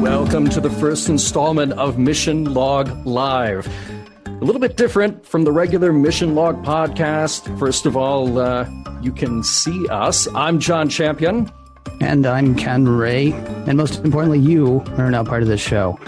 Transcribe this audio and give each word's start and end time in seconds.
Welcome 0.00 0.50
to 0.50 0.60
the 0.60 0.70
first 0.78 1.08
installment 1.08 1.72
of 1.72 1.98
Mission 1.98 2.54
Log 2.54 3.04
Live. 3.04 3.66
A 4.26 4.44
little 4.44 4.60
bit 4.60 4.76
different 4.76 5.26
from 5.26 5.42
the 5.42 5.50
regular 5.50 5.92
Mission 5.92 6.36
Log 6.36 6.64
podcast. 6.64 7.58
First 7.58 7.86
of 7.86 7.96
all, 7.96 8.38
uh, 8.38 8.70
you 9.02 9.10
can 9.10 9.42
see 9.42 9.88
us. 9.88 10.28
I'm 10.34 10.60
John 10.60 10.88
Champion. 10.88 11.50
And 12.00 12.24
I'm 12.24 12.54
Ken 12.54 12.86
Ray. 12.86 13.32
And 13.66 13.76
most 13.76 14.04
importantly, 14.04 14.38
you 14.38 14.84
are 14.98 15.10
now 15.10 15.24
part 15.24 15.42
of 15.42 15.48
this 15.48 15.60
show. 15.60 15.98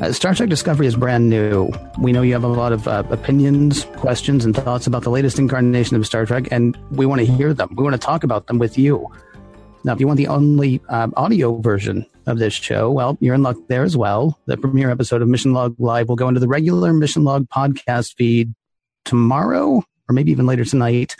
Uh, 0.00 0.12
Star 0.12 0.34
Trek 0.34 0.48
Discovery 0.48 0.88
is 0.88 0.96
brand 0.96 1.30
new. 1.30 1.70
We 2.00 2.10
know 2.10 2.22
you 2.22 2.32
have 2.32 2.42
a 2.42 2.48
lot 2.48 2.72
of 2.72 2.88
uh, 2.88 3.04
opinions, 3.10 3.84
questions, 3.96 4.44
and 4.44 4.54
thoughts 4.54 4.88
about 4.88 5.04
the 5.04 5.10
latest 5.10 5.38
incarnation 5.38 5.96
of 5.96 6.04
Star 6.04 6.26
Trek, 6.26 6.48
and 6.50 6.76
we 6.90 7.06
want 7.06 7.20
to 7.20 7.26
hear 7.26 7.54
them. 7.54 7.72
We 7.76 7.84
want 7.84 7.94
to 7.94 8.04
talk 8.04 8.24
about 8.24 8.48
them 8.48 8.58
with 8.58 8.76
you. 8.76 9.08
Now, 9.84 9.92
if 9.92 10.00
you 10.00 10.08
want 10.08 10.16
the 10.16 10.26
only 10.26 10.80
um, 10.88 11.14
audio 11.16 11.58
version 11.58 12.04
of 12.26 12.38
this 12.38 12.54
show, 12.54 12.90
well, 12.90 13.16
you're 13.20 13.36
in 13.36 13.44
luck 13.44 13.56
there 13.68 13.84
as 13.84 13.96
well. 13.96 14.40
The 14.46 14.56
premiere 14.56 14.90
episode 14.90 15.22
of 15.22 15.28
Mission 15.28 15.52
Log 15.52 15.76
Live 15.78 16.08
will 16.08 16.16
go 16.16 16.26
into 16.26 16.40
the 16.40 16.48
regular 16.48 16.92
Mission 16.92 17.22
Log 17.22 17.48
podcast 17.48 18.16
feed 18.16 18.52
tomorrow, 19.04 19.84
or 20.08 20.12
maybe 20.12 20.32
even 20.32 20.46
later 20.46 20.64
tonight. 20.64 21.14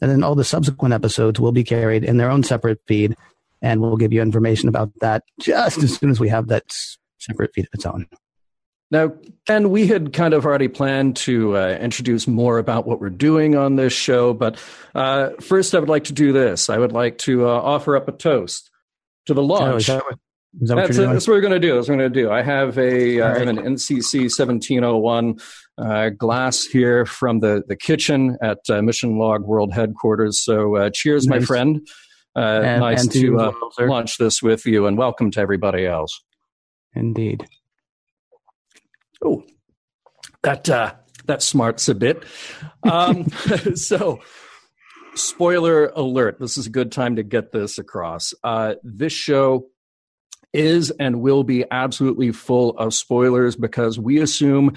And 0.00 0.10
then 0.10 0.22
all 0.22 0.36
the 0.36 0.44
subsequent 0.44 0.94
episodes 0.94 1.40
will 1.40 1.52
be 1.52 1.64
carried 1.64 2.04
in 2.04 2.18
their 2.18 2.30
own 2.30 2.44
separate 2.44 2.80
feed, 2.86 3.16
and 3.60 3.80
we'll 3.80 3.96
give 3.96 4.12
you 4.12 4.22
information 4.22 4.68
about 4.68 4.92
that 5.00 5.24
just 5.40 5.82
as 5.82 5.96
soon 5.96 6.10
as 6.10 6.20
we 6.20 6.28
have 6.28 6.46
that 6.48 6.70
separate 7.20 7.52
feed 7.54 7.66
of 7.66 7.70
its 7.74 7.86
own. 7.86 8.06
Now, 8.90 9.12
Ken, 9.46 9.70
we 9.70 9.86
had 9.86 10.12
kind 10.12 10.34
of 10.34 10.44
already 10.44 10.66
planned 10.66 11.16
to 11.18 11.56
uh, 11.56 11.78
introduce 11.80 12.26
more 12.26 12.58
about 12.58 12.86
what 12.86 13.00
we're 13.00 13.08
doing 13.08 13.54
on 13.54 13.76
this 13.76 13.92
show, 13.92 14.34
but 14.34 14.60
uh, 14.96 15.30
first 15.40 15.74
I 15.74 15.78
would 15.78 15.88
like 15.88 16.04
to 16.04 16.12
do 16.12 16.32
this. 16.32 16.68
I 16.68 16.76
would 16.76 16.90
like 16.90 17.18
to 17.18 17.46
uh, 17.46 17.52
offer 17.52 17.96
up 17.96 18.08
a 18.08 18.12
toast 18.12 18.68
to 19.26 19.34
the 19.34 19.42
launch. 19.42 19.62
Oh, 19.62 19.76
is 19.76 19.86
that 19.86 20.04
what, 20.04 20.18
is 20.60 20.68
that 20.68 20.74
what 20.74 20.82
that's, 20.82 20.96
you're 20.96 21.04
doing? 21.06 21.14
that's 21.14 21.28
what 21.28 21.34
we're 21.34 21.40
going 21.40 21.52
to 21.52 21.60
do. 21.60 21.74
That's 21.76 21.88
what 21.88 21.98
we're 21.98 22.02
going 22.02 22.12
to 22.12 22.20
do. 22.22 22.30
I 22.32 22.42
have 22.42 22.78
a 22.78 23.20
uh, 23.20 23.28
All 23.28 23.36
I 23.36 23.38
have 23.38 23.48
an 23.48 23.58
NCC 23.58 24.22
1701 24.22 25.38
uh, 25.78 26.08
glass 26.10 26.64
here 26.64 27.06
from 27.06 27.38
the, 27.38 27.62
the 27.68 27.76
kitchen 27.76 28.38
at 28.42 28.58
uh, 28.68 28.82
Mission 28.82 29.18
Log 29.18 29.44
World 29.44 29.72
Headquarters. 29.72 30.42
So 30.42 30.74
uh, 30.74 30.90
cheers, 30.92 31.28
my 31.28 31.38
friend. 31.38 31.86
Uh, 32.36 32.40
And- 32.64 32.80
nice 32.80 33.02
and 33.02 33.12
to 33.12 33.20
to 33.20 33.38
uh, 33.38 33.52
launch 33.86 34.18
this 34.18 34.42
with 34.42 34.66
you, 34.66 34.86
and 34.86 34.98
welcome 34.98 35.30
to 35.32 35.40
everybody 35.40 35.86
else. 35.86 36.20
Indeed. 36.94 37.44
Oh, 39.24 39.44
that 40.42 40.68
uh, 40.68 40.94
that 41.26 41.42
smarts 41.42 41.88
a 41.88 41.94
bit. 41.94 42.24
Um, 42.82 43.28
so, 43.74 44.20
spoiler 45.14 45.86
alert! 45.88 46.38
This 46.40 46.56
is 46.58 46.66
a 46.66 46.70
good 46.70 46.90
time 46.90 47.16
to 47.16 47.22
get 47.22 47.52
this 47.52 47.78
across. 47.78 48.32
Uh, 48.42 48.74
this 48.82 49.12
show 49.12 49.66
is 50.52 50.90
and 50.98 51.20
will 51.20 51.44
be 51.44 51.64
absolutely 51.70 52.32
full 52.32 52.76
of 52.78 52.92
spoilers 52.94 53.54
because 53.54 53.98
we 53.98 54.18
assume 54.18 54.74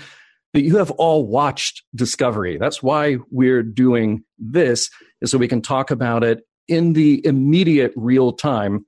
that 0.53 0.61
you 0.61 0.77
have 0.77 0.91
all 0.91 1.25
watched 1.25 1.83
Discovery. 1.95 2.57
That's 2.57 2.83
why 2.83 3.17
we're 3.31 3.63
doing 3.63 4.23
this, 4.37 4.91
is 5.21 5.31
so 5.31 5.37
we 5.37 5.47
can 5.47 5.61
talk 5.61 5.89
about 5.89 6.23
it 6.23 6.45
in 6.67 6.93
the 6.93 7.25
immediate 7.25 7.91
real 7.95 8.33
time 8.33 8.85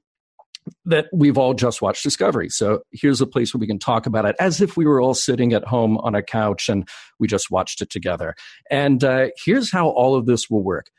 that 0.86 1.08
we've 1.14 1.38
all 1.38 1.54
just 1.54 1.82
watched 1.82 2.04
Discovery. 2.04 2.50
So 2.50 2.82
here's 2.92 3.22
a 3.22 3.28
place 3.28 3.54
where 3.54 3.60
we 3.60 3.68
can 3.68 3.80
talk 3.80 4.06
about 4.06 4.26
it 4.26 4.36
as 4.40 4.62
if 4.62 4.76
we 4.78 4.86
were 4.86 5.02
all 5.02 5.14
sitting 5.14 5.54
at 5.54 5.66
home 5.66 5.98
on 6.00 6.16
a 6.16 6.24
couch 6.24 6.70
and 6.70 6.88
we 7.20 7.28
just 7.28 7.52
watched 7.52 7.82
it 7.82 7.90
together. 7.90 8.36
And 8.70 9.04
uh, 9.04 9.28
here's 9.44 9.72
how 9.72 9.90
all 9.90 10.16
of 10.16 10.26
this 10.26 10.50
will 10.50 10.64
work. 10.64 10.90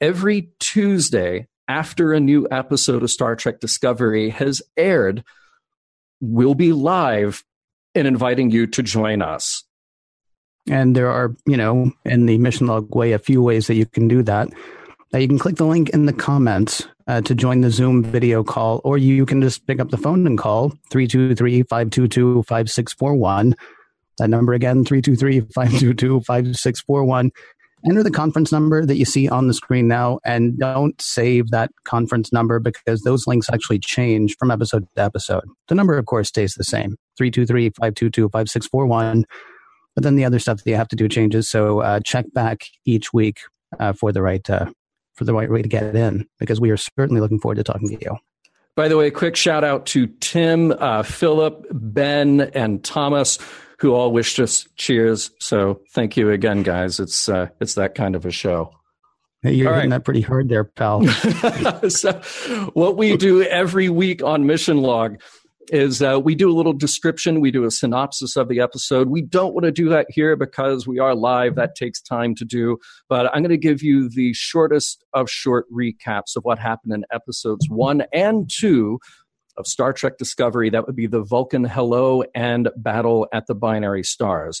Every 0.00 0.50
Tuesday, 0.58 1.48
after 1.68 2.12
a 2.12 2.20
new 2.20 2.46
episode 2.50 3.02
of 3.02 3.10
Star 3.10 3.36
Trek 3.36 3.60
Discovery 3.60 4.30
has 4.30 4.60
aired, 4.76 5.24
we'll 6.20 6.54
be 6.54 6.72
live 6.72 7.44
and 7.94 8.06
inviting 8.06 8.50
you 8.50 8.66
to 8.66 8.82
join 8.82 9.22
us. 9.22 9.64
And 10.68 10.96
there 10.96 11.10
are, 11.10 11.34
you 11.46 11.56
know, 11.56 11.92
in 12.04 12.26
the 12.26 12.38
mission 12.38 12.66
log 12.66 12.94
way, 12.94 13.12
a 13.12 13.18
few 13.18 13.42
ways 13.42 13.66
that 13.66 13.74
you 13.74 13.86
can 13.86 14.08
do 14.08 14.22
that. 14.22 14.48
You 15.20 15.28
can 15.28 15.38
click 15.38 15.56
the 15.56 15.64
link 15.64 15.90
in 15.90 16.06
the 16.06 16.12
comments 16.12 16.88
uh, 17.06 17.20
to 17.20 17.36
join 17.36 17.60
the 17.60 17.70
Zoom 17.70 18.02
video 18.02 18.42
call, 18.42 18.80
or 18.82 18.98
you 18.98 19.24
can 19.24 19.40
just 19.40 19.64
pick 19.64 19.78
up 19.78 19.90
the 19.90 19.96
phone 19.96 20.26
and 20.26 20.36
call 20.36 20.70
323 20.90 21.62
522 21.62 22.42
5641. 22.42 23.54
That 24.18 24.28
number 24.28 24.54
again, 24.54 24.84
323 24.84 25.40
522 25.54 26.20
5641. 26.22 27.30
Enter 27.86 28.02
the 28.02 28.10
conference 28.10 28.50
number 28.50 28.84
that 28.84 28.96
you 28.96 29.04
see 29.04 29.28
on 29.28 29.46
the 29.46 29.54
screen 29.54 29.86
now, 29.86 30.18
and 30.24 30.58
don't 30.58 31.00
save 31.00 31.50
that 31.50 31.70
conference 31.84 32.32
number 32.32 32.58
because 32.58 33.02
those 33.02 33.28
links 33.28 33.48
actually 33.52 33.78
change 33.78 34.34
from 34.36 34.50
episode 34.50 34.84
to 34.96 35.02
episode. 35.02 35.44
The 35.68 35.76
number, 35.76 35.96
of 35.96 36.06
course, 36.06 36.26
stays 36.26 36.54
the 36.54 36.64
same 36.64 36.96
323 37.18 37.70
522 37.70 38.30
5641 38.30 39.26
but 39.94 40.02
then 40.02 40.16
the 40.16 40.24
other 40.24 40.40
stuff 40.40 40.56
that 40.56 40.68
you 40.68 40.74
have 40.74 40.88
to 40.88 40.96
do 40.96 41.08
changes. 41.08 41.48
So 41.48 41.78
uh, 41.78 42.00
check 42.00 42.26
back 42.34 42.62
each 42.84 43.12
week 43.12 43.42
uh, 43.78 43.92
for 43.92 44.10
the 44.10 44.22
right 44.22 44.50
uh, 44.50 44.66
for 45.14 45.24
the 45.24 45.34
right 45.34 45.50
way 45.50 45.62
to 45.62 45.68
get 45.68 45.94
in, 45.94 46.26
because 46.38 46.60
we 46.60 46.70
are 46.70 46.76
certainly 46.76 47.20
looking 47.20 47.38
forward 47.38 47.56
to 47.56 47.64
talking 47.64 47.88
to 47.88 47.98
you. 48.00 48.16
By 48.76 48.88
the 48.88 48.96
way, 48.96 49.06
a 49.06 49.10
quick 49.12 49.36
shout 49.36 49.62
out 49.62 49.86
to 49.86 50.08
Tim, 50.20 50.72
uh, 50.72 51.04
Philip, 51.04 51.66
Ben, 51.70 52.40
and 52.40 52.82
Thomas, 52.82 53.38
who 53.78 53.94
all 53.94 54.12
wished 54.12 54.40
us 54.40 54.66
cheers. 54.76 55.30
So 55.38 55.80
thank 55.92 56.16
you 56.16 56.30
again, 56.30 56.62
guys. 56.62 56.98
It's 56.98 57.28
uh, 57.28 57.48
it's 57.60 57.74
that 57.74 57.94
kind 57.94 58.16
of 58.16 58.26
a 58.26 58.30
show. 58.30 58.72
You're 59.44 59.68
All 59.68 59.74
hitting 59.74 59.90
right. 59.90 59.98
that 59.98 60.04
pretty 60.04 60.22
hard 60.22 60.48
there, 60.48 60.64
pal. 60.64 61.06
so 61.90 62.12
what 62.72 62.96
we 62.96 63.16
do 63.16 63.42
every 63.42 63.90
week 63.90 64.22
on 64.22 64.46
Mission 64.46 64.78
Log 64.78 65.20
is 65.68 66.02
uh, 66.02 66.20
we 66.22 66.34
do 66.34 66.50
a 66.50 66.54
little 66.54 66.72
description, 66.72 67.40
we 67.40 67.50
do 67.50 67.64
a 67.64 67.70
synopsis 67.70 68.36
of 68.36 68.48
the 68.48 68.60
episode. 68.60 69.08
We 69.08 69.22
don't 69.22 69.54
want 69.54 69.64
to 69.64 69.72
do 69.72 69.88
that 69.90 70.06
here 70.10 70.36
because 70.36 70.86
we 70.86 70.98
are 70.98 71.14
live. 71.14 71.54
That 71.54 71.74
takes 71.74 72.00
time 72.00 72.34
to 72.36 72.44
do. 72.44 72.78
But 73.08 73.26
I'm 73.26 73.42
going 73.42 73.50
to 73.50 73.56
give 73.56 73.82
you 73.82 74.08
the 74.08 74.32
shortest 74.34 75.04
of 75.12 75.30
short 75.30 75.66
recaps 75.72 76.36
of 76.36 76.44
what 76.44 76.58
happened 76.58 76.92
in 76.92 77.04
episodes 77.12 77.68
one 77.68 78.04
and 78.12 78.50
two 78.52 78.98
of 79.56 79.66
Star 79.66 79.92
Trek 79.92 80.18
Discovery. 80.18 80.70
That 80.70 80.86
would 80.86 80.96
be 80.96 81.06
the 81.06 81.22
Vulcan 81.22 81.64
Hello 81.64 82.24
and 82.34 82.68
Battle 82.76 83.28
at 83.32 83.46
the 83.46 83.54
Binary 83.54 84.02
Stars. 84.02 84.60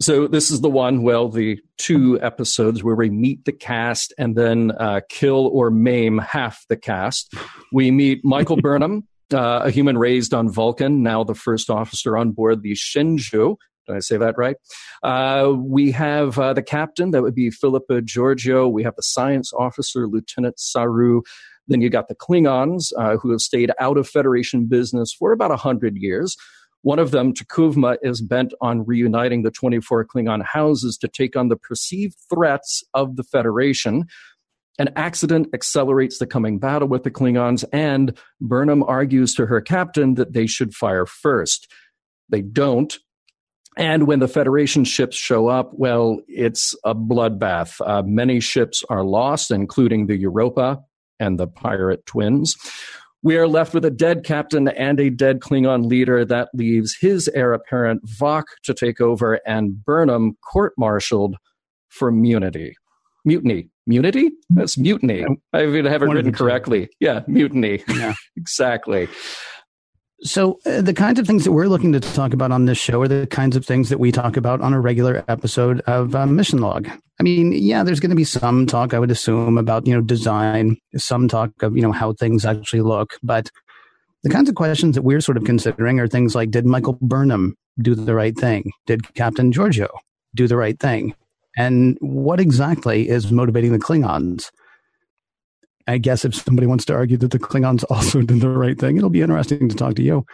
So 0.00 0.28
this 0.28 0.52
is 0.52 0.60
the 0.60 0.70
one, 0.70 1.02
well, 1.02 1.28
the 1.28 1.58
two 1.76 2.20
episodes 2.22 2.84
where 2.84 2.94
we 2.94 3.10
meet 3.10 3.44
the 3.44 3.52
cast 3.52 4.14
and 4.16 4.36
then 4.36 4.70
uh, 4.78 5.00
kill 5.08 5.48
or 5.48 5.70
maim 5.70 6.18
half 6.18 6.64
the 6.68 6.76
cast. 6.76 7.34
We 7.72 7.90
meet 7.90 8.24
Michael 8.24 8.56
Burnham, 8.62 9.08
uh, 9.32 9.62
a 9.64 9.70
human 9.70 9.98
raised 9.98 10.34
on 10.34 10.50
Vulcan, 10.50 11.02
now 11.02 11.24
the 11.24 11.34
first 11.34 11.70
officer 11.70 12.16
on 12.16 12.32
board 12.32 12.62
the 12.62 12.72
Shenzhou. 12.72 13.56
Did 13.86 13.96
I 13.96 14.00
say 14.00 14.18
that 14.18 14.36
right? 14.36 14.56
Uh, 15.02 15.54
we 15.56 15.90
have 15.92 16.38
uh, 16.38 16.52
the 16.52 16.62
captain, 16.62 17.10
that 17.12 17.22
would 17.22 17.34
be 17.34 17.50
Philippa 17.50 18.02
Georgiou. 18.02 18.70
We 18.70 18.82
have 18.82 18.96
the 18.96 19.02
science 19.02 19.52
officer, 19.52 20.06
Lieutenant 20.06 20.60
Saru. 20.60 21.22
Then 21.68 21.80
you 21.80 21.88
got 21.88 22.08
the 22.08 22.14
Klingons, 22.14 22.92
uh, 22.98 23.16
who 23.16 23.30
have 23.30 23.40
stayed 23.40 23.70
out 23.80 23.96
of 23.96 24.08
Federation 24.08 24.66
business 24.66 25.12
for 25.12 25.32
about 25.32 25.50
100 25.50 25.96
years. 25.96 26.36
One 26.82 26.98
of 26.98 27.10
them, 27.10 27.32
T'Kuvma, 27.32 27.96
is 28.02 28.20
bent 28.20 28.54
on 28.60 28.84
reuniting 28.86 29.42
the 29.42 29.50
24 29.50 30.06
Klingon 30.06 30.44
houses 30.44 30.96
to 30.98 31.08
take 31.08 31.34
on 31.34 31.48
the 31.48 31.56
perceived 31.56 32.16
threats 32.32 32.84
of 32.94 33.16
the 33.16 33.24
Federation. 33.24 34.04
An 34.78 34.90
accident 34.94 35.48
accelerates 35.52 36.18
the 36.18 36.26
coming 36.26 36.58
battle 36.58 36.86
with 36.86 37.02
the 37.02 37.10
Klingons, 37.10 37.64
and 37.72 38.16
Burnham 38.40 38.84
argues 38.84 39.34
to 39.34 39.46
her 39.46 39.60
captain 39.60 40.14
that 40.14 40.32
they 40.34 40.46
should 40.46 40.72
fire 40.74 41.04
first. 41.04 41.70
They 42.28 42.42
don't. 42.42 42.96
And 43.76 44.06
when 44.06 44.18
the 44.18 44.28
Federation 44.28 44.84
ships 44.84 45.16
show 45.16 45.48
up, 45.48 45.70
well, 45.72 46.20
it's 46.28 46.74
a 46.84 46.94
bloodbath. 46.94 47.80
Uh, 47.84 48.02
many 48.04 48.40
ships 48.40 48.84
are 48.88 49.04
lost, 49.04 49.50
including 49.50 50.06
the 50.06 50.16
Europa 50.16 50.80
and 51.20 51.38
the 51.38 51.46
Pirate 51.46 52.04
Twins. 52.06 52.56
We 53.22 53.36
are 53.36 53.48
left 53.48 53.74
with 53.74 53.84
a 53.84 53.90
dead 53.90 54.24
captain 54.24 54.68
and 54.68 55.00
a 55.00 55.10
dead 55.10 55.40
Klingon 55.40 55.86
leader. 55.86 56.24
That 56.24 56.50
leaves 56.54 56.96
his 57.00 57.28
heir 57.28 57.52
apparent, 57.52 58.04
Voq, 58.06 58.44
to 58.64 58.74
take 58.74 59.00
over, 59.00 59.40
and 59.44 59.84
Burnham 59.84 60.36
court 60.52 60.72
martialed 60.78 61.36
for 61.88 62.08
immunity. 62.08 62.76
Mutiny. 63.24 63.68
Munity? 63.88 64.30
That's 64.50 64.76
mutiny. 64.76 65.24
I 65.52 65.64
even 65.64 65.86
have 65.86 66.02
it 66.02 66.06
written 66.06 66.32
correctly. 66.32 66.88
Yeah, 67.00 67.22
mutiny. 67.26 67.82
Yeah, 67.88 68.14
exactly. 68.36 69.08
So, 70.22 70.58
uh, 70.66 70.80
the 70.80 70.92
kinds 70.92 71.20
of 71.20 71.26
things 71.26 71.44
that 71.44 71.52
we're 71.52 71.68
looking 71.68 71.92
to 71.92 72.00
talk 72.00 72.32
about 72.32 72.50
on 72.50 72.64
this 72.64 72.76
show 72.76 73.00
are 73.02 73.08
the 73.08 73.28
kinds 73.28 73.54
of 73.54 73.64
things 73.64 73.88
that 73.88 74.00
we 74.00 74.10
talk 74.10 74.36
about 74.36 74.60
on 74.60 74.72
a 74.72 74.80
regular 74.80 75.24
episode 75.28 75.80
of 75.82 76.14
uh, 76.16 76.26
Mission 76.26 76.58
Log. 76.58 76.88
I 77.20 77.22
mean, 77.22 77.52
yeah, 77.52 77.84
there's 77.84 78.00
going 78.00 78.10
to 78.10 78.16
be 78.16 78.24
some 78.24 78.66
talk, 78.66 78.94
I 78.94 78.98
would 78.98 79.12
assume, 79.12 79.56
about 79.56 79.86
you 79.86 79.94
know 79.94 80.00
design, 80.00 80.76
some 80.96 81.28
talk 81.28 81.50
of 81.62 81.76
you 81.76 81.82
know 81.82 81.92
how 81.92 82.12
things 82.12 82.44
actually 82.44 82.82
look, 82.82 83.16
but 83.22 83.48
the 84.24 84.30
kinds 84.30 84.48
of 84.48 84.56
questions 84.56 84.96
that 84.96 85.02
we're 85.02 85.20
sort 85.20 85.36
of 85.36 85.44
considering 85.44 86.00
are 86.00 86.08
things 86.08 86.34
like: 86.34 86.50
Did 86.50 86.66
Michael 86.66 86.98
Burnham 87.00 87.54
do 87.80 87.94
the 87.94 88.14
right 88.14 88.36
thing? 88.36 88.72
Did 88.86 89.14
Captain 89.14 89.52
Georgiou 89.52 89.88
do 90.34 90.48
the 90.48 90.56
right 90.56 90.78
thing? 90.78 91.14
And 91.58 91.98
what 92.00 92.38
exactly 92.38 93.08
is 93.08 93.32
motivating 93.32 93.72
the 93.72 93.80
Klingons? 93.80 94.50
I 95.88 95.98
guess 95.98 96.24
if 96.24 96.34
somebody 96.34 96.68
wants 96.68 96.84
to 96.84 96.94
argue 96.94 97.16
that 97.18 97.32
the 97.32 97.38
Klingons 97.38 97.84
also 97.90 98.22
did 98.22 98.40
the 98.40 98.48
right 98.48 98.78
thing, 98.78 98.96
it'll 98.96 99.10
be 99.10 99.22
interesting 99.22 99.68
to 99.68 99.74
talk 99.74 99.96
to 99.96 100.02
you. 100.02 100.24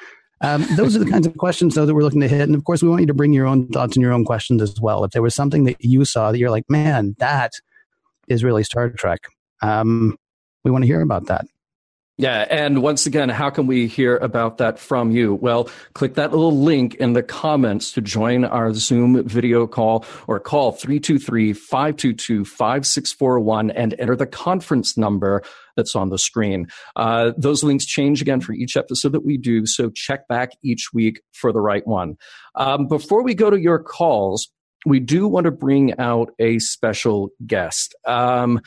Um, 0.43 0.67
those 0.77 0.95
are 0.95 0.99
the 0.99 1.11
kinds 1.11 1.27
of 1.27 1.37
questions, 1.39 1.75
though, 1.75 1.87
that 1.87 1.95
we're 1.95 2.03
looking 2.03 2.21
to 2.21 2.29
hit. 2.29 2.43
And 2.43 2.55
of 2.55 2.65
course, 2.65 2.83
we 2.83 2.89
want 2.91 3.01
you 3.01 3.07
to 3.07 3.15
bring 3.15 3.33
your 3.33 3.47
own 3.47 3.69
thoughts 3.69 3.97
and 3.97 4.03
your 4.03 4.13
own 4.13 4.27
questions 4.27 4.61
as 4.61 4.79
well. 4.81 5.03
If 5.05 5.13
there 5.13 5.23
was 5.23 5.35
something 5.35 5.65
that 5.65 5.77
you 5.81 6.05
saw 6.05 6.31
that 6.31 6.39
you're 6.39 6.51
like, 6.51 6.69
man, 6.69 7.15
that 7.19 7.53
is 8.29 8.45
really 8.45 8.63
Star 8.63 8.91
Trek, 8.91 9.21
um, 9.63 10.19
we 10.63 10.71
want 10.71 10.83
to 10.83 10.87
hear 10.87 11.01
about 11.01 11.27
that. 11.27 11.47
Yeah. 12.17 12.47
And 12.49 12.81
once 12.81 13.07
again, 13.07 13.29
how 13.29 13.51
can 13.51 13.67
we 13.67 13.89
hear 13.89 14.17
about 14.17 14.59
that 14.59 14.79
from 14.79 15.11
you? 15.11 15.35
Well, 15.35 15.69
click 15.95 16.15
that 16.15 16.31
little 16.31 16.57
link 16.57 16.95
in 16.95 17.13
the 17.13 17.25
comments 17.25 17.91
to 17.93 18.01
join 18.01 18.45
our 18.45 18.73
Zoom 18.73 19.27
video 19.27 19.67
call 19.67 20.05
or 20.29 20.39
call 20.39 20.73
323-522-5641 20.75 23.73
and 23.75 23.97
enter 23.99 24.15
the 24.15 24.27
conference 24.27 24.97
number 24.97 25.43
that's 25.77 25.97
on 25.97 26.11
the 26.11 26.19
screen. 26.19 26.69
Uh, 26.95 27.33
those 27.37 27.65
links 27.65 27.85
change 27.85 28.23
again 28.23 28.41
for 28.41 28.53
each 28.53 28.77
episode 28.77 29.11
that 29.11 29.27
we 29.27 29.37
do. 29.37 29.67
So 29.67 29.91
check 29.91 30.29
back 30.29 30.51
each 30.63 30.91
week 30.95 31.21
for 31.33 31.53
the 31.53 31.61
right 31.61 31.85
one. 31.85 32.17
Um, 32.55 32.87
before 32.87 33.25
we 33.25 33.35
go 33.35 33.51
to 33.51 33.59
your 33.59 33.81
calls, 33.81 34.53
we 34.87 35.01
do 35.01 35.27
want 35.27 35.47
to 35.47 35.51
bring 35.51 35.99
out 35.99 36.31
a 36.39 36.61
special 36.61 37.31
guest. 37.45 37.97
Um, 38.07 38.61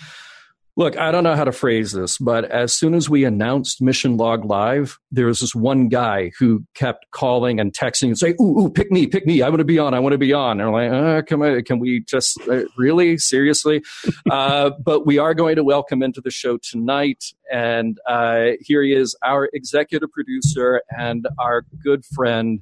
Look, 0.77 0.95
I 0.95 1.12
don't 1.12 1.24
know 1.24 1.35
how 1.35 1.44
to 1.44 1.51
phrase 1.51 1.91
this, 1.91 2.19
but 2.19 2.45
as 2.45 2.71
soon 2.71 2.94
as 2.94 3.09
we 3.09 3.24
announced 3.24 3.81
Mission 3.81 4.15
Log 4.15 4.45
Live, 4.45 5.00
there 5.09 5.25
was 5.25 5.39
this 5.39 5.56
one 5.56 5.89
guy 5.89 6.31
who 6.38 6.63
kept 6.75 7.09
calling 7.09 7.59
and 7.59 7.74
texting 7.74 8.09
and 8.09 8.18
saying, 8.18 8.35
"Ooh, 8.39 8.59
ooh, 8.59 8.69
pick 8.69 8.91
me, 8.91 9.07
pick 9.07 9.25
me! 9.25 9.41
I 9.41 9.50
want 9.50 9.57
to 9.57 9.65
be 9.65 9.79
on. 9.79 9.95
I 9.95 10.00
want 10.00 10.13
to 10.13 10.19
be 10.19 10.33
on." 10.33 10.62
And 10.62 10.69
I'm 10.69 10.74
like, 10.74 10.91
uh, 10.91 11.21
"Can 11.24 11.39
we? 11.39 11.63
Can 11.63 11.79
we 11.79 12.01
just 12.01 12.39
uh, 12.47 12.65
really 12.77 13.18
seriously?" 13.18 13.81
uh, 14.29 14.69
but 14.85 15.07
we 15.07 15.18
are 15.18 15.33
going 15.33 15.56
to 15.56 15.63
welcome 15.63 16.03
into 16.03 16.21
the 16.21 16.29
show 16.29 16.59
tonight, 16.59 17.24
and 17.51 17.97
uh, 18.07 18.50
here 18.59 18.83
he 18.83 18.94
is, 18.94 19.15
our 19.24 19.50
executive 19.53 20.12
producer 20.12 20.83
and 20.95 21.27
our 21.39 21.65
good 21.83 22.06
friend, 22.06 22.62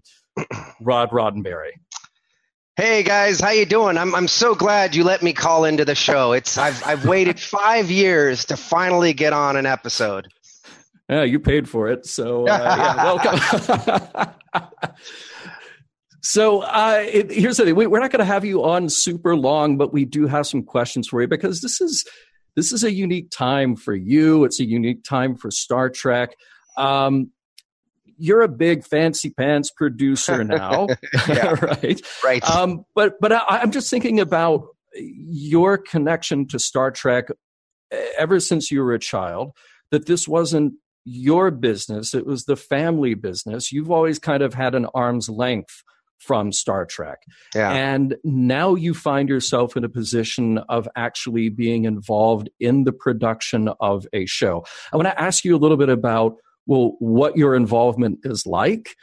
Rod 0.79 1.09
Roddenberry. 1.09 1.71
Hey 2.77 3.04
guys, 3.04 3.39
how 3.39 3.51
you 3.51 3.66
doing? 3.66 3.98
I'm 3.98 4.13
I'm 4.13 4.27
so 4.27 4.54
glad 4.54 4.95
you 4.95 5.06
let 5.06 5.24
me 5.24 5.31
call 5.31 5.63
into 5.63 5.86
the 5.86 5.95
show. 5.95 6.33
It's 6.33 6.57
I've 6.57 6.86
I've 6.86 7.06
waited 7.06 7.39
five 7.60 7.89
years 7.89 8.44
to 8.45 8.57
finally 8.57 9.13
get 9.13 9.31
on 9.31 9.56
an 9.56 9.66
episode. 9.66 10.27
Yeah, 11.10 11.24
you 11.24 11.39
paid 11.39 11.69
for 11.69 11.88
it, 11.88 12.06
so 12.06 12.45
uh, 12.45 12.75
yeah, 12.77 12.95
welcome. 14.54 14.69
so 16.22 16.63
uh, 16.63 17.01
it, 17.07 17.31
here's 17.31 17.56
the 17.56 17.63
thing: 17.63 17.75
we, 17.75 17.88
we're 17.88 18.01
not 18.01 18.12
going 18.12 18.19
to 18.19 18.25
have 18.25 18.44
you 18.44 18.66
on 18.66 18.89
super 18.89 19.38
long, 19.38 19.77
but 19.77 19.94
we 19.94 20.04
do 20.04 20.27
have 20.27 20.45
some 20.45 20.62
questions 20.62 21.07
for 21.07 21.22
you 21.22 21.30
because 21.30 21.62
this 21.62 21.80
is 21.80 22.04
this 22.57 22.74
is 22.74 22.83
a 22.83 22.92
unique 22.92 23.31
time 23.31 23.77
for 23.77 23.95
you. 23.95 24.44
It's 24.44 24.60
a 24.60 24.66
unique 24.66 25.06
time 25.06 25.38
for 25.38 25.50
Star 25.50 25.89
Trek. 25.89 26.36
Um, 26.75 27.31
you're 28.17 28.41
a 28.41 28.47
big 28.47 28.85
fancy 28.85 29.29
pants 29.29 29.71
producer 29.71 30.44
now, 30.44 30.88
right? 31.27 32.01
Right. 32.23 32.50
Um, 32.50 32.85
but 32.94 33.19
but 33.19 33.31
I, 33.31 33.44
I'm 33.47 33.71
just 33.71 33.89
thinking 33.89 34.19
about 34.19 34.67
your 34.97 35.77
connection 35.77 36.47
to 36.47 36.59
Star 36.59 36.91
Trek 36.91 37.27
ever 38.17 38.39
since 38.39 38.71
you 38.71 38.83
were 38.83 38.94
a 38.94 39.00
child. 39.00 39.51
That 39.91 40.07
this 40.07 40.27
wasn't 40.27 40.73
your 41.03 41.51
business; 41.51 42.13
it 42.13 42.25
was 42.25 42.45
the 42.45 42.56
family 42.56 43.13
business. 43.13 43.71
You've 43.71 43.91
always 43.91 44.19
kind 44.19 44.41
of 44.41 44.53
had 44.53 44.75
an 44.75 44.88
arm's 44.94 45.29
length 45.29 45.83
from 46.17 46.51
Star 46.51 46.85
Trek. 46.85 47.19
Yeah. 47.53 47.71
And 47.71 48.15
now 48.23 48.75
you 48.75 48.94
find 48.94 49.29
yourself 49.29 49.77
in 49.77 49.83
a 49.83 49.89
position 49.89 50.57
of 50.69 50.88
actually 50.95 51.50
being 51.50 51.85
involved 51.85 52.50
in 52.59 52.83
the 52.83 52.94
production 52.94 53.69
of 53.79 54.07
a 54.13 54.25
show. 54.25 54.65
I 54.91 54.97
want 54.97 55.07
to 55.07 55.21
ask 55.21 55.45
you 55.45 55.56
a 55.56 55.59
little 55.59 55.77
bit 55.77 55.89
about 55.89 56.38
well, 56.65 56.95
what 57.00 57.38
your 57.38 57.56
involvement 57.56 58.19
is 58.23 58.45
like, 58.45 58.95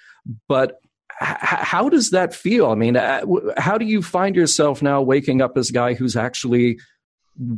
but 0.49 0.79
h- 1.21 1.37
how 1.41 1.89
does 1.89 2.11
that 2.11 2.35
feel? 2.35 2.67
I 2.71 2.75
mean, 2.75 2.97
uh, 2.97 3.25
how 3.57 3.79
do 3.79 3.85
you 3.85 4.03
find 4.03 4.37
yourself 4.37 4.83
now 4.83 5.03
waking 5.03 5.41
up 5.41 5.57
as 5.57 5.71
a 5.71 5.73
guy 5.73 5.95
who's 5.95 6.17
actually 6.17 6.79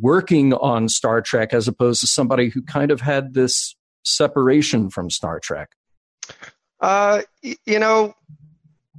working 0.00 0.52
on 0.54 0.88
Star 0.88 1.20
Trek 1.20 1.52
as 1.52 1.68
opposed 1.68 2.00
to 2.00 2.06
somebody 2.06 2.48
who 2.48 2.62
kind 2.62 2.90
of 2.90 3.00
had 3.00 3.34
this 3.34 3.76
separation 4.04 4.90
from 4.90 5.10
Star 5.10 5.40
Trek? 5.40 5.70
Uh, 6.80 7.22
you 7.42 7.78
know, 7.78 8.14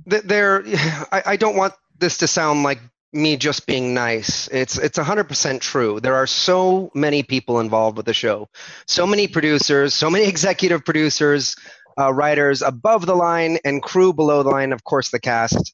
there. 0.05 0.63
I, 1.11 1.23
I 1.25 1.35
don't 1.37 1.55
want 1.55 1.73
this 1.99 2.17
to 2.19 2.27
sound 2.27 2.63
like 2.63 2.79
me 3.15 3.37
just 3.37 3.65
being 3.65 3.93
nice. 3.93 4.47
It's 4.49 4.77
it's 4.77 4.97
100% 4.97 5.59
true. 5.61 5.99
There 5.99 6.15
are 6.15 6.27
so 6.27 6.91
many 6.93 7.23
people 7.23 7.59
involved 7.59 7.97
with 7.97 8.05
the 8.05 8.13
show. 8.13 8.49
So 8.87 9.07
many 9.07 9.27
producers, 9.27 9.93
so 9.93 10.09
many 10.09 10.25
executive 10.35 10.83
producers, 10.85 11.55
uh, 11.97 12.13
writers 12.13 12.61
above 12.61 13.05
the 13.05 13.15
line 13.15 13.57
and 13.63 13.81
crew 13.81 14.13
below 14.13 14.43
the 14.43 14.49
line, 14.49 14.73
of 14.73 14.83
course 14.83 15.09
the 15.09 15.19
cast. 15.19 15.73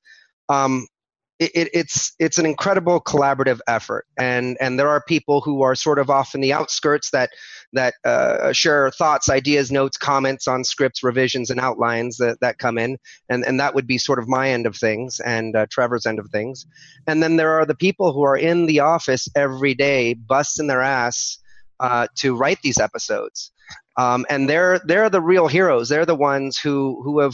Um, 0.50 0.88
it, 1.42 1.70
it's 1.74 2.14
it's 2.20 2.38
an 2.38 2.46
incredible 2.46 3.02
collaborative 3.02 3.60
effort, 3.68 4.06
and 4.18 4.58
and 4.62 4.80
there 4.80 4.90
are 4.90 5.04
people 5.08 5.42
who 5.42 5.64
are 5.64 5.74
sort 5.74 5.98
of 5.98 6.10
off 6.10 6.36
in 6.36 6.42
the 6.42 6.54
outskirts 6.54 7.10
that 7.12 7.32
that 7.74 7.96
uh, 8.06 8.52
share 8.52 8.92
thoughts, 8.92 9.30
ideas, 9.30 9.72
notes, 9.72 9.98
comments 9.98 10.48
on 10.48 10.64
scripts, 10.64 11.02
revisions, 11.02 11.50
and 11.50 11.60
outlines 11.60 12.18
that 12.18 12.40
that 12.42 12.60
come 12.60 12.78
in, 12.78 12.98
and 13.28 13.44
and 13.44 13.60
that 13.60 13.74
would 13.74 13.88
be 13.88 13.98
sort 13.98 14.20
of 14.20 14.28
my 14.28 14.52
end 14.52 14.68
of 14.68 14.76
things 14.76 15.20
and 15.20 15.56
uh, 15.56 15.66
Trevor's 15.72 16.06
end 16.06 16.20
of 16.20 16.30
things, 16.30 16.66
and 17.08 17.24
then 17.24 17.38
there 17.38 17.54
are 17.54 17.66
the 17.66 17.76
people 17.76 18.14
who 18.14 18.22
are 18.22 18.38
in 18.38 18.68
the 18.68 18.82
office 18.82 19.28
every 19.36 19.74
day, 19.74 20.14
busting 20.14 20.68
their 20.68 20.82
ass 20.82 21.40
uh, 21.80 22.06
to 22.18 22.36
write 22.36 22.62
these 22.62 22.80
episodes. 22.80 23.52
Um, 23.98 24.28
and 24.30 24.48
they're 24.48 24.80
they're 24.86 25.10
the 25.10 25.22
real 25.22 25.48
heroes. 25.48 25.90
They're 25.90 26.06
the 26.06 26.16
ones 26.16 26.58
who 26.58 27.02
who 27.04 27.20
have 27.20 27.34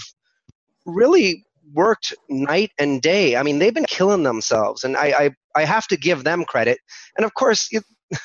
really 0.85 1.43
worked 1.73 2.13
night 2.29 2.71
and 2.79 3.01
day. 3.01 3.35
I 3.35 3.43
mean, 3.43 3.59
they've 3.59 3.73
been 3.73 3.85
killing 3.85 4.23
themselves, 4.23 4.83
and 4.83 4.97
I 4.97 5.07
I, 5.07 5.31
I 5.61 5.65
have 5.65 5.87
to 5.87 5.97
give 5.97 6.23
them 6.23 6.45
credit. 6.45 6.79
And 7.17 7.25
of 7.25 7.33
course, 7.33 7.69
it, 7.71 7.83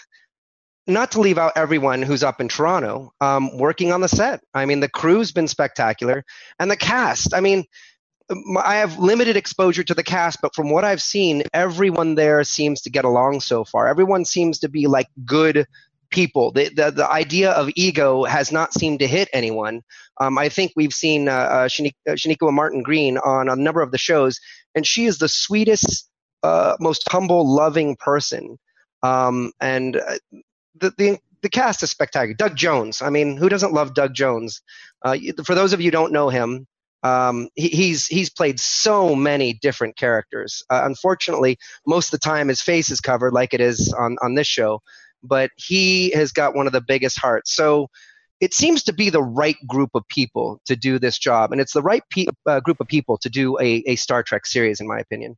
not 0.87 1.13
to 1.13 1.21
leave 1.21 1.39
out 1.39 1.53
everyone 1.57 2.03
who's 2.03 2.25
up 2.25 2.41
in 2.41 2.49
Toronto 2.49 3.13
um, 3.21 3.57
working 3.59 3.93
on 3.93 4.01
the 4.01 4.09
set. 4.09 4.41
I 4.55 4.67
mean, 4.67 4.81
the 4.81 4.89
crew's 4.91 5.33
been 5.33 5.49
spectacular, 5.49 6.25
and 6.59 6.71
the 6.71 6.77
cast. 6.77 7.35
I 7.35 7.41
mean, 7.41 7.65
I 8.63 8.77
have 8.77 8.99
limited 8.99 9.37
exposure 9.37 9.85
to 9.85 9.95
the 9.95 10.03
cast, 10.03 10.41
but 10.43 10.55
from 10.55 10.71
what 10.71 10.85
I've 10.85 11.03
seen, 11.03 11.45
everyone 11.53 12.15
there 12.15 12.45
seems 12.45 12.83
to 12.83 12.91
get 12.91 13.05
along 13.05 13.41
so 13.41 13.65
far. 13.65 13.89
Everyone 13.89 14.25
seems 14.25 14.61
to 14.61 14.69
be 14.69 14.87
like 14.87 15.09
good 15.25 15.67
people. 16.13 16.53
The, 16.53 16.69
the, 16.69 16.91
the 16.91 17.11
idea 17.11 17.51
of 17.51 17.71
ego 17.75 18.25
has 18.25 18.53
not 18.53 18.73
seemed 18.73 19.01
to 19.01 19.07
hit 19.07 19.29
anyone. 19.33 19.83
Um, 20.21 20.39
I 20.39 20.49
think 20.49 20.73
we've 20.77 20.93
seen 20.93 21.29
uh, 21.29 21.69
uh, 21.69 21.69
uh, 22.09 22.51
Martin 22.51 22.83
Green 22.83 23.19
on 23.19 23.49
a 23.49 23.57
number 23.57 23.83
of 23.83 23.91
the 23.91 23.99
shows, 23.99 24.39
and 24.75 24.87
she 24.87 25.07
is 25.07 25.19
the 25.19 25.29
sweetest, 25.29 26.09
uh, 26.43 26.77
most 26.79 27.03
humble, 27.11 27.53
loving 27.53 27.97
person. 27.97 28.59
Um, 29.03 29.53
and 29.61 29.97
uh, 29.97 30.19
the, 30.79 30.93
the 30.97 31.19
the 31.43 31.49
cast 31.49 31.83
is 31.83 31.91
spectacular. 31.91 32.35
Doug 32.35 32.57
Jones. 32.57 33.03
I 33.03 33.11
mean, 33.11 33.37
who 33.37 33.49
doesn't 33.49 33.73
love 33.73 33.95
Doug 33.95 34.15
Jones? 34.15 34.63
Uh, 35.05 35.17
for 35.45 35.57
those 35.57 35.73
of 35.73 35.81
you 35.81 35.87
who 35.87 35.91
don't 35.91 36.13
know 36.13 36.29
him, 36.29 36.69
um, 37.03 37.49
he, 37.57 37.69
he's 37.69 38.07
he's 38.07 38.31
played 38.31 38.61
so 38.61 39.17
many 39.17 39.55
different 39.55 39.97
characters. 39.97 40.63
Uh, 40.71 40.83
unfortunately, 40.85 41.59
most 41.85 42.13
of 42.13 42.21
the 42.21 42.25
time 42.25 42.49
his 42.49 42.63
face 42.63 42.91
is 42.91 43.01
covered, 43.01 43.33
like 43.33 43.55
it 43.55 43.61
is 43.61 43.93
on 43.93 44.17
on 44.23 44.37
this 44.37 44.47
show 44.47 44.81
but 45.23 45.51
he 45.57 46.11
has 46.11 46.33
got 46.33 46.55
one 46.55 46.67
of 46.67 46.73
the 46.73 46.81
biggest 46.81 47.19
hearts. 47.19 47.55
So 47.55 47.89
it 48.41 48.53
seems 48.53 48.83
to 48.85 48.93
be 48.93 49.09
the 49.09 49.23
right 49.23 49.57
group 49.69 49.91
of 49.95 50.07
people 50.09 50.61
to 50.67 50.75
do 50.75 50.99
this 50.99 51.17
job, 51.17 51.53
and 51.53 51.61
it's 51.61 51.73
the 51.73 51.83
right 51.83 52.03
pe- 52.11 52.27
uh, 52.47 52.61
group 52.61 52.81
of 52.81 52.89
people 52.89 53.17
to 53.19 53.31
do 53.31 53.59
a, 53.61 53.85
a 53.87 53.97
Star 53.97 54.23
Trek 54.23 54.47
series, 54.47 54.81
in 54.81 54.89
my 54.89 54.99
opinion. 54.99 55.37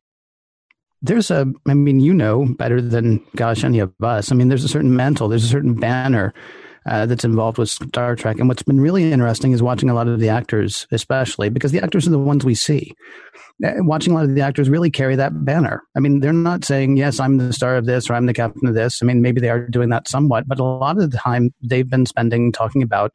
There's 1.03 1.29
a, 1.29 1.45
I 1.67 1.75
mean, 1.75 1.99
you 1.99 2.15
know 2.15 2.45
better 2.45 2.81
than 2.81 3.23
gosh 3.35 3.63
any 3.63 3.77
of 3.77 3.93
us. 4.01 4.31
I 4.31 4.35
mean, 4.35 4.47
there's 4.47 4.63
a 4.63 4.69
certain 4.69 4.95
mantle, 4.95 5.27
there's 5.27 5.43
a 5.43 5.49
certain 5.49 5.75
banner 5.75 6.33
uh, 6.87 7.05
that's 7.05 7.23
involved 7.23 7.59
with 7.59 7.69
Star 7.69 8.15
Trek, 8.15 8.39
and 8.39 8.47
what's 8.47 8.63
been 8.63 8.81
really 8.81 9.11
interesting 9.11 9.51
is 9.51 9.61
watching 9.61 9.89
a 9.89 9.93
lot 9.93 10.07
of 10.07 10.19
the 10.19 10.29
actors, 10.29 10.87
especially 10.91 11.49
because 11.49 11.71
the 11.71 11.83
actors 11.83 12.07
are 12.07 12.11
the 12.11 12.17
ones 12.17 12.43
we 12.43 12.55
see. 12.55 12.95
Watching 13.59 14.13
a 14.13 14.15
lot 14.15 14.25
of 14.25 14.35
the 14.35 14.41
actors 14.41 14.69
really 14.69 14.91
carry 14.91 15.15
that 15.15 15.45
banner. 15.45 15.81
I 15.95 15.99
mean, 15.99 16.19
they're 16.19 16.33
not 16.33 16.65
saying, 16.65 16.97
yes, 16.97 17.19
I'm 17.19 17.37
the 17.37 17.53
star 17.53 17.77
of 17.77 17.85
this 17.85 18.09
or 18.09 18.13
I'm 18.13 18.25
the 18.25 18.33
captain 18.33 18.67
of 18.67 18.73
this. 18.73 18.99
I 19.01 19.05
mean, 19.05 19.21
maybe 19.21 19.39
they 19.39 19.49
are 19.49 19.67
doing 19.67 19.89
that 19.89 20.07
somewhat, 20.07 20.47
but 20.47 20.59
a 20.59 20.63
lot 20.63 20.97
of 20.97 21.11
the 21.11 21.17
time 21.17 21.53
they've 21.63 21.89
been 21.89 22.05
spending 22.05 22.51
talking 22.51 22.83
about 22.83 23.13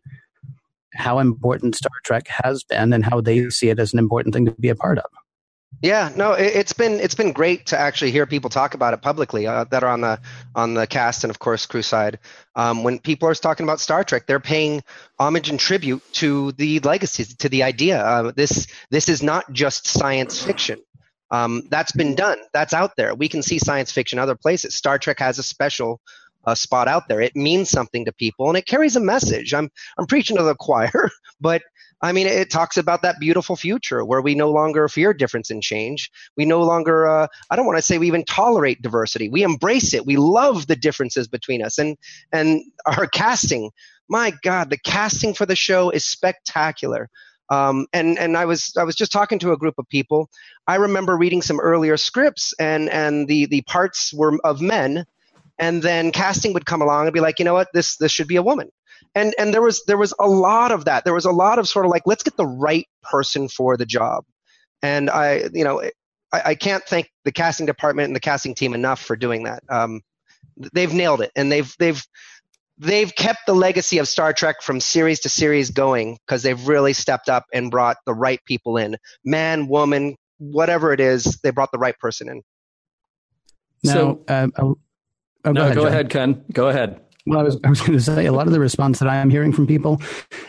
how 0.95 1.19
important 1.19 1.77
Star 1.77 1.93
Trek 2.05 2.27
has 2.29 2.65
been 2.65 2.93
and 2.93 3.05
how 3.05 3.21
they 3.21 3.49
see 3.51 3.69
it 3.69 3.79
as 3.79 3.93
an 3.93 3.99
important 3.99 4.35
thing 4.35 4.47
to 4.47 4.53
be 4.53 4.69
a 4.69 4.75
part 4.75 4.99
of. 4.99 5.05
Yeah, 5.83 6.11
no, 6.15 6.33
it, 6.33 6.55
has 6.55 6.73
been 6.75 7.01
it's 7.01 7.15
been 7.15 7.33
great 7.33 7.67
to 7.67 7.79
actually 7.79 8.11
hear 8.11 8.27
people 8.27 8.51
talk 8.51 8.75
about 8.75 8.93
it 8.93 9.01
publicly 9.01 9.47
uh, 9.47 9.65
that 9.71 9.83
are 9.83 9.91
on 9.91 10.03
the 10.03 10.21
on 10.55 10.75
the 10.75 10.87
cast 10.87 11.25
and 11.25 11.31
of 11.31 11.39
course 11.39 11.65
crew 11.65 11.83
side. 11.83 12.19
Um, 12.55 12.83
when 12.83 12.99
people 12.99 13.29
are 13.29 13.35
talking 13.35 13.65
about 13.65 13.81
Star 13.81 14.05
Trek, 14.05 14.27
they're 14.27 14.41
paying 14.41 14.83
homage 15.19 15.49
and 15.49 15.59
tribute 15.59 16.03
to 16.15 16.53
the 16.53 16.81
legacy, 16.81 17.25
to 17.39 17.49
the 17.49 17.63
idea. 17.63 18.05
Uh, 18.05 18.33
this 18.35 18.67
this 18.91 19.09
is 19.09 19.23
not 19.23 19.51
just 19.53 19.87
science 19.87 20.43
fiction. 20.43 20.81
Um, 21.31 21.63
that's 21.71 21.93
been 21.93 22.15
done. 22.15 22.39
That's 22.53 22.75
out 22.75 22.97
there. 22.97 23.15
We 23.15 23.29
can 23.29 23.43
see 23.43 23.59
science 23.59 23.93
fiction 23.93 24.19
other 24.19 24.35
places. 24.35 24.75
Star 24.75 24.99
Trek 24.99 25.21
has 25.21 25.39
a 25.39 25.43
special 25.43 26.01
uh, 26.45 26.55
spot 26.55 26.89
out 26.89 27.09
there. 27.09 27.21
It 27.21 27.37
means 27.37 27.71
something 27.71 28.05
to 28.05 28.13
people, 28.13 28.49
and 28.49 28.59
it 28.59 28.67
carries 28.67 28.97
a 28.97 29.01
message. 29.01 29.55
I'm 29.55 29.71
I'm 29.97 30.07
preaching 30.07 30.37
to 30.37 30.43
the 30.43 30.55
choir, 30.59 31.11
but 31.41 31.63
I 32.01 32.13
mean, 32.13 32.27
it 32.27 32.51
talks 32.51 32.77
about 32.77 33.03
that 33.03 33.19
beautiful 33.21 33.57
future 33.57 34.05
where 34.05 34.21
we 34.23 34.35
no 34.35 34.51
longer 34.51 34.89
fear 34.89 35.13
difference 35.13 35.51
and 35.51 35.63
change. 35.63 36.11
We 36.37 36.45
no 36.45 36.63
longer, 36.63 37.09
uh, 37.09 37.27
I 37.51 37.57
don't 37.57 37.67
want 37.67 37.79
to 37.79 37.83
say 37.83 37.99
we 37.99 38.07
even 38.07 38.25
tolerate 38.25 38.83
diversity. 38.83 39.29
We 39.29 39.43
embrace 39.43 39.95
it. 39.95 40.07
We 40.07 40.17
love 40.17 40.67
the 40.67 40.77
differences 40.77 41.29
between 41.29 41.63
us. 41.63 41.79
And, 41.79 41.97
and 42.33 42.63
our 42.87 43.07
casting, 43.07 43.71
my 44.09 44.33
God, 44.43 44.71
the 44.71 44.79
casting 44.79 45.35
for 45.35 45.47
the 45.47 45.57
show 45.57 45.91
is 45.91 46.05
spectacular. 46.05 47.11
Um, 47.51 47.87
and 47.95 48.19
and 48.19 48.37
I 48.37 48.45
was 48.45 48.75
I 48.77 48.85
was 48.85 48.95
just 48.95 49.11
talking 49.11 49.39
to 49.39 49.53
a 49.53 49.57
group 49.57 49.77
of 49.79 49.89
people. 49.89 50.29
I 50.67 50.77
remember 50.77 51.17
reading 51.17 51.43
some 51.43 51.61
earlier 51.61 51.97
scripts, 51.97 52.53
and 52.61 52.91
and 52.91 53.27
the 53.27 53.47
the 53.47 53.63
parts 53.63 54.13
were 54.13 54.39
of 54.45 54.61
men, 54.61 55.07
and 55.59 55.83
then 55.83 56.13
casting 56.13 56.53
would 56.53 56.67
come 56.67 56.83
along 56.83 57.07
and 57.07 57.15
be 57.15 57.21
like, 57.21 57.39
you 57.39 57.47
know 57.47 57.55
what, 57.55 57.69
this 57.73 57.97
this 57.97 58.13
should 58.13 58.29
be 58.29 58.37
a 58.37 58.43
woman 58.43 58.67
and 59.15 59.35
and 59.39 59.53
there 59.53 59.63
was 59.63 59.85
there 59.87 59.99
was 59.99 60.15
a 60.19 60.29
lot 60.29 60.73
of 60.73 60.85
that. 60.85 61.05
There 61.05 61.15
was 61.15 61.25
a 61.25 61.33
lot 61.33 61.59
of 61.59 61.69
sort 61.69 61.85
of 61.85 61.91
like 61.91 62.03
let's 62.07 62.23
get 62.23 62.37
the 62.37 62.47
right 62.47 62.87
person 63.03 63.49
for 63.49 63.77
the 63.77 63.87
job. 63.87 64.25
And 64.83 65.11
i 65.11 65.49
you 65.53 65.65
know 65.65 65.83
i, 66.33 66.43
I 66.47 66.55
can't 66.55 66.85
thank 66.85 67.11
the 67.25 67.33
casting 67.33 67.67
department 67.67 68.07
and 68.07 68.17
the 68.17 68.21
casting 68.21 68.55
team 68.55 68.75
enough 68.75 69.01
for 69.01 69.17
doing 69.17 69.45
that. 69.45 69.63
Um, 69.69 70.01
they've 70.73 70.93
nailed 70.93 71.21
it. 71.21 71.33
And 71.35 71.51
they've 71.51 71.73
they've 71.79 72.03
they've 72.79 73.15
kept 73.15 73.41
the 73.47 73.55
legacy 73.55 73.99
of 73.99 74.09
star 74.09 74.33
trek 74.33 74.63
from 74.63 74.81
series 74.81 75.21
to 75.21 75.29
series 75.29 75.71
going 75.71 76.19
because 76.27 76.43
they've 76.43 76.69
really 76.69 76.93
stepped 76.93 77.29
up 77.29 77.45
and 77.53 77.71
brought 77.71 77.97
the 78.07 78.15
right 78.15 78.41
people 78.47 78.77
in. 78.77 78.97
Man 79.25 79.69
woman 79.69 80.17
whatever 80.39 80.93
it 80.93 81.01
is 81.01 81.39
they 81.43 81.51
brought 81.51 81.71
the 81.71 81.79
right 81.79 81.99
person 81.99 82.29
in. 82.29 82.43
Now, 83.83 83.93
so, 83.93 84.25
uh, 84.29 84.49
oh, 84.59 84.79
no, 85.45 85.53
go, 85.53 85.63
ahead, 85.63 85.75
go 85.75 85.87
ahead 85.87 86.11
ken. 86.11 86.45
Go 86.53 86.69
ahead 86.69 87.01
well, 87.31 87.39
I 87.39 87.43
was, 87.45 87.59
I 87.63 87.69
was 87.69 87.81
going 87.81 87.93
to 87.93 88.01
say 88.01 88.27
a 88.27 88.33
lot 88.33 88.49
of 88.49 88.53
the 88.53 88.59
response 88.59 88.99
that 88.99 89.09
I'm 89.09 89.31
hearing 89.31 89.53
from 89.53 89.65
people, 89.65 90.03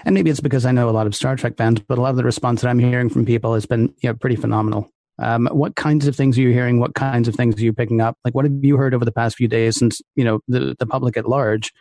and 0.04 0.16
maybe 0.16 0.32
it's 0.32 0.40
because 0.40 0.66
I 0.66 0.72
know 0.72 0.90
a 0.90 0.92
lot 0.92 1.06
of 1.06 1.16
Star 1.16 1.36
Trek 1.36 1.56
fans, 1.56 1.80
but 1.80 2.00
a 2.00 2.02
lot 2.02 2.10
of 2.10 2.16
the 2.16 2.24
response 2.24 2.62
that 2.62 2.70
I'm 2.70 2.80
hearing 2.80 3.08
from 3.08 3.24
people 3.24 3.54
has 3.54 3.68
been 3.68 3.94
you 4.02 4.10
know, 4.10 4.16
pretty 4.16 4.36
phenomenal. 4.36 4.92
Um, 5.20 5.48
what 5.52 5.76
kinds 5.76 6.08
of 6.08 6.16
things 6.16 6.40
are 6.40 6.42
you 6.42 6.52
hearing? 6.52 6.80
What 6.80 6.96
kinds 6.96 7.28
of 7.28 7.36
things 7.36 7.56
are 7.56 7.64
you 7.64 7.72
picking 7.72 8.02
up? 8.02 8.18
Like, 8.26 8.34
what 8.34 8.46
have 8.46 8.66
you 8.66 8.78
heard 8.78 8.96
over 8.96 9.06
the 9.06 9.12
past 9.12 9.36
few 9.36 9.48
days 9.48 9.78
since 9.78 10.02
you 10.16 10.24
know 10.24 10.40
the 10.48 10.76
the 10.80 10.88
public 10.88 11.18
at 11.18 11.28
large 11.28 11.72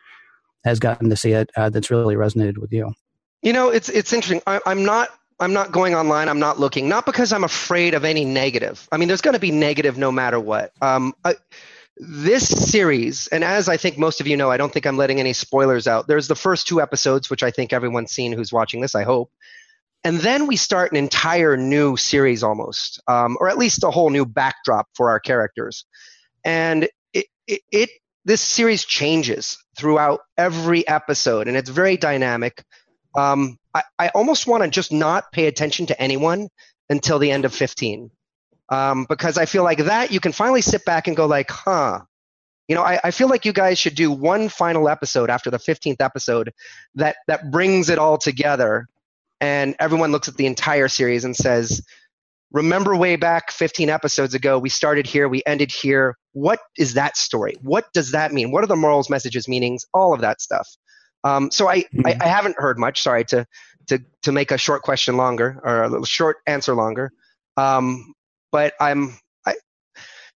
has 0.64 0.78
gotten 0.78 1.08
to 1.08 1.16
see 1.16 1.32
it 1.32 1.48
uh, 1.56 1.70
that's 1.70 1.90
really 1.90 2.14
resonated 2.14 2.58
with 2.58 2.70
you? 2.70 2.92
You 3.40 3.54
know, 3.54 3.70
it's 3.70 3.88
it's 3.88 4.12
interesting. 4.12 4.42
I, 4.46 4.60
I'm 4.66 4.84
not 4.84 5.08
I'm 5.38 5.54
not 5.54 5.72
going 5.72 5.94
online. 5.94 6.28
I'm 6.28 6.38
not 6.40 6.60
looking. 6.60 6.90
Not 6.90 7.06
because 7.06 7.32
I'm 7.32 7.44
afraid 7.44 7.94
of 7.94 8.04
any 8.04 8.26
negative. 8.26 8.86
I 8.92 8.98
mean, 8.98 9.08
there's 9.08 9.22
going 9.22 9.32
to 9.34 9.40
be 9.40 9.50
negative 9.50 9.96
no 9.96 10.12
matter 10.12 10.38
what. 10.38 10.72
Um, 10.82 11.14
I, 11.24 11.36
this 12.00 12.48
series, 12.48 13.26
and 13.26 13.44
as 13.44 13.68
I 13.68 13.76
think 13.76 13.98
most 13.98 14.20
of 14.22 14.26
you 14.26 14.36
know, 14.36 14.50
I 14.50 14.56
don't 14.56 14.72
think 14.72 14.86
I'm 14.86 14.96
letting 14.96 15.20
any 15.20 15.34
spoilers 15.34 15.86
out. 15.86 16.06
There's 16.06 16.28
the 16.28 16.34
first 16.34 16.66
two 16.66 16.80
episodes, 16.80 17.28
which 17.28 17.42
I 17.42 17.50
think 17.50 17.72
everyone's 17.72 18.10
seen 18.10 18.32
who's 18.32 18.52
watching 18.52 18.80
this, 18.80 18.94
I 18.94 19.02
hope. 19.02 19.30
And 20.02 20.18
then 20.18 20.46
we 20.46 20.56
start 20.56 20.92
an 20.92 20.96
entire 20.96 21.58
new 21.58 21.98
series 21.98 22.42
almost, 22.42 23.02
um, 23.06 23.36
or 23.38 23.50
at 23.50 23.58
least 23.58 23.84
a 23.84 23.90
whole 23.90 24.08
new 24.08 24.24
backdrop 24.24 24.88
for 24.94 25.10
our 25.10 25.20
characters. 25.20 25.84
And 26.42 26.88
it, 27.12 27.26
it, 27.46 27.60
it 27.70 27.90
this 28.24 28.40
series 28.40 28.86
changes 28.86 29.58
throughout 29.76 30.20
every 30.38 30.88
episode, 30.88 31.48
and 31.48 31.56
it's 31.56 31.68
very 31.68 31.98
dynamic. 31.98 32.64
Um, 33.14 33.58
I, 33.74 33.82
I 33.98 34.08
almost 34.08 34.46
want 34.46 34.62
to 34.62 34.70
just 34.70 34.90
not 34.90 35.32
pay 35.32 35.46
attention 35.46 35.86
to 35.86 36.00
anyone 36.00 36.48
until 36.88 37.18
the 37.18 37.30
end 37.30 37.44
of 37.44 37.54
15 37.54 38.10
um, 38.70 39.06
because 39.08 39.38
I 39.38 39.46
feel 39.46 39.64
like 39.64 39.78
that 39.78 40.10
you 40.12 40.20
can 40.20 40.32
finally 40.32 40.62
sit 40.62 40.84
back 40.84 41.06
and 41.06 41.16
go 41.16 41.26
like, 41.26 41.50
huh. 41.50 42.00
You 42.68 42.76
know, 42.76 42.82
I, 42.82 43.00
I 43.02 43.10
feel 43.10 43.28
like 43.28 43.44
you 43.44 43.52
guys 43.52 43.80
should 43.80 43.96
do 43.96 44.12
one 44.12 44.48
final 44.48 44.88
episode 44.88 45.28
after 45.28 45.50
the 45.50 45.58
15th 45.58 45.96
episode 45.98 46.52
that 46.94 47.16
that 47.26 47.50
brings 47.50 47.90
it 47.90 47.98
all 47.98 48.16
together, 48.16 48.86
and 49.40 49.74
everyone 49.80 50.12
looks 50.12 50.28
at 50.28 50.36
the 50.36 50.46
entire 50.46 50.86
series 50.86 51.24
and 51.24 51.34
says, 51.34 51.82
remember 52.52 52.96
way 52.96 53.16
back 53.16 53.50
15 53.50 53.88
episodes 53.88 54.34
ago 54.34 54.58
we 54.58 54.68
started 54.68 55.06
here 55.06 55.28
we 55.28 55.42
ended 55.46 55.70
here. 55.70 56.16
What 56.32 56.60
is 56.78 56.94
that 56.94 57.16
story? 57.16 57.56
What 57.62 57.92
does 57.92 58.12
that 58.12 58.32
mean? 58.32 58.50
What 58.50 58.64
are 58.64 58.68
the 58.68 58.76
morals 58.76 59.10
messages 59.10 59.48
meanings? 59.48 59.84
All 59.94 60.12
of 60.12 60.20
that 60.20 60.40
stuff. 60.40 60.68
Um, 61.24 61.50
so 61.50 61.68
I, 61.68 61.80
mm-hmm. 61.80 62.06
I, 62.06 62.16
I, 62.20 62.28
haven't 62.28 62.56
heard 62.56 62.78
much. 62.78 63.02
Sorry 63.02 63.24
to, 63.26 63.46
to, 63.88 64.02
to 64.22 64.32
make 64.32 64.52
a 64.52 64.58
short 64.58 64.82
question 64.82 65.16
longer 65.16 65.60
or 65.62 65.82
a 65.82 65.88
little 65.88 66.06
short 66.06 66.38
answer 66.46 66.74
longer. 66.74 67.12
Um, 67.56 68.14
but 68.52 68.74
I'm 68.80 69.18
I, 69.46 69.54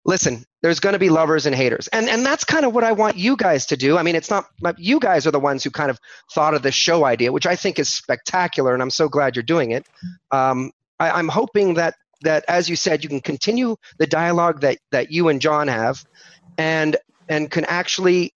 listen, 0.05 0.46
there's 0.62 0.79
going 0.79 0.93
to 0.93 1.00
be 1.00 1.10
lovers 1.10 1.46
and 1.46 1.55
haters. 1.55 1.88
And 1.89 2.08
and 2.10 2.25
that's 2.25 2.43
kind 2.43 2.65
of 2.65 2.74
what 2.74 2.84
I 2.84 2.91
want 2.91 3.17
you 3.17 3.36
guys 3.36 3.65
to 3.67 3.77
do. 3.77 3.98
I 3.98 4.03
mean, 4.03 4.15
it's 4.15 4.29
not 4.29 4.46
you 4.77 5.00
guys 5.00 5.27
are 5.27 5.32
the 5.32 5.39
ones 5.39 5.63
who 5.63 5.72
kind 5.72 5.89
of 5.89 6.00
thought 6.34 6.53
of 6.53 6.62
the 6.62 6.72
show 6.72 7.05
idea, 7.05 7.32
which 7.32 7.46
I 7.46 7.55
think 7.55 7.79
is 7.79 7.89
spectacular 7.89 8.74
and 8.74 8.82
I'm 8.82 8.89
so 8.89 9.10
glad 9.10 9.36
you're 9.36 9.43
doing 9.43 9.72
it. 9.72 9.86
Um, 10.32 10.72
I, 11.00 11.12
I'm 11.12 11.27
hoping 11.27 11.75
that 11.75 11.96
that 12.22 12.46
as 12.48 12.70
you 12.70 12.75
said, 12.75 13.03
you 13.03 13.10
can 13.10 13.22
continue 13.22 13.75
the 13.98 14.08
dialogue 14.08 14.62
that 14.62 14.77
that 14.91 15.12
you 15.12 15.29
and 15.29 15.41
John 15.41 15.67
have 15.67 16.03
and 16.58 16.98
and 17.29 17.50
can 17.50 17.65
actually 17.65 18.34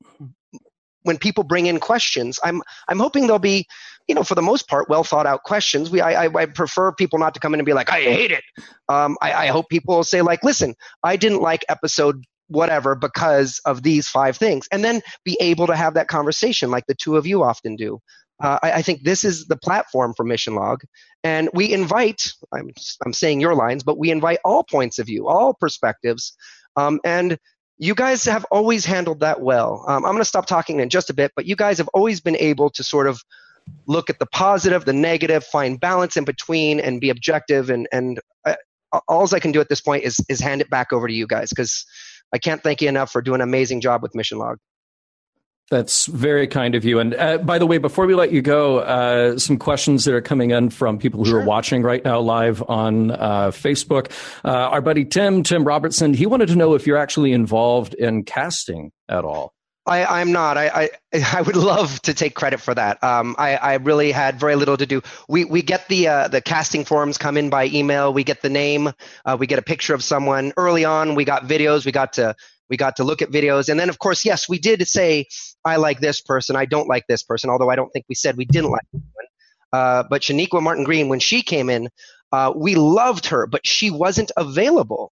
when 1.04 1.18
people 1.18 1.44
bring 1.44 1.66
in 1.68 1.80
questions, 1.80 2.40
I'm 2.44 2.62
I'm 2.88 3.00
hoping 3.00 3.28
they'll 3.28 3.40
be 3.40 3.68
you 4.08 4.16
know, 4.16 4.24
for 4.24 4.36
the 4.36 4.42
most 4.42 4.68
part, 4.68 4.90
well 4.90 5.04
thought 5.04 5.26
out 5.26 5.44
questions. 5.44 5.90
We, 5.90 6.02
I, 6.02 6.26
I, 6.26 6.34
I, 6.34 6.46
prefer 6.46 6.92
people 6.92 7.20
not 7.20 7.34
to 7.34 7.40
come 7.40 7.54
in 7.54 7.60
and 7.60 7.66
be 7.66 7.74
like, 7.74 7.92
I 7.92 8.02
hate 8.02 8.32
it. 8.32 8.44
Um, 8.88 9.18
I, 9.22 9.34
I 9.34 9.48
hope 9.48 9.68
people 9.70 9.96
will 9.96 10.04
say 10.04 10.22
like, 10.22 10.44
listen, 10.44 10.76
I 11.04 11.18
didn't 11.18 11.42
like 11.42 11.66
episode 11.68 12.24
whatever 12.48 12.96
because 12.96 13.60
of 13.66 13.84
these 13.84 14.08
five 14.08 14.38
things, 14.38 14.68
and 14.72 14.84
then 14.84 15.02
be 15.26 15.38
able 15.42 15.68
to 15.68 15.76
have 15.76 15.96
that 15.96 16.08
conversation 16.08 16.72
like 16.72 16.86
the 16.88 16.96
two 16.96 17.18
of 17.18 17.28
you 17.28 17.44
often 17.44 17.76
do. 17.76 18.00
Uh, 18.42 18.60
I, 18.62 18.72
I, 18.74 18.82
think 18.84 19.02
this 19.02 19.24
is 19.24 19.48
the 19.48 19.58
platform 19.58 20.14
for 20.16 20.24
Mission 20.24 20.56
Log, 20.56 20.82
and 21.24 21.50
we 21.54 21.74
invite. 21.74 22.32
I'm 22.54 22.70
I'm 23.06 23.14
saying 23.14 23.42
your 23.42 23.56
lines, 23.56 23.84
but 23.84 23.98
we 23.98 24.12
invite 24.12 24.40
all 24.46 24.64
points 24.64 25.00
of 25.00 25.08
view, 25.08 25.28
all 25.28 25.56
perspectives, 25.56 26.38
um, 26.76 27.00
and 27.04 27.38
you 27.80 27.96
guys 27.96 28.26
have 28.26 28.46
always 28.46 28.86
handled 28.86 29.20
that 29.22 29.42
well. 29.42 29.84
Um, 29.88 30.06
I'm 30.06 30.12
going 30.12 30.20
to 30.20 30.26
stop 30.26 30.46
talking 30.46 30.80
in 30.80 30.90
just 30.90 31.10
a 31.10 31.14
bit, 31.14 31.32
but 31.36 31.46
you 31.46 31.56
guys 31.56 31.78
have 31.78 31.90
always 31.90 32.22
been 32.22 32.38
able 32.38 32.70
to 32.72 32.84
sort 32.84 33.08
of 33.08 33.22
look 33.88 34.10
at 34.10 34.20
the 34.20 34.26
positive, 34.26 34.86
the 34.86 34.94
negative, 34.94 35.44
find 35.44 35.80
balance 35.80 36.18
in 36.18 36.26
between, 36.26 36.80
and 36.80 37.02
be 37.02 37.10
objective. 37.10 37.70
And 37.70 37.88
and 37.92 38.20
uh, 38.46 38.56
all 39.08 39.28
I 39.34 39.40
can 39.40 39.52
do 39.52 39.62
at 39.62 39.70
this 39.70 39.82
point 39.82 40.04
is 40.04 40.20
is 40.30 40.40
hand 40.40 40.62
it 40.62 40.70
back 40.70 40.94
over 40.94 41.08
to 41.08 41.14
you 41.14 41.28
guys 41.28 41.50
because 41.50 41.86
I 42.34 42.38
can't 42.38 42.62
thank 42.62 42.82
you 42.82 42.90
enough 42.90 43.12
for 43.12 43.22
doing 43.22 43.42
an 43.42 43.48
amazing 43.48 43.82
job 43.82 44.02
with 44.02 44.16
Mission 44.16 44.38
Log. 44.38 44.58
That's 45.70 46.06
very 46.06 46.48
kind 46.48 46.76
of 46.76 46.86
you. 46.86 47.00
And 47.00 47.14
uh, 47.14 47.40
by 47.40 47.60
the 47.60 47.66
way, 47.66 47.78
before 47.78 48.06
we 48.06 48.16
let 48.16 48.32
you 48.32 48.42
go, 48.42 48.80
uh, 48.80 49.38
some 49.38 49.58
questions 49.58 50.06
that 50.06 50.14
are 50.14 50.22
coming 50.22 50.52
in 50.52 50.70
from 50.70 50.98
people 50.98 51.20
who 51.20 51.32
sure. 51.32 51.42
are 51.42 51.46
watching 51.46 51.84
right 51.84 52.04
now 52.06 52.22
live 52.22 52.64
on 52.70 53.12
uh, 53.12 53.52
Facebook. 53.52 54.10
Uh, 54.46 54.50
our 54.50 54.80
buddy 54.80 55.04
Tim, 55.04 55.44
Tim 55.44 55.66
Robertson, 55.66 56.14
he 56.14 56.26
wanted 56.26 56.48
to 56.50 56.56
know 56.56 56.74
if 56.74 56.88
you're 56.88 56.98
actually 56.98 57.34
involved 57.34 57.96
in 57.96 58.24
casting 58.24 58.94
at 59.10 59.26
all. 59.26 59.54
I, 59.88 60.22
am 60.22 60.32
not. 60.32 60.58
I, 60.58 60.68
I, 60.68 60.90
I 61.38 61.42
would 61.42 61.56
love 61.56 62.02
to 62.04 62.14
take 62.14 62.36
credit 62.36 62.62
for 62.62 62.76
that. 62.76 63.04
Um, 63.04 63.36
I, 63.40 63.56
I 63.58 63.76
really 63.76 64.12
had 64.12 64.40
very 64.40 64.56
little 64.56 64.78
to 64.78 64.86
do. 64.86 65.02
We 65.30 65.46
we 65.46 65.62
get 65.64 65.88
the 65.90 66.08
uh, 66.10 66.28
the 66.30 66.42
casting 66.42 66.86
forms 66.86 67.18
come 67.18 67.38
in 67.38 67.50
by 67.50 67.68
email. 67.68 68.14
We 68.14 68.24
get 68.24 68.42
the 68.42 68.50
name. 68.50 68.92
Uh, 69.26 69.38
we 69.40 69.48
get 69.48 69.60
a 69.60 69.64
picture 69.64 69.94
of 69.96 70.04
someone. 70.04 70.54
Early 70.58 70.86
on, 70.86 71.16
we 71.16 71.26
got 71.26 71.46
videos. 71.46 71.86
We 71.86 71.94
got 71.94 72.14
to 72.14 72.36
we 72.70 72.78
got 72.78 72.98
to 72.98 73.06
look 73.06 73.22
at 73.22 73.30
videos, 73.32 73.70
and 73.70 73.80
then 73.80 73.90
of 73.90 74.00
course, 74.00 74.26
yes, 74.26 74.50
we 74.50 74.60
did 74.60 74.88
say 74.88 75.28
I 75.66 75.78
like 75.78 76.00
this 76.02 76.22
person. 76.22 76.56
I 76.56 76.66
don't 76.66 76.90
like 76.90 77.06
this 77.08 77.24
person. 77.24 77.50
Although 77.50 77.70
I 77.70 77.76
don't 77.76 77.92
think 77.92 78.06
we 78.10 78.16
said 78.16 78.38
we 78.38 78.46
didn't 78.46 78.72
like. 78.72 78.86
Uh, 79.74 80.04
but 80.10 80.22
Sonequa 80.24 80.62
Martin 80.62 80.84
Green, 80.84 81.10
when 81.10 81.20
she 81.20 81.42
came 81.42 81.70
in, 81.70 81.90
uh, 82.32 82.54
we 82.56 82.76
loved 82.76 83.28
her, 83.28 83.48
but 83.48 83.66
she 83.66 83.92
wasn't 83.92 84.32
available. 84.38 85.12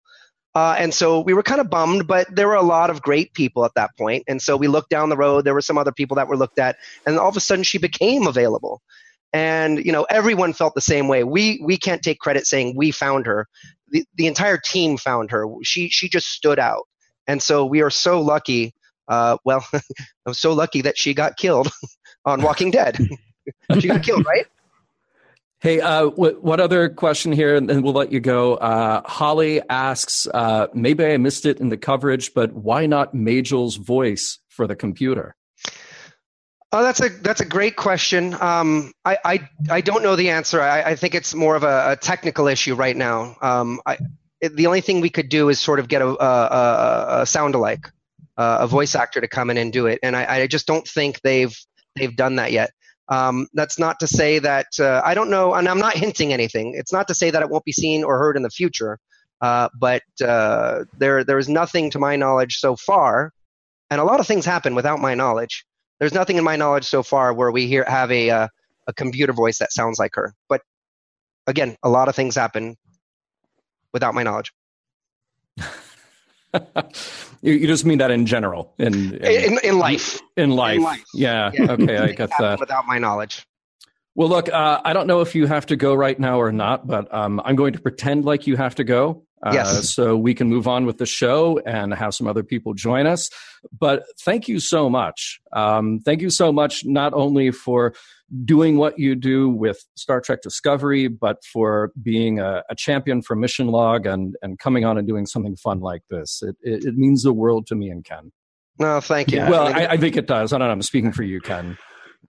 Uh, 0.54 0.74
and 0.78 0.92
so 0.92 1.20
we 1.20 1.32
were 1.32 1.42
kind 1.44 1.60
of 1.60 1.70
bummed, 1.70 2.06
but 2.08 2.26
there 2.34 2.48
were 2.48 2.54
a 2.54 2.62
lot 2.62 2.90
of 2.90 3.00
great 3.02 3.32
people 3.34 3.64
at 3.64 3.72
that 3.76 3.90
point. 3.96 4.24
And 4.26 4.42
so 4.42 4.56
we 4.56 4.66
looked 4.66 4.90
down 4.90 5.08
the 5.08 5.16
road. 5.16 5.44
There 5.44 5.54
were 5.54 5.60
some 5.60 5.78
other 5.78 5.92
people 5.92 6.16
that 6.16 6.26
were 6.26 6.36
looked 6.36 6.58
at, 6.58 6.76
and 7.06 7.18
all 7.18 7.28
of 7.28 7.36
a 7.36 7.40
sudden 7.40 7.62
she 7.62 7.78
became 7.78 8.26
available. 8.26 8.82
And 9.32 9.84
you 9.84 9.92
know, 9.92 10.06
everyone 10.10 10.52
felt 10.52 10.74
the 10.74 10.80
same 10.80 11.06
way. 11.06 11.22
We 11.22 11.60
we 11.64 11.76
can't 11.76 12.02
take 12.02 12.18
credit 12.18 12.46
saying 12.46 12.74
we 12.76 12.90
found 12.90 13.26
her. 13.26 13.46
the, 13.90 14.04
the 14.16 14.26
entire 14.26 14.58
team 14.58 14.96
found 14.96 15.30
her. 15.30 15.46
She 15.62 15.88
she 15.88 16.08
just 16.08 16.26
stood 16.28 16.58
out, 16.58 16.86
and 17.26 17.42
so 17.42 17.64
we 17.66 17.82
are 17.82 17.90
so 17.90 18.20
lucky. 18.20 18.74
Uh, 19.08 19.36
well, 19.44 19.64
I'm 20.26 20.34
so 20.34 20.52
lucky 20.52 20.82
that 20.82 20.98
she 20.98 21.14
got 21.14 21.36
killed 21.36 21.68
on 22.24 22.42
Walking 22.42 22.70
Dead. 22.70 22.98
she 23.80 23.88
got 23.88 24.02
killed, 24.02 24.24
right? 24.26 24.46
Hey, 25.60 25.78
uh, 25.82 26.06
what, 26.06 26.58
other 26.58 26.88
question 26.88 27.32
here, 27.32 27.54
and 27.54 27.68
then 27.68 27.82
we'll 27.82 27.92
let 27.92 28.10
you 28.10 28.18
go. 28.18 28.54
Uh, 28.54 29.02
Holly 29.04 29.60
asks, 29.68 30.26
uh, 30.32 30.68
maybe 30.72 31.04
I 31.04 31.18
missed 31.18 31.44
it 31.44 31.60
in 31.60 31.68
the 31.68 31.76
coverage, 31.76 32.32
but 32.32 32.54
why 32.54 32.86
not 32.86 33.14
Majel's 33.14 33.76
voice 33.76 34.38
for 34.48 34.66
the 34.66 34.74
computer? 34.74 35.36
Oh, 36.72 36.82
that's 36.82 37.00
a 37.00 37.08
that's 37.08 37.40
a 37.40 37.44
great 37.44 37.76
question. 37.76 38.32
Um, 38.40 38.92
I, 39.04 39.18
I 39.24 39.48
I 39.68 39.80
don't 39.80 40.04
know 40.04 40.14
the 40.14 40.30
answer. 40.30 40.62
I, 40.62 40.82
I 40.82 40.94
think 40.94 41.16
it's 41.16 41.34
more 41.34 41.56
of 41.56 41.64
a, 41.64 41.92
a 41.92 41.96
technical 41.96 42.46
issue 42.46 42.76
right 42.76 42.96
now. 42.96 43.36
Um, 43.42 43.80
I, 43.84 43.98
it, 44.40 44.54
the 44.54 44.68
only 44.68 44.80
thing 44.80 45.00
we 45.00 45.10
could 45.10 45.28
do 45.28 45.48
is 45.48 45.58
sort 45.58 45.80
of 45.80 45.88
get 45.88 46.00
a, 46.00 46.06
a, 46.06 47.22
a 47.22 47.26
sound 47.26 47.56
alike, 47.56 47.90
uh, 48.38 48.58
a 48.60 48.68
voice 48.68 48.94
actor 48.94 49.20
to 49.20 49.26
come 49.26 49.50
in 49.50 49.58
and 49.58 49.72
do 49.72 49.86
it, 49.86 49.98
and 50.02 50.14
I, 50.14 50.42
I 50.42 50.46
just 50.46 50.66
don't 50.66 50.86
think 50.86 51.20
they've 51.22 51.54
they've 51.96 52.14
done 52.14 52.36
that 52.36 52.52
yet. 52.52 52.70
Um, 53.10 53.48
that's 53.54 53.78
not 53.78 53.98
to 54.00 54.06
say 54.06 54.38
that 54.38 54.68
uh, 54.78 55.02
I 55.04 55.14
don't 55.14 55.30
know, 55.30 55.54
and 55.54 55.68
I'm 55.68 55.78
not 55.78 55.96
hinting 55.96 56.32
anything. 56.32 56.74
It's 56.76 56.92
not 56.92 57.08
to 57.08 57.14
say 57.14 57.30
that 57.30 57.42
it 57.42 57.50
won't 57.50 57.64
be 57.64 57.72
seen 57.72 58.04
or 58.04 58.18
heard 58.18 58.36
in 58.36 58.42
the 58.42 58.50
future, 58.50 58.98
uh, 59.40 59.68
but 59.78 60.02
uh, 60.24 60.84
there 60.98 61.24
there 61.24 61.38
is 61.38 61.48
nothing 61.48 61.90
to 61.90 61.98
my 61.98 62.16
knowledge 62.16 62.58
so 62.58 62.76
far, 62.76 63.32
and 63.90 64.00
a 64.00 64.04
lot 64.04 64.20
of 64.20 64.26
things 64.26 64.44
happen 64.44 64.74
without 64.74 65.00
my 65.00 65.14
knowledge 65.14 65.64
there's 66.00 66.14
nothing 66.14 66.38
in 66.38 66.44
my 66.44 66.56
knowledge 66.56 66.84
so 66.84 67.02
far 67.02 67.32
where 67.32 67.52
we 67.52 67.66
hear 67.66 67.84
have 67.86 68.10
a 68.10 68.30
uh, 68.30 68.48
a 68.88 68.92
computer 68.94 69.32
voice 69.32 69.58
that 69.58 69.72
sounds 69.72 69.98
like 69.98 70.12
her. 70.14 70.34
But 70.48 70.62
again, 71.46 71.76
a 71.84 71.88
lot 71.88 72.08
of 72.08 72.16
things 72.16 72.34
happen 72.34 72.76
without 73.92 74.14
my 74.14 74.22
knowledge. 74.22 74.50
you, 77.42 77.52
you, 77.52 77.66
just 77.66 77.84
mean 77.84 77.98
that 77.98 78.10
in 78.10 78.26
general, 78.26 78.74
in 78.78 79.14
in, 79.14 79.24
in, 79.24 79.58
in 79.62 79.78
life. 79.78 80.20
In 80.36 80.50
life. 80.50 80.76
In 80.76 80.82
life. 80.82 81.04
Yeah. 81.14 81.50
yeah. 81.54 81.66
Okay, 81.70 81.98
I 81.98 82.12
get 82.12 82.30
that. 82.38 82.58
Without 82.58 82.86
my 82.86 82.98
knowledge. 82.98 83.46
Well, 84.14 84.28
look, 84.28 84.48
uh, 84.48 84.80
I 84.84 84.92
don't 84.92 85.06
know 85.06 85.20
if 85.20 85.34
you 85.34 85.46
have 85.46 85.66
to 85.66 85.76
go 85.76 85.94
right 85.94 86.18
now 86.18 86.40
or 86.40 86.50
not, 86.50 86.86
but 86.86 87.12
um, 87.14 87.40
I'm 87.44 87.56
going 87.56 87.72
to 87.74 87.80
pretend 87.80 88.24
like 88.24 88.46
you 88.46 88.56
have 88.56 88.74
to 88.76 88.84
go. 88.84 89.24
Uh, 89.42 89.52
yes. 89.54 89.94
So 89.94 90.16
we 90.16 90.34
can 90.34 90.48
move 90.48 90.68
on 90.68 90.84
with 90.84 90.98
the 90.98 91.06
show 91.06 91.58
and 91.64 91.94
have 91.94 92.14
some 92.14 92.26
other 92.26 92.42
people 92.42 92.74
join 92.74 93.06
us. 93.06 93.30
But 93.78 94.04
thank 94.20 94.48
you 94.48 94.60
so 94.60 94.90
much. 94.90 95.40
Um, 95.52 96.00
thank 96.00 96.20
you 96.20 96.28
so 96.28 96.52
much, 96.52 96.84
not 96.84 97.14
only 97.14 97.50
for 97.50 97.94
doing 98.44 98.76
what 98.76 98.98
you 98.98 99.14
do 99.14 99.48
with 99.48 99.84
Star 99.96 100.20
Trek 100.20 100.42
Discovery, 100.42 101.08
but 101.08 101.44
for 101.44 101.92
being 102.02 102.38
a, 102.38 102.62
a 102.70 102.74
champion 102.74 103.22
for 103.22 103.34
Mission 103.34 103.68
Log 103.68 104.06
and, 104.06 104.36
and 104.42 104.58
coming 104.58 104.84
on 104.84 104.98
and 104.98 105.06
doing 105.06 105.26
something 105.26 105.56
fun 105.56 105.80
like 105.80 106.02
this. 106.10 106.42
It, 106.42 106.56
it, 106.62 106.84
it 106.84 106.96
means 106.96 107.22
the 107.22 107.32
world 107.32 107.66
to 107.68 107.74
me 107.74 107.90
and 107.90 108.04
Ken. 108.04 108.32
No, 108.78 109.00
thank 109.00 109.30
you. 109.30 109.38
Yeah. 109.38 109.50
Well, 109.50 109.66
I, 109.66 109.86
I, 109.86 109.96
think 109.96 110.16
it 110.16 110.26
does. 110.26 110.52
I 110.52 110.58
don't 110.58 110.68
know. 110.68 110.72
I'm 110.72 110.82
speaking 110.82 111.12
for 111.12 111.22
you, 111.22 111.40
Ken. 111.40 111.76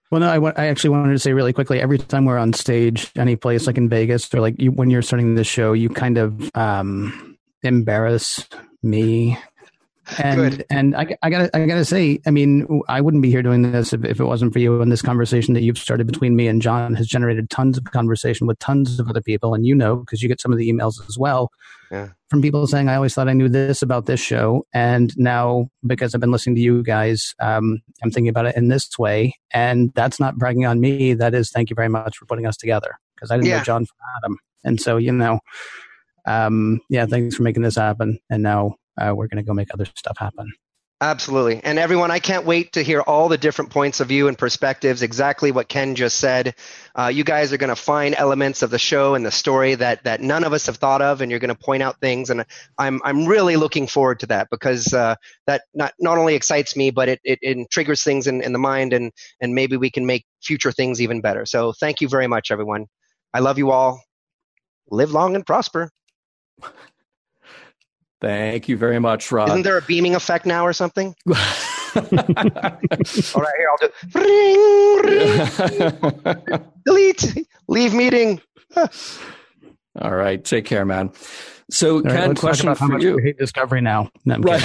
Well, 0.09 0.19
no, 0.19 0.29
I, 0.29 0.63
I 0.63 0.67
actually 0.67 0.89
wanted 0.89 1.13
to 1.13 1.19
say 1.19 1.31
really 1.31 1.53
quickly. 1.53 1.79
Every 1.79 1.97
time 1.97 2.25
we're 2.25 2.37
on 2.37 2.51
stage, 2.51 3.09
any 3.15 3.37
place 3.37 3.67
like 3.67 3.77
in 3.77 3.87
Vegas 3.87 4.33
or 4.33 4.41
like 4.41 4.55
you, 4.59 4.71
when 4.71 4.89
you're 4.89 5.01
starting 5.01 5.35
the 5.35 5.45
show, 5.45 5.71
you 5.71 5.87
kind 5.87 6.17
of 6.17 6.51
um, 6.55 7.37
embarrass 7.63 8.45
me 8.83 9.37
and 10.23 10.35
Good. 10.35 10.65
and 10.69 10.95
I, 10.95 11.15
I 11.21 11.29
gotta 11.29 11.55
I 11.55 11.65
gotta 11.65 11.85
say, 11.85 12.19
I 12.25 12.31
mean, 12.31 12.81
I 12.87 13.01
wouldn't 13.01 13.23
be 13.23 13.29
here 13.29 13.43
doing 13.43 13.71
this 13.71 13.93
if, 13.93 14.03
if 14.03 14.19
it 14.19 14.25
wasn't 14.25 14.53
for 14.53 14.59
you. 14.59 14.81
And 14.81 14.91
this 14.91 15.01
conversation 15.01 15.53
that 15.53 15.61
you've 15.61 15.77
started 15.77 16.07
between 16.07 16.35
me 16.35 16.47
and 16.47 16.61
John 16.61 16.95
has 16.95 17.07
generated 17.07 17.49
tons 17.49 17.77
of 17.77 17.85
conversation 17.85 18.47
with 18.47 18.59
tons 18.59 18.99
of 18.99 19.09
other 19.09 19.21
people. 19.21 19.53
And 19.53 19.65
you 19.65 19.75
know, 19.75 19.97
because 19.97 20.21
you 20.21 20.29
get 20.29 20.41
some 20.41 20.51
of 20.51 20.57
the 20.57 20.71
emails 20.71 21.07
as 21.07 21.17
well 21.17 21.49
yeah. 21.91 22.09
from 22.29 22.41
people 22.41 22.65
saying, 22.67 22.89
"I 22.89 22.95
always 22.95 23.13
thought 23.13 23.29
I 23.29 23.33
knew 23.33 23.49
this 23.49 23.81
about 23.81 24.05
this 24.05 24.19
show," 24.19 24.65
and 24.73 25.13
now 25.17 25.67
because 25.85 26.13
I've 26.13 26.21
been 26.21 26.31
listening 26.31 26.55
to 26.55 26.61
you 26.61 26.83
guys, 26.83 27.33
um, 27.39 27.81
I'm 28.03 28.11
thinking 28.11 28.29
about 28.29 28.45
it 28.45 28.55
in 28.55 28.67
this 28.67 28.97
way. 28.97 29.33
And 29.53 29.91
that's 29.93 30.19
not 30.19 30.37
bragging 30.37 30.65
on 30.65 30.79
me. 30.79 31.13
That 31.13 31.33
is, 31.33 31.51
thank 31.51 31.69
you 31.69 31.75
very 31.75 31.89
much 31.89 32.17
for 32.17 32.25
putting 32.25 32.45
us 32.45 32.57
together 32.57 32.97
because 33.15 33.31
I 33.31 33.35
didn't 33.35 33.49
yeah. 33.49 33.57
know 33.57 33.63
John 33.63 33.85
from 33.85 33.97
Adam. 34.17 34.39
And 34.63 34.79
so, 34.79 34.97
you 34.97 35.11
know, 35.11 35.39
um, 36.25 36.81
yeah, 36.89 37.05
thanks 37.05 37.35
for 37.35 37.43
making 37.43 37.63
this 37.63 37.75
happen. 37.75 38.19
And 38.29 38.43
now 38.43 38.75
uh, 38.99 39.13
we're 39.15 39.27
going 39.27 39.43
to 39.43 39.47
go 39.47 39.53
make 39.53 39.73
other 39.73 39.85
stuff 39.85 40.17
happen. 40.17 40.51
Absolutely. 41.01 41.59
And 41.63 41.79
everyone, 41.79 42.11
I 42.11 42.19
can't 42.19 42.45
wait 42.45 42.73
to 42.73 42.83
hear 42.83 43.01
all 43.01 43.27
the 43.27 43.37
different 43.37 43.71
points 43.71 44.01
of 44.01 44.07
view 44.07 44.27
and 44.27 44.37
perspectives, 44.37 45.01
exactly 45.01 45.51
what 45.51 45.67
Ken 45.67 45.95
just 45.95 46.19
said. 46.19 46.53
Uh, 46.93 47.07
you 47.07 47.23
guys 47.23 47.51
are 47.51 47.57
going 47.57 47.71
to 47.71 47.75
find 47.75 48.13
elements 48.15 48.61
of 48.61 48.69
the 48.69 48.77
show 48.77 49.15
and 49.15 49.25
the 49.25 49.31
story 49.31 49.73
that, 49.73 50.03
that 50.03 50.21
none 50.21 50.43
of 50.43 50.53
us 50.53 50.67
have 50.67 50.75
thought 50.75 51.01
of, 51.01 51.21
and 51.21 51.31
you're 51.31 51.39
going 51.39 51.49
to 51.49 51.55
point 51.55 51.81
out 51.81 51.99
things. 51.99 52.29
And 52.29 52.45
I'm, 52.77 53.01
I'm 53.03 53.25
really 53.25 53.55
looking 53.55 53.87
forward 53.87 54.19
to 54.19 54.27
that 54.27 54.49
because 54.51 54.93
uh, 54.93 55.15
that 55.47 55.63
not, 55.73 55.91
not 55.99 56.19
only 56.19 56.35
excites 56.35 56.75
me, 56.75 56.91
but 56.91 57.09
it, 57.09 57.19
it, 57.23 57.39
it 57.41 57.71
triggers 57.71 58.03
things 58.03 58.27
in, 58.27 58.43
in 58.43 58.53
the 58.53 58.59
mind, 58.59 58.93
and, 58.93 59.11
and 59.41 59.55
maybe 59.55 59.77
we 59.77 59.89
can 59.89 60.05
make 60.05 60.23
future 60.43 60.71
things 60.71 61.01
even 61.01 61.19
better. 61.19 61.47
So 61.47 61.73
thank 61.79 62.01
you 62.01 62.09
very 62.09 62.27
much, 62.27 62.51
everyone. 62.51 62.85
I 63.33 63.39
love 63.39 63.57
you 63.57 63.71
all. 63.71 64.03
Live 64.91 65.13
long 65.13 65.33
and 65.33 65.43
prosper. 65.43 65.89
Thank 68.21 68.69
you 68.69 68.77
very 68.77 68.99
much, 68.99 69.31
Rod. 69.31 69.49
Isn't 69.49 69.63
there 69.63 69.77
a 69.79 69.81
beaming 69.81 70.13
effect 70.13 70.45
now 70.45 70.65
or 70.65 70.73
something? 70.73 71.15
All 71.27 71.33
right, 72.03 72.37
here 73.33 73.69
I'll 73.69 73.77
do. 73.81 73.89
Ring, 74.13 75.01
ring. 75.03 76.63
Delete. 76.85 77.47
Leave 77.67 77.93
meeting. 77.95 78.39
All 78.75 80.15
right, 80.15 80.43
take 80.43 80.65
care, 80.65 80.85
man. 80.85 81.11
So, 81.71 82.01
Ken, 82.01 82.29
right, 82.29 82.37
question 82.37 82.73
for 82.75 82.99
you. 82.99 83.17
hate 83.17 83.37
Discovery 83.37 83.81
now. 83.81 84.11
No, 84.23 84.37
right. 84.37 84.61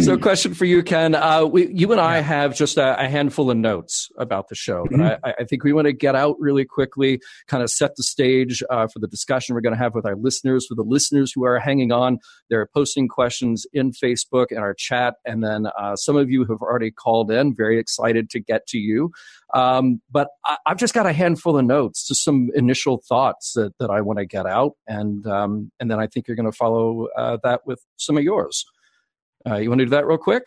So, 0.00 0.16
question 0.18 0.54
for 0.54 0.64
you, 0.64 0.82
Ken. 0.82 1.14
Uh, 1.14 1.44
we, 1.44 1.72
you 1.72 1.90
and 1.92 2.00
I 2.00 2.20
have 2.20 2.54
just 2.54 2.76
a, 2.76 3.00
a, 3.00 3.08
handful 3.08 3.50
of 3.50 3.56
notes 3.56 4.08
about 4.18 4.48
the 4.48 4.54
show, 4.54 4.86
but 4.90 4.98
mm-hmm. 4.98 5.26
I, 5.26 5.34
I, 5.40 5.44
think 5.44 5.64
we 5.64 5.72
want 5.72 5.86
to 5.86 5.92
get 5.92 6.14
out 6.14 6.36
really 6.38 6.64
quickly, 6.64 7.20
kind 7.46 7.62
of 7.62 7.70
set 7.70 7.96
the 7.96 8.02
stage 8.02 8.62
uh, 8.70 8.86
for 8.86 8.98
the 8.98 9.06
discussion 9.06 9.54
we're 9.54 9.60
going 9.60 9.74
to 9.74 9.78
have 9.78 9.94
with 9.94 10.06
our 10.06 10.16
listeners. 10.16 10.66
For 10.66 10.74
the 10.74 10.82
listeners 10.82 11.32
who 11.32 11.44
are 11.44 11.58
hanging 11.58 11.92
on, 11.92 12.18
they're 12.50 12.68
posting 12.74 13.08
questions 13.08 13.66
in 13.72 13.92
Facebook 13.92 14.46
and 14.50 14.58
our 14.58 14.74
chat, 14.74 15.14
and 15.24 15.42
then 15.42 15.66
uh, 15.78 15.96
some 15.96 16.16
of 16.16 16.30
you 16.30 16.44
have 16.46 16.62
already 16.62 16.90
called 16.90 17.30
in. 17.30 17.54
Very 17.54 17.78
excited 17.78 18.30
to 18.30 18.40
get 18.40 18.66
to 18.68 18.78
you. 18.78 19.10
Um, 19.54 20.00
but 20.10 20.28
I, 20.44 20.56
have 20.66 20.78
just 20.78 20.94
got 20.94 21.06
a 21.06 21.12
handful 21.12 21.56
of 21.56 21.64
notes, 21.64 22.06
just 22.08 22.24
some 22.24 22.50
initial 22.54 23.02
thoughts 23.08 23.52
that, 23.54 23.72
that 23.78 23.90
I 23.90 24.00
want 24.00 24.18
to 24.18 24.26
get 24.26 24.46
out, 24.46 24.72
and 24.86 25.26
um, 25.26 25.70
and 25.78 25.90
then 25.90 26.00
I 26.00 26.08
think 26.08 26.26
you're 26.26 26.36
going 26.36 26.50
to 26.50 26.56
follow 26.56 27.06
uh, 27.16 27.38
that 27.44 27.60
with 27.66 27.80
some 27.96 28.16
of 28.16 28.24
yours. 28.24 28.64
Uh, 29.46 29.56
you 29.56 29.68
want 29.68 29.80
to 29.80 29.86
do 29.86 29.90
that 29.90 30.06
real 30.06 30.18
quick? 30.18 30.46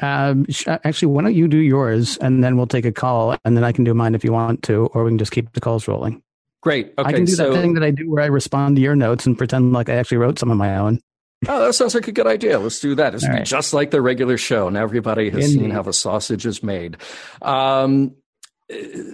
Um, 0.00 0.46
actually, 0.66 1.08
why 1.08 1.22
don't 1.22 1.34
you 1.34 1.48
do 1.48 1.58
yours, 1.58 2.16
and 2.18 2.42
then 2.42 2.56
we'll 2.56 2.66
take 2.66 2.84
a 2.84 2.92
call, 2.92 3.36
and 3.44 3.56
then 3.56 3.64
I 3.64 3.72
can 3.72 3.84
do 3.84 3.94
mine 3.94 4.14
if 4.14 4.22
you 4.22 4.32
want 4.32 4.62
to, 4.64 4.86
or 4.86 5.04
we 5.04 5.10
can 5.10 5.18
just 5.18 5.32
keep 5.32 5.52
the 5.52 5.60
calls 5.60 5.88
rolling. 5.88 6.22
Great. 6.60 6.94
Okay, 6.98 7.08
I 7.08 7.12
can 7.12 7.24
do 7.24 7.32
so, 7.32 7.52
that 7.52 7.60
thing 7.60 7.74
that 7.74 7.82
I 7.82 7.90
do 7.90 8.10
where 8.10 8.22
I 8.22 8.26
respond 8.26 8.76
to 8.76 8.82
your 8.82 8.96
notes 8.96 9.26
and 9.26 9.36
pretend 9.36 9.72
like 9.72 9.88
I 9.88 9.94
actually 9.94 10.18
wrote 10.18 10.38
some 10.38 10.50
of 10.50 10.56
my 10.56 10.76
own. 10.76 11.00
Oh, 11.46 11.66
that 11.66 11.72
sounds 11.74 11.94
like 11.94 12.08
a 12.08 12.12
good 12.12 12.26
idea. 12.26 12.58
Let's 12.58 12.80
do 12.80 12.96
that. 12.96 13.14
It's 13.14 13.26
right. 13.26 13.44
just 13.44 13.72
like 13.72 13.92
the 13.92 14.02
regular 14.02 14.36
show. 14.36 14.68
Now 14.68 14.82
everybody 14.82 15.30
has 15.30 15.46
Indeed. 15.46 15.60
seen 15.60 15.70
how 15.70 15.82
the 15.82 15.92
sausage 15.92 16.46
is 16.46 16.62
made. 16.64 16.96
Um, 17.42 18.16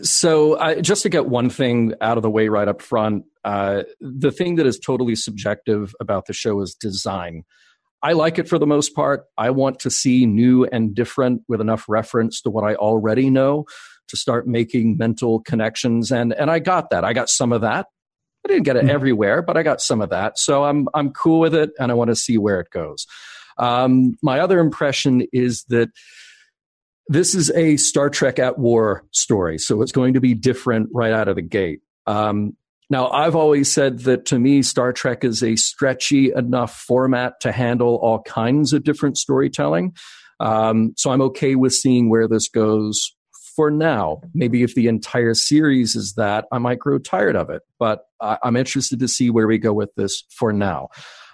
so, 0.03 0.55
uh, 0.55 0.81
just 0.81 1.03
to 1.03 1.09
get 1.11 1.27
one 1.27 1.51
thing 1.51 1.95
out 2.01 2.17
of 2.17 2.23
the 2.23 2.31
way 2.31 2.49
right 2.49 2.67
up 2.67 2.81
front, 2.81 3.25
uh, 3.45 3.83
the 4.01 4.33
thing 4.33 4.57
that 4.57 4.67
is 4.67 4.79
totally 4.79 5.15
subjective 5.15 5.95
about 6.01 6.27
the 6.27 6.33
show 6.33 6.61
is 6.61 6.75
design. 6.75 7.45
I 8.05 8.13
like 8.13 8.39
it 8.39 8.51
for 8.51 8.59
the 8.59 8.67
most 8.67 8.95
part. 8.95 9.25
I 9.39 9.49
want 9.49 9.79
to 9.81 9.91
see 9.91 10.27
new 10.27 10.67
and 10.67 10.95
different 10.95 11.41
with 11.49 11.63
enough 11.63 11.87
reference 11.89 12.43
to 12.43 12.51
what 12.51 12.63
I 12.63 12.75
already 12.75 13.31
know 13.31 13.65
to 14.09 14.17
start 14.19 14.47
making 14.47 14.99
mental 14.99 15.41
connections. 15.41 16.13
And, 16.13 16.35
and 16.35 16.51
I 16.51 16.59
got 16.59 16.91
that. 16.91 17.03
I 17.03 17.15
got 17.15 17.31
some 17.31 17.51
of 17.51 17.63
that. 17.63 17.87
I 18.45 18.49
didn't 18.49 18.65
get 18.65 18.77
it 18.77 18.81
mm-hmm. 18.81 18.91
everywhere, 18.91 19.41
but 19.41 19.57
I 19.57 19.63
got 19.63 19.81
some 19.81 20.03
of 20.03 20.11
that. 20.11 20.39
So 20.39 20.65
I'm, 20.65 20.87
I'm 20.93 21.13
cool 21.13 21.41
with 21.41 21.55
it 21.55 21.71
and 21.81 21.91
I 21.91 21.95
want 21.95 22.09
to 22.09 22.15
see 22.15 22.37
where 22.37 22.61
it 22.61 22.69
goes. 22.71 23.07
Um, 23.57 24.17
my 24.23 24.41
other 24.41 24.61
impression 24.61 25.27
is 25.33 25.65
that 25.71 25.89
this 27.09 27.35
is 27.35 27.51
a 27.53 27.79
Star 27.79 28.11
Trek 28.11 28.39
at 28.39 28.59
war 28.59 29.05
story. 29.13 29.57
So 29.57 29.81
it's 29.81 29.93
going 29.93 30.13
to 30.13 30.21
be 30.21 30.35
different 30.35 30.91
right 30.93 31.13
out 31.13 31.29
of 31.29 31.37
the 31.37 31.43
gate. 31.43 31.81
Um, 32.07 32.55
now, 32.91 33.09
I've 33.09 33.35
always 33.35 33.71
said 33.73 34.01
that 34.01 34.27
to 34.27 34.39
me, 34.39 34.63
Star 34.63 34.93
Trek 34.93 35.25
is 35.25 35.43
a 35.43 35.57
stretchy 35.57 36.33
enough 36.33 36.77
format 36.77 37.41
to 37.41 37.53
handle 37.53 37.97
all 38.03 38.23
kinds 38.23 38.73
of 38.73 38.85
different 38.85 39.17
storytelling. 39.17 39.95
Um, 40.41 40.93
so 40.97 41.11
I'm 41.11 41.23
okay 41.23 41.55
with 41.55 41.73
seeing 41.73 42.11
where 42.11 42.29
this 42.29 42.49
goes 42.49 43.15
for 43.57 43.71
now. 43.71 44.21
Maybe 44.35 44.63
if 44.63 44.75
the 44.75 44.89
entire 44.89 45.35
series 45.35 45.95
is 45.95 46.15
that, 46.17 46.47
I 46.53 46.59
might 46.59 46.79
grow 46.79 46.99
tired 46.99 47.37
of 47.37 47.51
it, 47.51 47.63
but 47.79 48.01
I- 48.21 48.39
am 48.43 48.57
interested 48.57 48.99
to 48.99 49.09
see 49.09 49.31
where 49.31 49.47
we 49.47 49.59
go 49.59 49.73
with 49.73 49.95
this 49.97 50.25
for 50.31 50.53
now. 50.53 50.89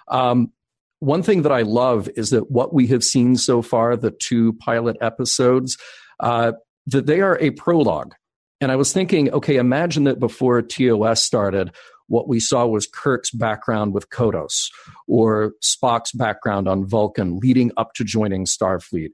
Um, 0.07 0.51
one 0.99 1.23
thing 1.23 1.41
that 1.41 1.51
I 1.51 1.63
love 1.63 2.09
is 2.15 2.29
that 2.29 2.51
what 2.51 2.73
we 2.73 2.87
have 2.87 3.03
seen 3.03 3.35
so 3.35 3.61
far, 3.61 3.97
the 3.97 4.11
two 4.11 4.53
pilot 4.53 4.97
episodes, 5.01 5.77
uh, 6.19 6.53
that 6.85 7.07
they 7.07 7.21
are 7.21 7.39
a 7.39 7.49
prologue 7.51 8.13
and 8.61 8.71
I 8.71 8.75
was 8.75 8.93
thinking, 8.93 9.31
okay, 9.31 9.57
imagine 9.57 10.03
that 10.05 10.19
before 10.19 10.61
TOS 10.61 11.23
started, 11.23 11.71
what 12.07 12.27
we 12.27 12.39
saw 12.39 12.67
was 12.67 12.87
Kirk's 12.87 13.31
background 13.31 13.93
with 13.93 14.09
Kodos 14.09 14.69
or 15.07 15.53
Spock's 15.63 16.11
background 16.11 16.67
on 16.67 16.85
Vulcan 16.85 17.39
leading 17.39 17.71
up 17.77 17.93
to 17.95 18.03
joining 18.03 18.45
Starfleet. 18.45 19.09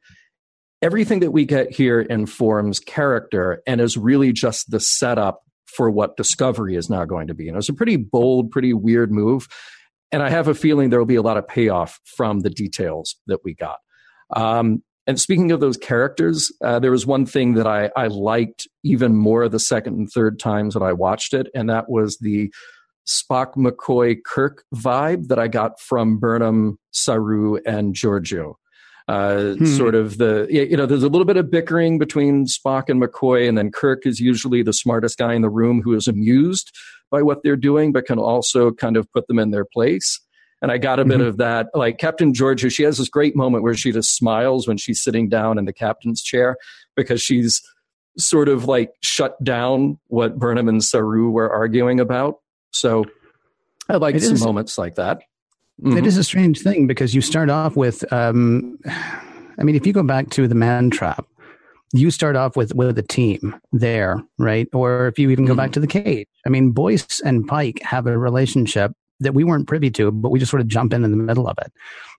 Everything 0.82 1.22
that 1.22 1.32
we 1.32 1.46
get 1.46 1.72
here 1.72 2.02
informs 2.02 2.80
character 2.80 3.62
and 3.66 3.80
is 3.80 3.98
really 3.98 4.34
just 4.34 4.70
the 4.70 4.80
setup 4.80 5.44
for 5.66 5.90
what 5.90 6.18
Discovery 6.18 6.76
is 6.76 6.90
now 6.90 7.06
going 7.06 7.28
to 7.28 7.34
be. 7.34 7.48
And 7.48 7.56
it 7.56 7.58
was 7.58 7.70
a 7.70 7.74
pretty 7.74 7.96
bold, 7.96 8.52
pretty 8.52 8.74
weird 8.74 9.12
move. 9.12 9.48
And 10.12 10.22
I 10.24 10.30
have 10.30 10.48
a 10.48 10.56
feeling 10.56 10.90
there 10.90 11.00
will 11.00 11.06
be 11.06 11.16
a 11.16 11.22
lot 11.22 11.38
of 11.38 11.48
payoff 11.48 12.00
from 12.04 12.42
the 12.42 12.50
details 12.50 13.16
that 13.28 13.44
we 13.44 13.54
got. 13.54 13.78
Um, 14.36 14.84
and 15.08 15.20
speaking 15.20 15.52
of 15.52 15.62
those 15.62 15.78
characters, 15.78 16.52
uh, 16.62 16.80
there 16.80 16.92
was 16.92 17.06
one 17.06 17.26
thing 17.26 17.54
that 17.54 17.66
I, 17.66 17.90
I 17.96 18.08
liked 18.08 18.68
even 18.84 19.16
more 19.16 19.48
the 19.48 19.60
second 19.60 19.98
and 19.98 20.12
third 20.12 20.38
times 20.38 20.74
that 20.74 20.84
I 20.84 20.92
watched 20.92 21.34
it, 21.34 21.48
and 21.56 21.70
that 21.70 21.90
was 21.90 22.18
the 22.18 22.54
Spock, 23.08 23.56
McCoy, 23.56 24.18
Kirk 24.26 24.66
vibe 24.76 25.30
that 25.30 25.40
I 25.40 25.48
got 25.48 25.80
from 25.80 26.18
Burnham, 26.18 26.78
Saru, 26.92 27.58
and 27.66 27.96
Georgiou. 27.96 28.56
Uh, 29.08 29.54
hmm. 29.54 29.66
Sort 29.66 29.96
of 29.96 30.18
the, 30.18 30.46
you 30.50 30.76
know, 30.76 30.86
there's 30.86 31.04
a 31.04 31.08
little 31.08 31.24
bit 31.24 31.38
of 31.38 31.50
bickering 31.50 31.98
between 31.98 32.46
Spock 32.46 32.90
and 32.90 33.02
McCoy, 33.02 33.48
and 33.48 33.58
then 33.58 33.72
Kirk 33.72 34.06
is 34.06 34.20
usually 34.20 34.62
the 34.62 34.74
smartest 34.74 35.18
guy 35.18 35.34
in 35.34 35.42
the 35.42 35.50
room 35.50 35.82
who 35.82 35.94
is 35.94 36.10
amused 36.10 36.76
by 37.10 37.22
what 37.22 37.42
they're 37.42 37.56
doing, 37.56 37.94
but 37.94 38.06
can 38.06 38.20
also 38.20 38.72
kind 38.72 38.98
of 38.98 39.10
put 39.14 39.26
them 39.28 39.40
in 39.40 39.52
their 39.52 39.64
place. 39.64 40.20
And 40.62 40.72
I 40.72 40.78
got 40.78 41.00
a 41.00 41.06
bit 41.06 41.20
mm-hmm. 41.20 41.28
of 41.28 41.38
that. 41.38 41.68
Like 41.74 42.00
Captain 42.00 42.34
Georgiou, 42.34 42.72
she 42.72 42.84
has 42.84 42.98
this 42.98 43.10
great 43.10 43.36
moment 43.36 43.64
where 43.64 43.76
she 43.76 43.92
just 43.92 44.16
smiles 44.16 44.68
when 44.68 44.78
she's 44.78 45.04
sitting 45.04 45.30
down 45.30 45.58
in 45.58 45.66
the 45.66 45.74
captain's 45.74 46.22
chair 46.22 46.58
because 46.96 47.22
she's 47.22 47.62
sort 48.18 48.50
of 48.50 48.66
like 48.66 48.92
shut 49.02 49.42
down 49.44 50.00
what 50.08 50.40
Burnham 50.40 50.68
and 50.68 50.84
Saru 50.84 51.30
were 51.30 51.52
arguing 51.52 52.00
about. 52.00 52.40
So 52.72 53.06
I 53.90 53.98
like 53.98 54.20
some 54.20 54.34
is, 54.34 54.44
moments 54.44 54.78
like 54.78 54.96
that. 54.96 55.20
Mm-hmm. 55.82 55.98
It 55.98 56.08
is 56.08 56.18
a 56.18 56.24
strange 56.24 56.62
thing 56.62 56.88
because 56.88 57.14
you 57.14 57.22
start 57.22 57.50
off 57.50 57.76
with, 57.76 58.12
um, 58.12 58.80
I 58.88 59.64
mean, 59.64 59.76
if 59.76 59.86
you 59.86 59.94
go 59.94 60.04
back 60.04 60.32
to 60.32 60.48
the 60.48 60.56
man 60.56 60.90
trap, 60.90 61.26
you 61.94 62.12
start 62.12 62.36
off 62.36 62.58
with 62.58 62.76
with 62.76 62.98
a 62.98 63.04
team 63.04 63.56
there, 63.72 64.22
right? 64.38 64.68
Or 64.74 65.08
if 65.08 65.18
you 65.18 65.30
even 65.30 65.46
go 65.46 65.52
mm-hmm. 65.52 65.58
back 65.58 65.72
to 65.74 65.80
the 65.80 65.88
cage, 65.88 66.28
I 66.46 66.50
mean, 66.50 66.72
Boyce 66.72 67.22
and 67.24 67.48
Pike 67.48 67.80
have 67.82 68.08
a 68.08 68.18
relationship 68.18 68.92
that 69.20 69.34
we 69.34 69.44
weren't 69.44 69.68
privy 69.68 69.90
to, 69.92 70.12
but 70.12 70.30
we 70.30 70.40
just 70.40 70.52
sort 70.52 70.62
of 70.62 70.68
jump 70.68 70.94
in 70.94 71.04
in 71.04 71.12
the 71.12 71.18
middle 71.18 71.48
of 71.48 71.58
it. 71.60 71.72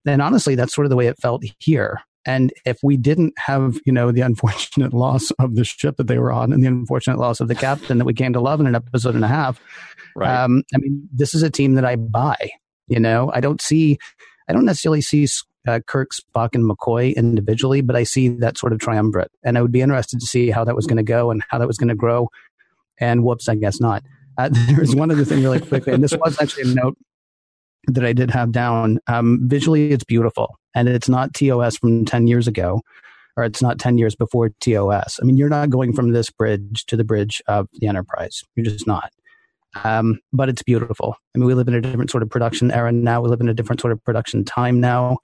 And 0.07 0.23
honestly, 0.23 0.55
that's 0.55 0.75
sort 0.75 0.87
of 0.87 0.91
the 0.91 0.97
way 0.97 1.07
it 1.07 1.19
felt 1.21 1.43
here. 1.59 2.01
And 2.27 2.53
if 2.67 2.79
we 2.83 2.97
didn't 2.97 3.35
have, 3.39 3.79
you 3.87 3.93
know, 3.93 4.13
the 4.13 4.21
unfortunate 4.23 4.93
loss 4.93 5.31
of 5.39 5.55
the 5.55 5.65
ship 5.65 5.97
that 5.97 6.07
they 6.07 6.19
were 6.19 6.33
on 6.33 6.53
and 6.53 6.63
the 6.63 6.69
unfortunate 6.69 7.19
loss 7.19 7.41
of 7.41 7.49
the 7.49 7.55
captain 7.55 7.99
that 7.99 8.05
we 8.05 8.15
came 8.15 8.33
to 8.33 8.41
love 8.41 8.61
in 8.61 8.67
an 8.67 8.75
episode 8.75 9.15
and 9.15 9.25
a 9.25 9.29
half, 9.29 9.61
right. 10.15 10.45
um, 10.45 10.63
I 10.75 10.79
mean, 10.79 11.09
this 11.13 11.35
is 11.35 11.43
a 11.43 11.51
team 11.51 11.75
that 11.75 11.85
I 11.85 11.97
buy. 11.97 12.51
You 12.87 13.01
know, 13.01 13.31
I 13.35 13.41
don't 13.41 13.61
see, 13.61 13.99
I 14.49 14.53
don't 14.53 14.65
necessarily 14.65 15.03
see 15.03 15.27
uh, 15.67 15.81
Kirk, 15.87 16.11
Spock, 16.13 16.55
and 16.55 16.69
McCoy 16.69 17.15
individually, 17.15 17.83
but 17.83 17.97
I 17.97 18.05
see 18.05 18.29
that 18.29 18.57
sort 18.57 18.73
of 18.73 18.79
triumvirate. 18.79 19.31
And 19.45 19.59
I 19.59 19.63
would 19.63 19.73
be 19.73 19.83
interested 19.83 20.21
to 20.21 20.27
see 20.27 20.51
how 20.51 20.65
that 20.65 20.75
was 20.75 20.87
going 20.87 20.97
to 20.97 21.03
go 21.03 21.31
and 21.31 21.43
how 21.49 21.59
that 21.59 21.67
was 21.67 21.77
going 21.77 21.89
to 21.89 21.95
grow. 21.95 22.29
And 22.99 23.25
whoops, 23.25 23.49
I 23.49 23.55
guess 23.55 23.81
not. 23.81 24.03
Uh, 24.39 24.49
there's 24.69 24.95
one 24.95 25.11
other 25.11 25.25
thing 25.25 25.43
really 25.43 25.61
quickly, 25.61 25.93
and 25.93 26.03
this 26.03 26.17
was 26.17 26.41
actually 26.41 26.71
a 26.71 26.75
note 26.75 26.97
that 27.89 28.05
I 28.05 28.13
did 28.13 28.31
have 28.31 28.53
down. 28.53 29.01
Um, 29.07 29.41
visually, 29.43 29.91
it's 29.91 30.05
beautiful, 30.05 30.59
and 30.75 30.89
it's 30.89 31.09
not 31.09 31.35
TOS 31.35 31.77
from 31.77 32.05
10 32.05 32.27
years 32.27 32.47
ago, 32.47 32.81
or 33.37 33.45
it's 33.45 33.61
not 33.61 33.79
10 33.79 33.99
years 33.99 34.15
before 34.15 34.51
TOS. 34.61 35.19
I 35.21 35.25
mean, 35.25 35.37
you're 35.37 35.49
not 35.49 35.71
going 35.71 35.93
from 35.93 36.13
this 36.13 36.31
bridge 36.31 36.85
to 36.87 36.97
the 36.97 37.05
bridge 37.05 37.43
of 37.49 37.69
the 37.75 37.89
Enterprise. 37.89 38.43
You're 38.55 38.65
just 38.65 38.87
not. 38.87 39.13
Um, 39.85 40.19
but 40.33 40.49
it's 40.49 40.63
beautiful. 40.63 41.15
I 41.35 41.39
mean, 41.39 41.47
we 41.47 41.55
live 41.55 41.69
in 41.69 41.75
a 41.75 41.81
different 41.81 42.11
sort 42.11 42.23
of 42.23 42.31
production 42.31 42.71
era 42.71 42.91
now. 42.91 43.21
We 43.21 43.29
live 43.29 43.41
in 43.41 43.49
a 43.49 43.55
different 43.55 43.81
sort 43.81 43.93
of 43.93 44.03
production 44.03 44.45
time 44.45 44.81
now. 44.81 45.19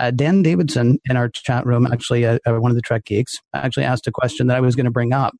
Uh, 0.00 0.10
Dan 0.10 0.42
Davidson 0.42 0.98
in 1.08 1.16
our 1.16 1.28
chat 1.28 1.64
room, 1.64 1.86
actually, 1.86 2.26
uh, 2.26 2.38
uh 2.46 2.54
one 2.54 2.72
of 2.72 2.76
the 2.76 2.82
Trek 2.82 3.04
geeks, 3.04 3.36
actually 3.54 3.84
asked 3.84 4.06
a 4.08 4.12
question 4.12 4.48
that 4.48 4.56
I 4.56 4.60
was 4.60 4.74
going 4.74 4.86
to 4.86 4.90
bring 4.90 5.12
up. 5.12 5.34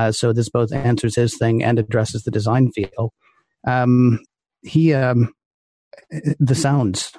Uh, 0.00 0.10
so 0.10 0.32
this 0.32 0.48
both 0.48 0.72
answers 0.72 1.14
his 1.14 1.36
thing 1.36 1.62
and 1.62 1.78
addresses 1.78 2.22
the 2.22 2.30
design 2.30 2.72
feel. 2.72 3.12
Um, 3.66 4.20
he, 4.62 4.94
um, 4.94 5.34
the 6.38 6.54
sounds, 6.54 7.12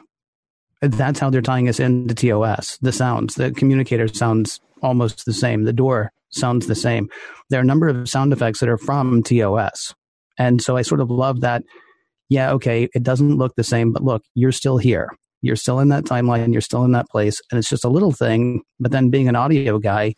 that's 0.82 1.20
how 1.20 1.30
they're 1.30 1.44
tying 1.44 1.70
us 1.70 1.80
into 1.80 2.16
TOS. 2.16 2.80
The 2.82 2.92
sounds, 2.92 3.36
the 3.36 3.52
communicator 3.52 4.08
sounds 4.08 4.60
almost 4.82 5.26
the 5.26 5.34
same. 5.34 5.66
The 5.66 5.74
door 5.74 6.12
sounds 6.30 6.66
the 6.66 6.74
same. 6.74 7.08
There 7.52 7.60
are 7.60 7.62
a 7.62 7.66
number 7.66 7.88
of 7.88 8.10
sound 8.10 8.34
effects 8.34 8.60
that 8.62 8.70
are 8.70 8.80
from 8.80 9.22
TOS. 9.22 9.94
And 10.40 10.60
so 10.60 10.76
I 10.76 10.82
sort 10.82 11.02
of 11.02 11.12
love 11.12 11.42
that. 11.42 11.64
Yeah, 12.30 12.52
okay, 12.54 12.90
it 12.96 13.04
doesn't 13.04 13.38
look 13.38 13.54
the 13.56 13.64
same, 13.64 13.92
but 13.92 14.04
look, 14.04 14.24
you're 14.34 14.52
still 14.52 14.80
here. 14.80 15.08
You're 15.44 15.56
still 15.56 15.80
in 15.80 15.90
that 15.90 16.06
timeline. 16.06 16.52
You're 16.52 16.62
still 16.62 16.84
in 16.84 16.94
that 16.94 17.10
place. 17.10 17.42
And 17.52 17.60
it's 17.60 17.70
just 17.70 17.86
a 17.86 17.90
little 17.90 18.12
thing. 18.12 18.64
But 18.80 18.92
then 18.92 19.12
being 19.12 19.28
an 19.28 19.36
audio 19.36 19.78
guy, 19.78 20.16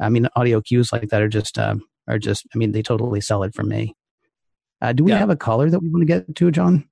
I 0.00 0.08
mean, 0.08 0.28
audio 0.34 0.62
cues 0.62 0.92
like 0.92 1.10
that 1.10 1.20
are 1.20 1.28
just 1.28 1.58
uh, 1.58 1.76
are 2.10 2.18
just. 2.18 2.46
I 2.54 2.58
mean, 2.58 2.72
they 2.72 2.82
totally 2.82 3.20
sell 3.20 3.42
it 3.42 3.54
for 3.54 3.62
me. 3.62 3.94
Uh, 4.82 4.92
do 4.92 5.04
we 5.04 5.12
yeah. 5.12 5.18
have 5.18 5.30
a 5.30 5.36
caller 5.36 5.70
that 5.70 5.80
we 5.80 5.88
want 5.88 6.02
to 6.02 6.06
get 6.06 6.34
to, 6.36 6.50
John? 6.50 6.88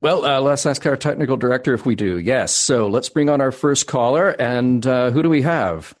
Well, 0.00 0.24
uh, 0.24 0.40
let's 0.40 0.64
ask 0.64 0.86
our 0.86 0.96
technical 0.96 1.36
director 1.36 1.74
if 1.74 1.84
we 1.84 1.94
do. 1.94 2.18
Yes. 2.18 2.54
So 2.54 2.86
let's 2.86 3.08
bring 3.08 3.28
on 3.28 3.40
our 3.40 3.50
first 3.50 3.86
caller. 3.86 4.30
And 4.30 4.86
uh, 4.86 5.10
who 5.10 5.22
do 5.22 5.28
we 5.28 5.42
have? 5.42 5.94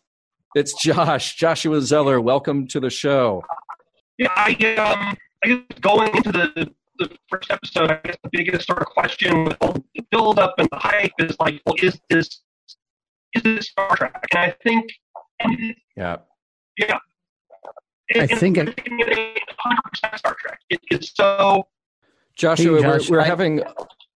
It's 0.54 0.72
Josh, 0.82 1.34
Joshua 1.34 1.80
Zeller. 1.80 2.20
Welcome 2.20 2.68
to 2.68 2.80
the 2.80 2.90
show. 2.90 3.42
Yeah, 4.16 4.28
I, 4.34 4.52
um, 4.76 5.16
I 5.44 5.48
guess 5.48 5.78
going 5.80 6.14
into 6.16 6.32
the, 6.32 6.72
the 6.98 7.10
first 7.28 7.50
episode, 7.50 7.90
I 7.90 8.00
guess 8.04 8.16
the 8.22 8.30
biggest 8.32 8.66
sort 8.66 8.80
of 8.80 8.86
question 8.86 9.44
with 9.44 9.56
all 9.60 9.72
the 9.72 10.06
build 10.10 10.38
up 10.38 10.54
and 10.58 10.68
the 10.70 10.78
hype 10.78 11.12
is 11.18 11.36
like, 11.38 11.60
well, 11.66 11.74
is 11.82 12.00
this 12.08 12.42
is 13.34 13.42
this 13.42 13.68
Star 13.68 13.94
Trek? 13.96 14.24
And 14.32 14.40
I 14.40 14.54
think 14.64 14.90
yeah. 15.96 16.16
Yeah. 16.76 16.98
I 18.14 18.26
think 18.26 18.56
it, 18.58 18.76
100% 18.76 20.18
Star 20.18 20.36
Trek. 20.38 20.60
It 20.70 20.80
is 20.90 21.12
so. 21.14 21.68
Joshua, 22.36 22.76
hey, 22.76 22.82
Josh, 22.82 23.10
we're, 23.10 23.18
we're 23.18 23.22
I, 23.22 23.26
having 23.26 23.62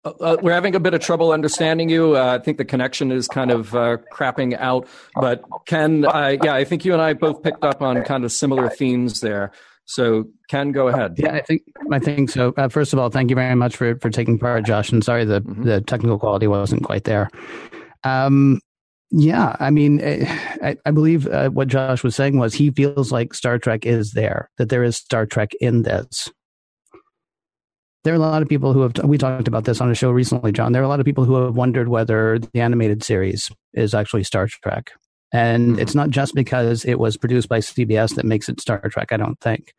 uh, 0.03 0.09
uh, 0.19 0.37
we're 0.41 0.53
having 0.53 0.75
a 0.75 0.79
bit 0.79 0.93
of 0.93 1.01
trouble 1.01 1.31
understanding 1.31 1.89
you. 1.89 2.15
Uh, 2.15 2.37
I 2.39 2.43
think 2.43 2.57
the 2.57 2.65
connection 2.65 3.11
is 3.11 3.27
kind 3.27 3.51
of 3.51 3.75
uh, 3.75 3.97
crapping 4.11 4.57
out. 4.59 4.87
But 5.15 5.43
Ken, 5.65 6.01
yeah, 6.03 6.53
I 6.53 6.63
think 6.63 6.85
you 6.85 6.93
and 6.93 7.01
I 7.01 7.13
both 7.13 7.43
picked 7.43 7.63
up 7.63 7.81
on 7.81 8.03
kind 8.03 8.23
of 8.23 8.31
similar 8.31 8.69
themes 8.69 9.21
there. 9.21 9.51
So 9.85 10.29
Ken, 10.47 10.71
go 10.71 10.87
ahead. 10.87 11.15
Yeah, 11.17 11.33
I 11.33 11.41
think 11.41 11.63
I 11.91 11.99
think 11.99 12.29
so. 12.29 12.53
Uh, 12.57 12.69
first 12.69 12.93
of 12.93 12.99
all, 12.99 13.09
thank 13.09 13.29
you 13.29 13.35
very 13.35 13.55
much 13.55 13.75
for 13.75 13.95
for 13.99 14.09
taking 14.09 14.39
part, 14.39 14.65
Josh. 14.65 14.91
And 14.91 15.03
sorry 15.03 15.25
the 15.25 15.41
mm-hmm. 15.41 15.63
the 15.63 15.81
technical 15.81 16.17
quality 16.17 16.47
wasn't 16.47 16.83
quite 16.83 17.03
there. 17.03 17.29
Um, 18.03 18.59
yeah, 19.11 19.57
I 19.59 19.69
mean, 19.69 19.99
eh, 20.01 20.25
I, 20.61 20.77
I 20.85 20.91
believe 20.91 21.27
uh, 21.27 21.49
what 21.49 21.67
Josh 21.67 22.03
was 22.03 22.15
saying 22.15 22.37
was 22.37 22.53
he 22.53 22.71
feels 22.71 23.11
like 23.11 23.33
Star 23.33 23.59
Trek 23.59 23.85
is 23.85 24.13
there, 24.13 24.49
that 24.57 24.69
there 24.69 24.83
is 24.83 24.97
Star 24.97 25.25
Trek 25.25 25.51
in 25.59 25.83
this. 25.83 26.29
There 28.03 28.13
are 28.13 28.17
a 28.17 28.19
lot 28.19 28.41
of 28.41 28.49
people 28.49 28.73
who 28.73 28.81
have, 28.81 28.93
we 29.03 29.19
talked 29.19 29.47
about 29.47 29.65
this 29.65 29.79
on 29.79 29.91
a 29.91 29.95
show 29.95 30.09
recently, 30.09 30.51
John. 30.51 30.71
There 30.71 30.81
are 30.81 30.85
a 30.85 30.89
lot 30.89 30.99
of 30.99 31.05
people 31.05 31.23
who 31.23 31.35
have 31.35 31.55
wondered 31.55 31.87
whether 31.87 32.39
the 32.39 32.59
animated 32.59 33.03
series 33.03 33.51
is 33.73 33.93
actually 33.93 34.23
Star 34.23 34.47
Trek. 34.47 34.91
And 35.31 35.73
mm-hmm. 35.73 35.79
it's 35.79 35.93
not 35.93 36.09
just 36.09 36.33
because 36.33 36.83
it 36.83 36.97
was 36.97 37.15
produced 37.15 37.47
by 37.47 37.59
CBS 37.59 38.15
that 38.15 38.25
makes 38.25 38.49
it 38.49 38.59
Star 38.59 38.81
Trek, 38.89 39.11
I 39.11 39.17
don't 39.17 39.39
think. 39.39 39.73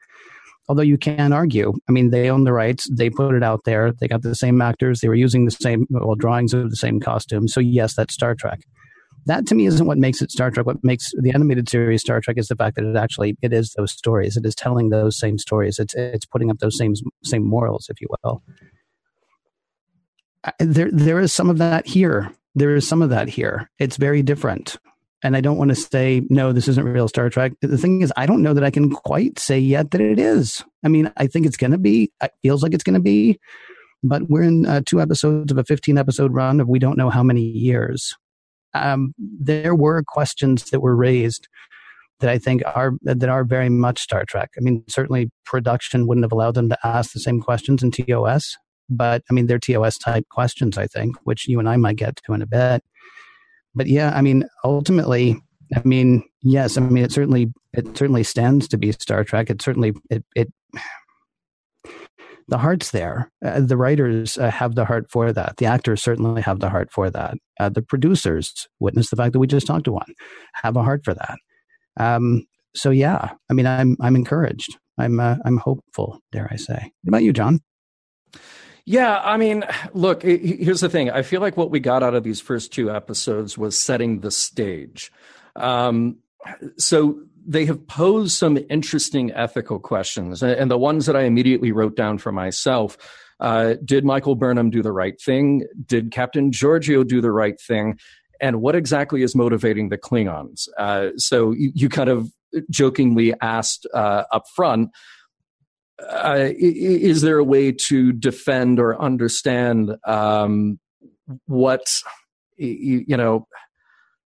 Although 0.69 0.83
you 0.83 0.99
can 0.99 1.33
argue, 1.33 1.73
I 1.89 1.93
mean, 1.93 2.11
they 2.11 2.31
own 2.31 2.45
the 2.45 2.53
rights, 2.53 2.89
they 2.93 3.11
put 3.11 3.35
it 3.35 3.43
out 3.43 3.63
there, 3.65 3.93
they 3.93 4.07
got 4.07 4.23
the 4.23 4.37
same 4.37 4.63
actors, 4.63 5.01
they 5.01 5.09
were 5.09 5.17
using 5.17 5.45
the 5.45 5.51
same 5.51 5.87
well, 5.91 6.15
drawings 6.15 6.55
of 6.55 6.71
the 6.71 6.77
same 6.77 7.01
costumes. 7.01 7.53
So, 7.53 7.59
yes, 7.59 7.95
that's 7.95 8.15
Star 8.15 8.37
Trek 8.37 8.61
that 9.27 9.47
to 9.47 9.55
me 9.55 9.67
isn't 9.67 9.87
what 9.87 9.99
makes 9.99 10.21
it 10.21 10.31
Star 10.31 10.51
Trek. 10.51 10.67
What 10.67 10.83
makes 10.83 11.13
the 11.17 11.31
animated 11.31 11.69
series 11.69 12.01
Star 12.01 12.21
Trek 12.21 12.39
is 12.39 12.49
the 12.49 12.57
fact 12.57 12.77
that 12.77 12.85
it 12.85 12.97
actually 12.97 13.37
it 13.43 13.53
is 13.53 13.73
those 13.77 13.93
stories. 13.93 14.37
It 14.37 14.45
is 14.45 14.55
telling 14.55 14.91
those 14.91 15.19
same 15.19 15.39
stories. 15.39 15.79
It's 15.79 15.95
it's 15.95 16.27
putting 16.27 16.51
up 16.51 16.59
those 16.59 16.77
same 16.77 16.95
same 17.23 17.45
morals, 17.45 17.89
if 17.89 18.01
you 18.01 18.09
will. 18.25 18.43
There 20.59 20.91
there 20.91 21.21
is 21.21 21.33
some 21.33 21.51
of 21.51 21.59
that 21.59 21.87
here. 21.87 22.33
There 22.55 22.75
is 22.75 22.87
some 22.87 23.03
of 23.03 23.11
that 23.11 23.29
here. 23.29 23.71
It's 23.79 23.97
very 23.97 24.23
different. 24.23 24.77
And 25.25 25.37
I 25.37 25.41
don't 25.41 25.57
want 25.57 25.69
to 25.69 25.77
say 25.77 26.23
no, 26.31 26.53
this 26.53 26.67
isn't 26.67 26.85
real 26.85 27.07
Star 27.07 27.31
Trek. 27.31 27.53
The 27.61 27.79
thing 27.79 28.03
is, 28.03 28.13
I 28.17 28.27
don't 28.27 28.43
know 28.43 28.55
that 28.55 28.65
I 28.65 28.71
can 28.71 28.91
quite 28.91 29.39
say 29.39 29.59
yet 29.59 29.93
that 29.93 30.01
it 30.01 30.19
is. 30.19 30.65
I 30.85 30.89
mean, 30.89 31.13
I 31.17 31.29
think 31.29 31.47
it's 31.47 31.57
going 31.57 31.71
to 31.71 31.79
be. 31.79 32.11
It 32.21 32.33
feels 32.43 32.65
like 32.65 32.75
it's 32.75 32.83
going 32.83 32.95
to 32.95 33.01
be, 33.01 33.39
but 34.03 34.29
we're 34.29 34.43
in 34.43 34.67
uh, 34.67 34.81
two 34.85 35.01
episodes 35.01 35.53
of 35.53 35.59
a 35.59 35.65
15 35.65 35.97
episode 35.97 36.35
run 36.35 36.61
of 36.61 36.69
we 36.69 36.81
don't 36.81 36.99
know 36.99 37.09
how 37.09 37.23
many 37.23 37.43
years 37.43 38.17
um, 38.75 39.15
there 39.19 39.75
were 39.75 40.03
questions 40.03 40.71
that 40.71 40.81
were 40.81 40.97
raised 40.97 41.49
that 42.21 42.31
I 42.31 42.39
think 42.39 42.63
are 42.65 42.93
that 43.03 43.29
are 43.29 43.45
very 43.45 43.69
much 43.69 44.01
Star 44.01 44.25
Trek. 44.25 44.51
I 44.57 44.61
mean, 44.61 44.85
certainly 44.89 45.31
production 45.45 46.07
wouldn't 46.07 46.25
have 46.25 46.33
allowed 46.33 46.55
them 46.55 46.69
to 46.69 46.79
ask 46.85 47.13
the 47.13 47.21
same 47.21 47.41
questions 47.41 47.83
in 47.83 47.91
TOS, 47.91 48.57
but 48.89 49.23
I 49.29 49.35
mean, 49.35 49.47
they're 49.47 49.59
TOS 49.59 49.99
type 49.99 50.29
questions, 50.31 50.79
I 50.79 50.87
think, 50.87 51.17
which 51.25 51.49
you 51.49 51.59
and 51.59 51.69
I 51.69 51.77
might 51.77 51.97
get 51.97 52.17
to 52.17 52.33
in 52.33 52.43
a 52.43 52.47
bit. 52.47 52.83
But 53.75 53.89
yeah, 53.89 54.13
I 54.15 54.21
mean, 54.21 54.45
ultimately, 54.65 55.41
I 55.75 55.83
mean, 55.85 56.25
yes, 56.43 56.77
I 56.77 56.81
mean, 56.81 57.05
it 57.05 57.13
certainly 57.13 57.53
it 57.73 57.97
certainly 57.97 58.23
stands 58.23 58.69
to 58.69 58.77
be 58.77 58.93
Star 58.93 59.25
Trek. 59.25 59.51
It 59.51 59.61
certainly 59.61 59.93
it 60.11 60.25
it 60.37 60.53
the 62.49 62.59
heart's 62.59 62.91
there. 62.91 63.31
Uh, 63.45 63.61
the 63.61 63.77
writers 63.77 64.39
uh, 64.39 64.51
have 64.51 64.75
the 64.75 64.85
heart 64.85 65.11
for 65.11 65.33
that. 65.33 65.57
The 65.57 65.67
actors 65.67 66.03
certainly 66.03 66.43
have 66.43 66.61
the 66.61 66.71
heart 66.71 66.91
for 66.93 67.11
that. 67.11 67.35
Uh, 67.59 67.69
the 67.69 67.83
producers, 67.83 68.69
witness 68.81 69.11
the 69.11 69.17
fact 69.17 69.33
that 69.33 69.39
we 69.39 69.47
just 69.47 69.67
talked 69.67 69.85
to 69.85 69.93
one, 69.93 70.15
have 70.55 70.77
a 70.77 70.83
heart 70.83 71.03
for 71.05 71.15
that. 71.15 71.39
Um, 71.99 72.47
so 72.75 72.91
yeah, 72.91 73.33
I 73.51 73.53
mean, 73.53 73.67
I'm 73.67 73.97
I'm 74.01 74.17
encouraged. 74.17 74.79
I'm 74.99 75.21
uh, 75.21 75.37
I'm 75.45 75.59
hopeful. 75.59 76.21
Dare 76.33 76.49
I 76.51 76.57
say? 76.57 76.93
What 77.03 77.09
about 77.09 77.23
you, 77.23 77.33
John? 77.33 77.61
Yeah, 78.85 79.21
I 79.21 79.37
mean, 79.37 79.65
look, 79.93 80.23
here's 80.23 80.81
the 80.81 80.89
thing. 80.89 81.09
I 81.11 81.23
feel 81.23 81.41
like 81.41 81.57
what 81.57 81.71
we 81.71 81.79
got 81.79 82.03
out 82.03 82.15
of 82.15 82.25
these 82.25 82.41
first 82.41 82.73
two 82.73 82.91
episodes 82.91 83.57
was 83.57 83.79
setting 83.79 84.21
the 84.21 84.33
stage. 84.33 85.13
Um, 85.55 86.19
so 86.79 87.21
they 87.47 87.65
have 87.65 87.87
posed 87.87 88.37
some 88.37 88.59
interesting 88.71 89.33
ethical 89.33 89.79
questions, 89.79 90.43
and 90.43 90.71
the 90.71 90.79
ones 90.79 91.07
that 91.07 91.17
I 91.17 91.23
immediately 91.23 91.73
wrote 91.73 91.97
down 91.97 92.19
for 92.19 92.33
myself. 92.33 92.97
Uh, 93.41 93.75
did 93.85 94.05
Michael 94.05 94.37
Burnham 94.37 94.71
do 94.71 94.83
the 94.83 94.93
right 94.93 95.21
thing? 95.21 95.67
Did 95.87 96.13
Captain 96.13 96.53
Georgiou 96.53 97.05
do 97.05 97.21
the 97.21 97.33
right 97.33 97.61
thing? 97.61 97.99
And 98.41 98.61
what 98.61 98.77
exactly 98.77 99.23
is 99.23 99.35
motivating 99.35 99.89
the 99.89 99.99
Klingons? 99.99 100.69
Uh, 100.79 101.09
so 101.17 101.51
you, 101.51 101.73
you, 101.75 101.89
kind 101.89 102.09
of 102.09 102.31
jokingly 102.71 103.35
asked 103.41 103.85
uh, 103.95 104.25
up 104.31 104.45
front, 104.55 104.91
uh, 106.09 106.51
is 106.57 107.23
there 107.23 107.39
a 107.39 107.45
way 107.45 107.73
to 107.73 108.13
defend 108.13 108.79
or 108.79 109.01
understand 109.01 109.97
um, 110.07 110.79
what 111.47 111.93
you, 112.57 113.05
you, 113.07 113.17
know 113.17 113.47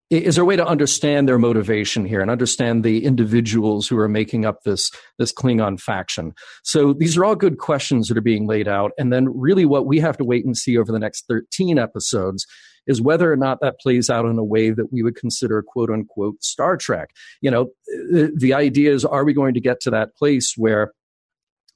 is 0.09 0.35
there 0.35 0.43
a 0.43 0.45
way 0.45 0.55
to 0.55 0.65
understand 0.65 1.27
their 1.27 1.39
motivation 1.39 2.05
here 2.05 2.21
and 2.21 2.29
understand 2.29 2.83
the 2.83 3.03
individuals 3.03 3.87
who 3.87 3.97
are 3.97 4.09
making 4.09 4.45
up 4.45 4.63
this 4.63 4.91
this 5.17 5.33
klingon 5.33 5.79
faction 5.79 6.33
so 6.63 6.93
these 6.93 7.17
are 7.17 7.25
all 7.25 7.35
good 7.35 7.57
questions 7.57 8.07
that 8.07 8.17
are 8.17 8.21
being 8.21 8.47
laid 8.47 8.67
out 8.67 8.91
and 8.97 9.11
then 9.11 9.27
really 9.37 9.65
what 9.65 9.85
we 9.85 9.99
have 9.99 10.17
to 10.17 10.23
wait 10.23 10.45
and 10.45 10.57
see 10.57 10.77
over 10.77 10.91
the 10.91 10.99
next 10.99 11.25
13 11.27 11.79
episodes 11.79 12.45
is 12.87 13.01
whether 13.01 13.31
or 13.31 13.35
not 13.35 13.59
that 13.61 13.79
plays 13.79 14.09
out 14.09 14.25
in 14.25 14.37
a 14.37 14.43
way 14.43 14.69
that 14.69 14.91
we 14.91 15.03
would 15.03 15.15
consider 15.15 15.63
quote 15.63 15.89
unquote 15.89 16.43
Star 16.43 16.77
Trek. 16.77 17.09
You 17.41 17.51
know, 17.51 17.67
the, 17.87 18.31
the 18.35 18.53
idea 18.53 18.93
is 18.93 19.05
are 19.05 19.25
we 19.25 19.33
going 19.33 19.53
to 19.53 19.61
get 19.61 19.79
to 19.81 19.89
that 19.91 20.15
place 20.15 20.53
where 20.55 20.91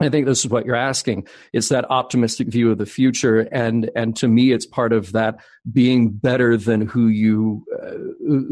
I 0.01 0.07
think 0.07 0.27
this 0.27 0.45
is 0.45 0.49
what 0.49 0.65
you're 0.65 0.75
asking. 0.75 1.27
It's 1.51 1.67
that 1.69 1.85
optimistic 1.89 2.47
view 2.47 2.71
of 2.71 2.77
the 2.77 2.85
future, 2.85 3.41
and 3.51 3.91
and 3.95 4.15
to 4.17 4.29
me, 4.29 4.53
it's 4.53 4.65
part 4.65 4.93
of 4.93 5.11
that 5.11 5.39
being 5.73 6.11
better 6.11 6.55
than 6.55 6.81
who 6.81 7.07
you 7.07 7.65
uh, 7.77 7.97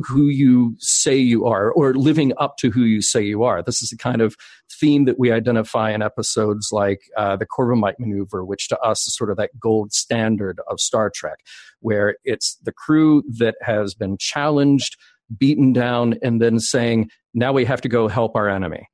who 0.06 0.28
you 0.28 0.76
say 0.80 1.16
you 1.16 1.46
are, 1.46 1.72
or 1.72 1.94
living 1.94 2.34
up 2.38 2.58
to 2.58 2.70
who 2.70 2.82
you 2.82 3.02
say 3.02 3.22
you 3.22 3.44
are. 3.44 3.64
This 3.64 3.82
is 3.82 3.90
the 3.90 3.98
kind 3.98 4.22
of 4.22 4.36
theme 4.70 5.06
that 5.06 5.18
we 5.18 5.32
identify 5.32 5.92
in 5.92 6.02
episodes 6.02 6.70
like 6.74 7.04
uh, 7.16 7.38
the 7.38 7.46
Corbomite 7.46 7.98
Maneuver, 7.98 8.44
which 8.44 8.68
to 8.68 8.80
us 8.82 9.08
is 9.08 9.16
sort 9.16 9.32
of 9.32 9.38
that 9.38 9.58
gold 9.58 9.94
standard 9.94 10.60
of 10.70 10.82
Star 10.82 11.10
Trek, 11.10 11.40
where 11.80 12.18
it's 12.26 12.58
the 12.64 12.74
crew 12.74 13.24
that 13.38 13.56
has 13.62 13.94
been 13.94 14.18
challenged, 14.18 14.98
beaten 15.38 15.72
down, 15.72 16.16
and 16.22 16.42
then 16.42 16.60
saying, 16.60 17.10
"Now 17.34 17.54
we 17.54 17.64
have 17.64 17.80
to 17.82 17.90
go 17.90 18.10
help 18.10 18.36
our 18.36 18.50
enemy." 18.50 18.90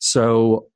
So 0.00 0.66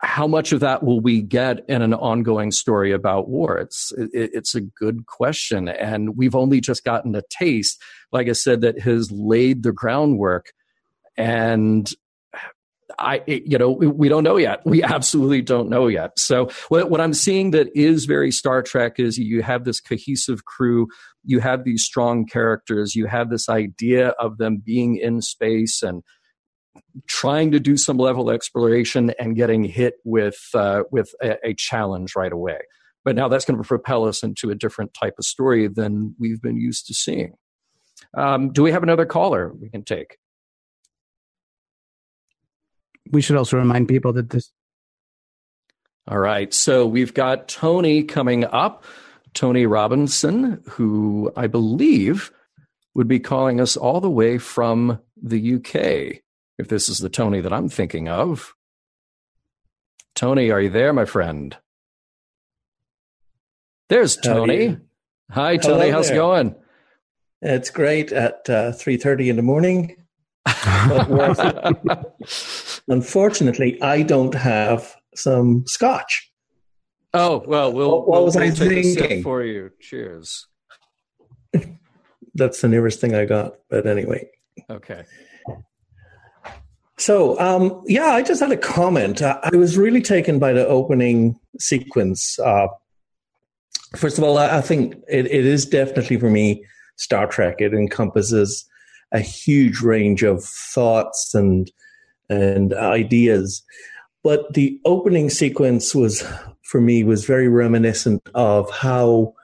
how 0.00 0.28
much 0.28 0.52
of 0.52 0.60
that 0.60 0.82
will 0.82 1.00
we 1.00 1.22
get 1.22 1.64
in 1.68 1.82
an 1.82 1.92
ongoing 1.92 2.52
story 2.52 2.92
about 2.92 3.28
war? 3.28 3.58
It's 3.58 3.92
it, 3.96 4.30
it's 4.32 4.54
a 4.54 4.60
good 4.60 5.06
question, 5.06 5.68
and 5.68 6.16
we've 6.16 6.36
only 6.36 6.60
just 6.60 6.84
gotten 6.84 7.14
a 7.14 7.22
taste. 7.30 7.82
Like 8.12 8.28
I 8.28 8.32
said, 8.32 8.60
that 8.60 8.80
has 8.80 9.10
laid 9.10 9.64
the 9.64 9.72
groundwork, 9.72 10.52
and 11.16 11.92
I, 12.98 13.22
you 13.26 13.58
know, 13.58 13.70
we 13.70 14.08
don't 14.08 14.24
know 14.24 14.36
yet. 14.36 14.64
We 14.64 14.82
absolutely 14.82 15.42
don't 15.42 15.68
know 15.68 15.88
yet. 15.88 16.18
So 16.18 16.48
what, 16.68 16.90
what 16.90 17.00
I'm 17.00 17.12
seeing 17.12 17.50
that 17.50 17.68
is 17.76 18.06
very 18.06 18.30
Star 18.30 18.62
Trek 18.62 18.98
is 18.98 19.18
you 19.18 19.42
have 19.42 19.64
this 19.64 19.80
cohesive 19.80 20.44
crew, 20.46 20.88
you 21.24 21.40
have 21.40 21.64
these 21.64 21.84
strong 21.84 22.26
characters, 22.26 22.94
you 22.94 23.06
have 23.06 23.30
this 23.30 23.48
idea 23.48 24.08
of 24.20 24.38
them 24.38 24.62
being 24.64 24.96
in 24.96 25.20
space 25.20 25.82
and 25.82 26.02
trying 27.06 27.50
to 27.52 27.60
do 27.60 27.76
some 27.76 27.96
level 27.96 28.28
of 28.28 28.34
exploration 28.34 29.12
and 29.18 29.36
getting 29.36 29.64
hit 29.64 29.94
with 30.04 30.38
uh, 30.54 30.82
with 30.90 31.10
a, 31.22 31.36
a, 31.44 31.54
challenge 31.54 32.14
right 32.16 32.32
away. 32.32 32.58
But 33.04 33.16
now 33.16 33.28
that's 33.28 33.44
going 33.44 33.60
to 33.60 33.66
propel 33.66 34.04
us 34.04 34.22
into 34.22 34.50
a 34.50 34.54
different 34.54 34.94
type 34.94 35.14
of 35.18 35.24
story 35.24 35.68
than 35.68 36.14
we've 36.18 36.42
been 36.42 36.58
used 36.58 36.86
to 36.86 36.94
seeing. 36.94 37.34
Um, 38.16 38.52
do 38.52 38.62
we 38.62 38.72
have 38.72 38.82
another 38.82 39.06
caller 39.06 39.52
we 39.52 39.70
can 39.70 39.84
take? 39.84 40.18
We 43.10 43.22
should 43.22 43.36
also 43.36 43.56
remind 43.56 43.88
people 43.88 44.12
that 44.14 44.30
this. 44.30 44.50
All 46.06 46.18
right, 46.18 46.52
so 46.54 46.86
we've 46.86 47.12
got 47.12 47.48
Tony 47.48 48.02
coming 48.02 48.44
up. 48.44 48.84
Tony 49.34 49.66
Robinson, 49.66 50.62
who 50.66 51.30
I 51.36 51.46
believe 51.46 52.32
would 52.94 53.08
be 53.08 53.20
calling 53.20 53.60
us 53.60 53.76
all 53.76 54.00
the 54.00 54.10
way 54.10 54.38
from 54.38 54.98
the 55.22 55.54
UK 55.54 56.22
if 56.58 56.68
this 56.68 56.88
is 56.88 56.98
the 56.98 57.08
Tony 57.08 57.40
that 57.40 57.52
I'm 57.52 57.68
thinking 57.68 58.08
of. 58.08 58.54
Tony, 60.14 60.50
are 60.50 60.60
you 60.60 60.70
there, 60.70 60.92
my 60.92 61.04
friend? 61.04 61.56
There's 63.88 64.16
Tony. 64.16 64.76
Hi, 65.30 65.56
Tony. 65.56 65.80
Hello 65.80 65.92
How's 65.92 66.08
there. 66.08 66.16
it 66.16 66.18
going? 66.18 66.54
It's 67.40 67.70
great 67.70 68.12
at 68.12 68.50
uh, 68.50 68.72
three 68.72 68.96
thirty 68.96 69.30
in 69.30 69.36
the 69.36 69.42
morning. 69.42 69.96
Unfortunately, 72.88 73.80
I 73.80 74.02
don't 74.02 74.34
have 74.34 74.96
some 75.14 75.64
scotch. 75.66 76.32
Oh 77.14 77.44
well, 77.46 77.72
we'll. 77.72 77.90
What, 77.90 78.08
what 78.08 78.24
was 78.24 78.34
we'll 78.34 78.44
I 78.44 78.50
thinking 78.50 79.22
for 79.22 79.44
you? 79.44 79.70
Cheers. 79.80 80.46
That's 82.34 82.60
the 82.60 82.68
nearest 82.68 83.00
thing 83.00 83.14
I 83.14 83.24
got, 83.24 83.54
but 83.70 83.86
anyway. 83.86 84.28
Okay. 84.68 85.04
So, 86.98 87.38
um, 87.38 87.82
yeah, 87.86 88.08
I 88.08 88.22
just 88.22 88.40
had 88.40 88.50
a 88.50 88.56
comment. 88.56 89.22
I, 89.22 89.38
I, 89.44 89.56
was 89.56 89.78
really 89.78 90.02
taken 90.02 90.40
by 90.40 90.52
the 90.52 90.66
opening 90.66 91.38
sequence. 91.60 92.38
Uh, 92.40 92.66
first 93.96 94.18
of 94.18 94.24
all, 94.24 94.36
I, 94.36 94.58
I 94.58 94.60
think 94.60 94.96
it, 95.08 95.26
it 95.26 95.46
is 95.46 95.64
definitely 95.64 96.18
for 96.18 96.28
me 96.28 96.64
Star 96.96 97.28
Trek. 97.28 97.60
It 97.60 97.72
encompasses 97.72 98.68
a 99.12 99.20
huge 99.20 99.80
range 99.80 100.22
of 100.24 100.44
thoughts 100.44 101.34
and 101.34 101.70
and 102.28 102.74
ideas. 102.74 103.62
But 104.22 104.52
the 104.52 104.78
opening 104.84 105.30
sequence 105.30 105.94
was, 105.94 106.22
for 106.62 106.80
me, 106.80 107.04
was 107.04 107.24
very 107.24 107.48
reminiscent 107.48 108.20
of 108.34 108.70
how 108.70 109.34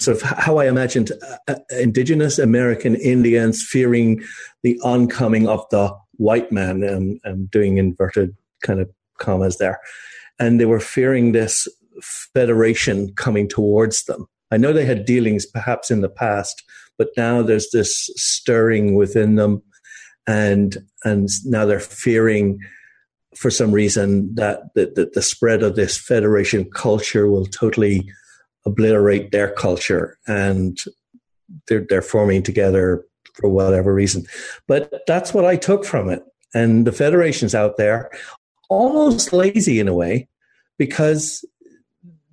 sort 0.00 0.16
of 0.16 0.22
how 0.22 0.58
I 0.58 0.66
imagined 0.66 1.12
uh, 1.22 1.36
uh, 1.48 1.54
indigenous 1.70 2.38
American 2.38 2.94
Indians 2.94 3.66
fearing 3.68 4.22
the 4.62 4.78
oncoming 4.82 5.48
of 5.48 5.64
the 5.70 5.94
white 6.12 6.50
man, 6.52 6.82
and 6.82 7.50
doing 7.50 7.78
inverted 7.78 8.36
kind 8.62 8.80
of 8.80 8.90
commas 9.18 9.58
there. 9.58 9.80
And 10.38 10.60
they 10.60 10.66
were 10.66 10.80
fearing 10.80 11.32
this 11.32 11.68
federation 12.02 13.12
coming 13.14 13.48
towards 13.48 14.04
them. 14.04 14.26
I 14.50 14.56
know 14.56 14.72
they 14.72 14.84
had 14.84 15.04
dealings 15.04 15.46
perhaps 15.46 15.90
in 15.90 16.00
the 16.00 16.08
past, 16.08 16.62
but 16.96 17.08
now 17.16 17.42
there's 17.42 17.70
this 17.70 18.10
stirring 18.16 18.94
within 18.94 19.34
them, 19.36 19.62
and 20.26 20.78
and 21.04 21.28
now 21.44 21.66
they're 21.66 21.80
fearing 21.80 22.58
for 23.36 23.50
some 23.50 23.72
reason 23.72 24.34
that 24.34 24.74
the, 24.74 24.86
the, 24.86 25.10
the 25.14 25.22
spread 25.22 25.62
of 25.62 25.76
this 25.76 25.96
federation 25.98 26.64
culture 26.70 27.28
will 27.28 27.46
totally 27.46 28.10
obliterate 28.66 29.30
their 29.30 29.50
culture 29.50 30.18
and 30.26 30.78
they're, 31.66 31.86
they're 31.88 32.02
forming 32.02 32.42
together 32.42 33.04
for 33.34 33.48
whatever 33.48 33.94
reason. 33.94 34.24
But 34.66 35.02
that's 35.06 35.32
what 35.32 35.44
I 35.44 35.56
took 35.56 35.84
from 35.84 36.10
it. 36.10 36.22
And 36.54 36.86
the 36.86 36.92
federations 36.92 37.54
out 37.54 37.76
there, 37.76 38.10
almost 38.68 39.32
lazy 39.32 39.80
in 39.80 39.88
a 39.88 39.94
way, 39.94 40.28
because 40.78 41.44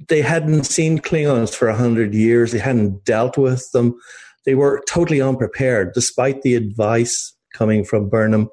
they 0.08 0.22
hadn't 0.22 0.66
seen 0.66 1.00
Klingons 1.00 1.54
for 1.54 1.68
a 1.68 1.76
hundred 1.76 2.14
years. 2.14 2.52
They 2.52 2.60
hadn't 2.60 3.06
dealt 3.06 3.38
with 3.38 3.72
them. 3.72 4.00
They 4.46 4.56
were 4.56 4.84
totally 4.88 5.22
unprepared, 5.22 5.94
despite 5.94 6.42
the 6.42 6.56
advice 6.56 7.34
coming 7.54 7.84
from 7.84 8.10
Burnham. 8.10 8.50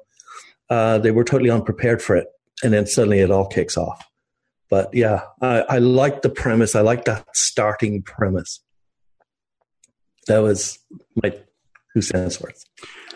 Uh, 0.69 0.97
they 0.97 1.11
were 1.11 1.23
totally 1.23 1.49
unprepared 1.49 2.01
for 2.01 2.15
it, 2.15 2.27
and 2.63 2.73
then 2.73 2.87
suddenly 2.87 3.19
it 3.19 3.29
all 3.29 3.47
kicks 3.47 3.77
off. 3.77 4.03
But 4.73 4.91
yeah, 4.91 5.21
I, 5.39 5.59
I 5.69 5.77
like 5.77 6.23
the 6.23 6.31
premise. 6.31 6.73
I 6.73 6.81
like 6.81 7.05
that 7.05 7.27
starting 7.35 8.01
premise. 8.01 8.59
That 10.25 10.39
was 10.39 10.79
my 11.21 11.29
two 11.93 12.01
cents 12.01 12.41
worth. 12.41 12.65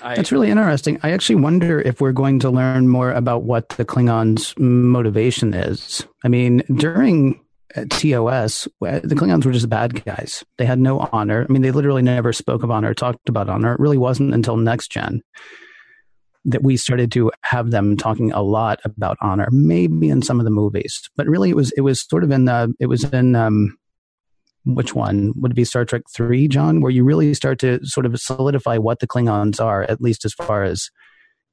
It's 0.06 0.32
really 0.32 0.52
interesting. 0.52 1.00
I 1.02 1.14
actually 1.14 1.38
wonder 1.38 1.82
if 1.82 2.00
we're 2.00 2.12
going 2.12 2.38
to 2.42 2.52
learn 2.52 2.88
more 2.88 3.12
about 3.12 3.42
what 3.42 3.70
the 3.70 3.86
Klingons' 3.86 4.56
motivation 4.60 5.56
is. 5.56 6.06
I 6.24 6.28
mean, 6.28 6.62
during 6.76 7.44
uh, 7.76 7.86
TOS, 7.90 8.68
uh, 8.86 9.00
the 9.04 9.16
Klingons 9.16 9.44
were 9.44 9.52
just 9.52 9.68
bad 9.68 10.06
guys. 10.06 10.44
They 10.60 10.66
had 10.68 10.78
no 10.78 11.10
honor. 11.12 11.44
I 11.50 11.52
mean, 11.52 11.64
they 11.64 11.72
literally 11.72 12.04
never 12.04 12.34
spoke 12.34 12.62
of 12.62 12.70
honor, 12.70 12.94
talked 12.94 13.30
about 13.30 13.50
honor. 13.50 13.74
It 13.74 13.80
really 13.80 13.98
wasn't 13.98 14.36
until 14.36 14.58
next 14.58 14.92
gen 14.92 15.24
that 16.48 16.64
we 16.64 16.78
started 16.78 17.12
to 17.12 17.32
have 17.44 17.72
them 17.72 17.98
talking 17.98 18.32
a 18.32 18.42
lot 18.42 18.80
about 18.86 19.18
honor, 19.22 19.48
maybe 19.52 20.10
in 20.10 20.22
some 20.22 20.40
of 20.40 20.46
the 20.46 20.52
movies, 20.52 21.10
but 21.16 21.28
really 21.28 21.50
it 21.50 21.56
was 21.56 21.72
it 21.78 21.82
was 21.82 22.02
sort 22.02 22.24
of 22.24 22.32
in 22.32 22.46
the 22.46 22.74
it 22.80 22.88
was 22.88 23.04
in 23.04 23.36
um, 23.36 23.78
which 24.66 24.96
one 24.96 25.34
would 25.36 25.52
it 25.52 25.56
be 25.56 25.66
Star 25.66 25.86
Trek 25.86 26.04
three, 26.16 26.48
John, 26.48 26.82
where 26.82 26.92
you 26.92 27.04
really 27.04 27.34
start 27.34 27.60
to 27.60 27.80
sort 27.86 28.06
of 28.06 28.20
solidify 28.20 28.78
what 28.78 29.00
the 29.00 29.08
Klingons 29.08 29.64
are, 29.64 29.84
at 29.84 30.02
least 30.02 30.26
as 30.26 30.34
far 30.34 30.64
as 30.64 30.90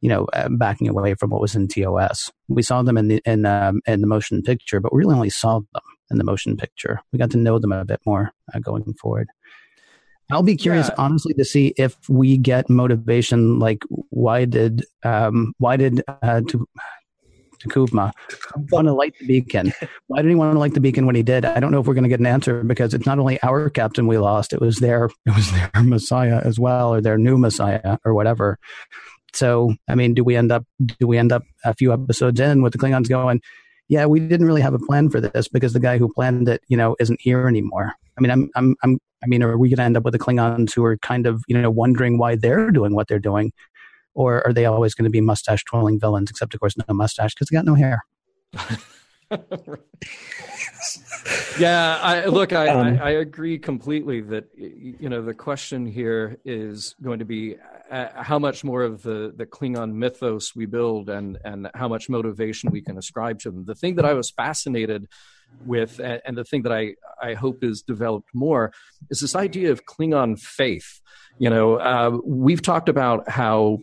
you 0.01 0.11
know, 0.11 0.27
uh, 0.35 0.51
backing 0.51 0.87
away 0.87 1.15
from 1.15 1.31
what 1.31 1.41
was 1.41 1.57
in 1.57 1.67
TOS. 1.67 2.31
We 2.49 2.61
saw 2.61 2.83
them 2.83 2.99
in 2.99 3.09
the 3.09 3.23
in 3.25 3.47
um, 3.47 3.81
in 3.87 4.03
the 4.03 4.07
motion 4.07 4.43
picture, 4.43 4.79
but 4.79 4.93
we 4.93 4.99
really 4.99 5.15
only 5.15 5.31
saw 5.31 5.61
them 5.61 5.83
in 6.11 6.19
the 6.19 6.25
motion 6.25 6.59
picture. 6.59 7.01
We 7.11 7.19
got 7.19 7.31
to 7.31 7.39
know 7.39 7.59
them 7.59 7.73
a 7.73 7.87
bit 7.87 8.01
more 8.05 8.31
uh, 8.53 8.59
going 8.59 8.93
forward. 9.01 9.29
I'll 10.31 10.43
be 10.43 10.57
curious, 10.57 10.89
yeah. 10.89 10.95
honestly, 10.99 11.35
to 11.35 11.45
see 11.45 11.75
if 11.77 11.97
we 12.09 12.37
get 12.37 12.71
motivation. 12.71 13.59
Like, 13.59 13.83
why 14.11 14.47
did 14.47 14.85
um, 15.03 15.53
why 15.59 15.77
did 15.77 16.03
uh, 16.23 16.41
to 16.49 16.67
T'Kuvma 17.63 18.13
want 18.71 18.87
to 18.87 18.93
light 18.93 19.15
the 19.19 19.27
beacon? 19.27 19.73
Why 20.07 20.23
did 20.23 20.29
he 20.29 20.35
want 20.35 20.55
to 20.55 20.59
light 20.59 20.75
the 20.75 20.81
beacon 20.81 21.07
when 21.07 21.15
he 21.15 21.23
did? 21.23 21.45
I 21.45 21.61
don't 21.61 21.73
know 21.73 21.81
if 21.81 21.87
we're 21.87 21.95
going 21.95 22.05
to 22.05 22.11
get 22.11 22.21
an 22.21 22.27
answer 22.27 22.63
because 22.63 22.95
it's 22.95 23.07
not 23.07 23.19
only 23.19 23.43
our 23.43 23.71
captain 23.71 24.07
we 24.07 24.19
lost; 24.19 24.53
it 24.53 24.61
was 24.61 24.79
their 24.79 25.11
it 25.27 25.35
was 25.35 25.51
their 25.51 25.71
Messiah 25.83 26.41
as 26.45 26.59
well, 26.59 26.93
or 26.93 27.01
their 27.01 27.19
new 27.19 27.39
Messiah, 27.39 27.99
or 28.05 28.15
whatever. 28.15 28.59
So, 29.33 29.75
I 29.89 29.95
mean, 29.95 30.15
do 30.15 30.23
we 30.23 30.37
end 30.37 30.53
up 30.53 30.65
do 30.99 31.07
we 31.07 31.19
end 31.19 31.33
up 31.33 31.43
a 31.65 31.75
few 31.75 31.93
episodes 31.93 32.41
in 32.41 32.63
with 32.63 32.73
the 32.73 32.79
Klingons 32.79 33.09
going? 33.09 33.41
Yeah, 33.89 34.07
we 34.07 34.21
didn't 34.21 34.47
really 34.47 34.63
have 34.63 34.75
a 34.75 34.79
plan 34.79 35.11
for 35.11 35.21
this 35.21 35.47
because 35.47 35.73
the 35.75 35.81
guy 35.81 35.99
who 35.99 36.11
planned 36.13 36.49
it, 36.49 36.63
you 36.69 36.77
know, 36.77 36.97
isn't 37.01 37.21
here 37.21 37.47
anymore. 37.47 37.93
I 38.17 38.21
mean, 38.21 38.31
I'm, 38.31 38.51
I'm, 38.55 38.77
I'm 38.83 38.99
I 39.23 39.27
mean, 39.27 39.43
are 39.43 39.57
we 39.57 39.69
going 39.69 39.79
to 39.79 39.83
end 39.83 39.97
up 39.97 40.05
with 40.05 40.13
the 40.13 40.19
Klingons 40.19 40.75
who 40.75 40.85
are 40.85 40.97
kind 40.99 41.27
of, 41.27 41.43
you 41.49 41.61
know, 41.61 41.71
wondering 41.71 42.19
why 42.19 42.37
they're 42.37 42.71
doing 42.71 42.95
what 42.95 43.09
they're 43.09 43.19
doing? 43.19 43.53
Or 44.15 44.47
are 44.47 44.53
they 44.53 44.67
always 44.67 44.95
going 44.95 45.05
to 45.05 45.11
be 45.11 45.21
mustache 45.21 45.65
twirling 45.65 45.99
villains, 45.99 46.31
except, 46.31 46.55
of 46.55 46.61
course, 46.61 46.77
no 46.77 46.85
mustache 46.95 47.35
because 47.35 47.49
they 47.49 47.57
got 47.57 47.65
no 47.65 47.75
hair? 47.75 48.05
yeah, 51.59 51.99
I, 52.03 52.27
look, 52.27 52.53
I, 52.53 52.69
um, 52.69 52.99
I, 53.01 53.03
I, 53.03 53.11
agree 53.11 53.59
completely 53.59 54.21
that 54.21 54.45
you 54.57 55.09
know 55.09 55.23
the 55.23 55.35
question 55.35 55.87
here 55.87 56.39
is 56.45 56.95
going 57.03 57.19
to 57.21 57.25
be 57.25 57.57
uh, 57.91 58.09
how 58.15 58.39
much 58.39 58.65
more 58.65 58.83
of 58.83 59.03
the 59.03 59.33
the 59.37 59.47
Klingon 59.47 59.93
mythos 59.93 60.55
we 60.55 60.67
build 60.67 61.09
and 61.09 61.39
and 61.45 61.71
how 61.75 61.89
much 61.89 62.09
motivation 62.09 62.71
we 62.71 62.83
can 62.83 62.99
ascribe 62.99 63.39
to 63.41 63.51
them. 63.51 63.65
The 63.65 63.75
thing 63.75 63.97
that 63.97 64.05
I 64.05 64.15
was 64.15 64.31
fascinated 64.31 65.09
with, 65.65 66.01
and 66.01 66.37
the 66.37 66.45
thing 66.45 66.63
that 66.63 66.73
I, 66.73 66.95
I 67.23 67.35
hope 67.35 67.63
is 67.63 67.83
developed 67.83 68.31
more, 68.35 68.73
is 69.11 69.21
this 69.21 69.37
idea 69.37 69.71
of 69.71 69.85
Klingon 69.87 70.39
faith. 70.39 71.01
You 71.39 71.51
know, 71.51 71.77
uh, 71.77 72.19
we've 72.25 72.63
talked 72.63 72.89
about 72.89 73.29
how 73.29 73.79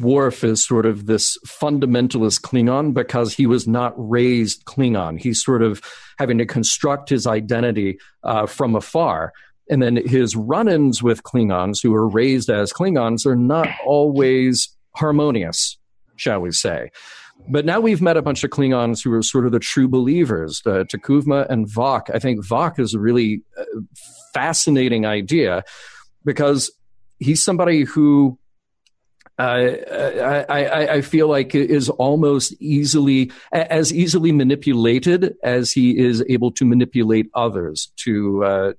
Worf 0.00 0.44
is 0.44 0.64
sort 0.64 0.86
of 0.86 1.06
this 1.06 1.38
fundamentalist 1.46 2.40
Klingon 2.40 2.94
because 2.94 3.34
he 3.34 3.46
was 3.46 3.66
not 3.66 3.94
raised 3.96 4.64
Klingon. 4.64 5.20
He's 5.20 5.42
sort 5.42 5.62
of 5.62 5.82
having 6.18 6.38
to 6.38 6.46
construct 6.46 7.08
his 7.08 7.26
identity 7.26 7.98
uh, 8.24 8.46
from 8.46 8.74
afar. 8.74 9.32
And 9.70 9.80
then 9.80 9.96
his 9.96 10.34
run 10.34 10.68
ins 10.68 11.00
with 11.00 11.22
Klingons, 11.22 11.78
who 11.80 11.94
are 11.94 12.08
raised 12.08 12.50
as 12.50 12.72
Klingons, 12.72 13.24
are 13.24 13.36
not 13.36 13.68
always 13.86 14.68
harmonious, 14.96 15.78
shall 16.16 16.40
we 16.40 16.50
say. 16.50 16.90
But 17.48 17.64
now 17.64 17.80
we've 17.80 18.02
met 18.02 18.16
a 18.16 18.22
bunch 18.22 18.42
of 18.42 18.50
Klingons 18.50 19.02
who 19.02 19.12
are 19.12 19.22
sort 19.22 19.46
of 19.46 19.52
the 19.52 19.60
true 19.60 19.86
believers, 19.86 20.60
uh, 20.66 20.84
T'Kuvma 20.84 21.48
and 21.48 21.66
Voq. 21.66 22.12
I 22.12 22.18
think 22.18 22.44
Voq 22.44 22.80
is 22.80 22.94
a 22.94 22.98
really 22.98 23.42
uh, 23.56 23.64
fascinating 24.34 25.06
idea 25.06 25.62
because 26.24 26.70
he's 27.20 27.42
somebody 27.42 27.84
who 27.84 28.39
I, 29.40 30.44
I, 30.48 30.92
I, 30.94 31.00
feel 31.00 31.28
like 31.28 31.54
is 31.54 31.88
almost 31.88 32.52
easily 32.60 33.30
as 33.52 33.92
easily 33.92 34.32
manipulated 34.32 35.36
as 35.42 35.72
he 35.72 35.98
is 35.98 36.22
able 36.28 36.50
to 36.52 36.64
manipulate 36.64 37.30
others 37.34 37.92
to 38.04 38.44
uh, 38.44 38.72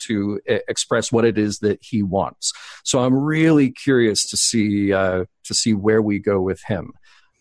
to 0.00 0.40
express 0.46 1.12
what 1.12 1.24
it 1.24 1.38
is 1.38 1.60
that 1.60 1.78
he 1.82 2.02
wants. 2.02 2.52
So 2.84 3.02
I'm 3.02 3.14
really 3.14 3.70
curious 3.70 4.28
to 4.30 4.36
see 4.36 4.92
uh, 4.92 5.24
to 5.44 5.54
see 5.54 5.72
where 5.72 6.02
we 6.02 6.18
go 6.18 6.40
with 6.40 6.62
him 6.64 6.92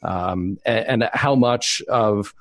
um, 0.03 0.57
and, 0.65 1.03
and, 1.03 1.09
how 1.13 1.35
much 1.35 1.81
of 1.87 2.33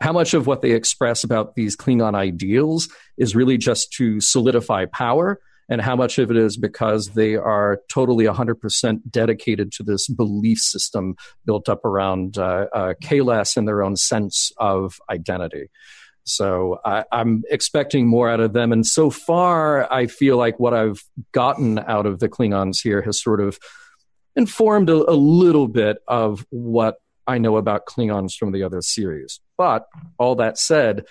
how 0.00 0.12
much 0.12 0.34
of 0.34 0.46
what 0.46 0.62
they 0.62 0.72
express 0.72 1.24
about 1.24 1.54
these 1.54 1.76
Klingon 1.76 2.14
ideals 2.14 2.88
is 3.16 3.34
really 3.34 3.56
just 3.56 3.92
to 3.94 4.20
solidify 4.20 4.86
power, 4.86 5.40
and 5.68 5.80
how 5.80 5.96
much 5.96 6.18
of 6.18 6.30
it 6.30 6.36
is 6.36 6.56
because 6.56 7.10
they 7.10 7.36
are 7.36 7.80
totally 7.90 8.24
100% 8.24 9.00
dedicated 9.10 9.72
to 9.72 9.82
this 9.82 10.08
belief 10.08 10.58
system 10.58 11.16
built 11.44 11.68
up 11.68 11.84
around 11.84 12.38
uh, 12.38 12.66
uh, 12.72 12.94
and 13.56 13.68
their 13.68 13.82
own 13.82 13.96
sense 13.96 14.52
of 14.58 14.98
identity. 15.10 15.70
So 16.24 16.80
I, 16.84 17.04
am 17.12 17.42
expecting 17.50 18.06
more 18.06 18.30
out 18.30 18.40
of 18.40 18.54
them. 18.54 18.72
And 18.72 18.86
so 18.86 19.10
far, 19.10 19.90
I 19.92 20.06
feel 20.06 20.36
like 20.36 20.58
what 20.58 20.74
I've 20.74 21.02
gotten 21.32 21.78
out 21.78 22.06
of 22.06 22.18
the 22.18 22.28
Klingons 22.28 22.82
here 22.82 23.02
has 23.02 23.22
sort 23.22 23.40
of 23.40 23.58
informed 24.34 24.88
a, 24.88 24.94
a 25.10 25.14
little 25.14 25.68
bit 25.68 25.98
of 26.08 26.46
what 26.50 26.96
I 27.26 27.38
know 27.38 27.56
about 27.56 27.86
Klingons 27.86 28.34
from 28.34 28.52
the 28.52 28.62
other 28.62 28.80
series. 28.82 29.40
But 29.56 29.86
all 30.18 30.36
that 30.36 30.58
said, 30.58 31.04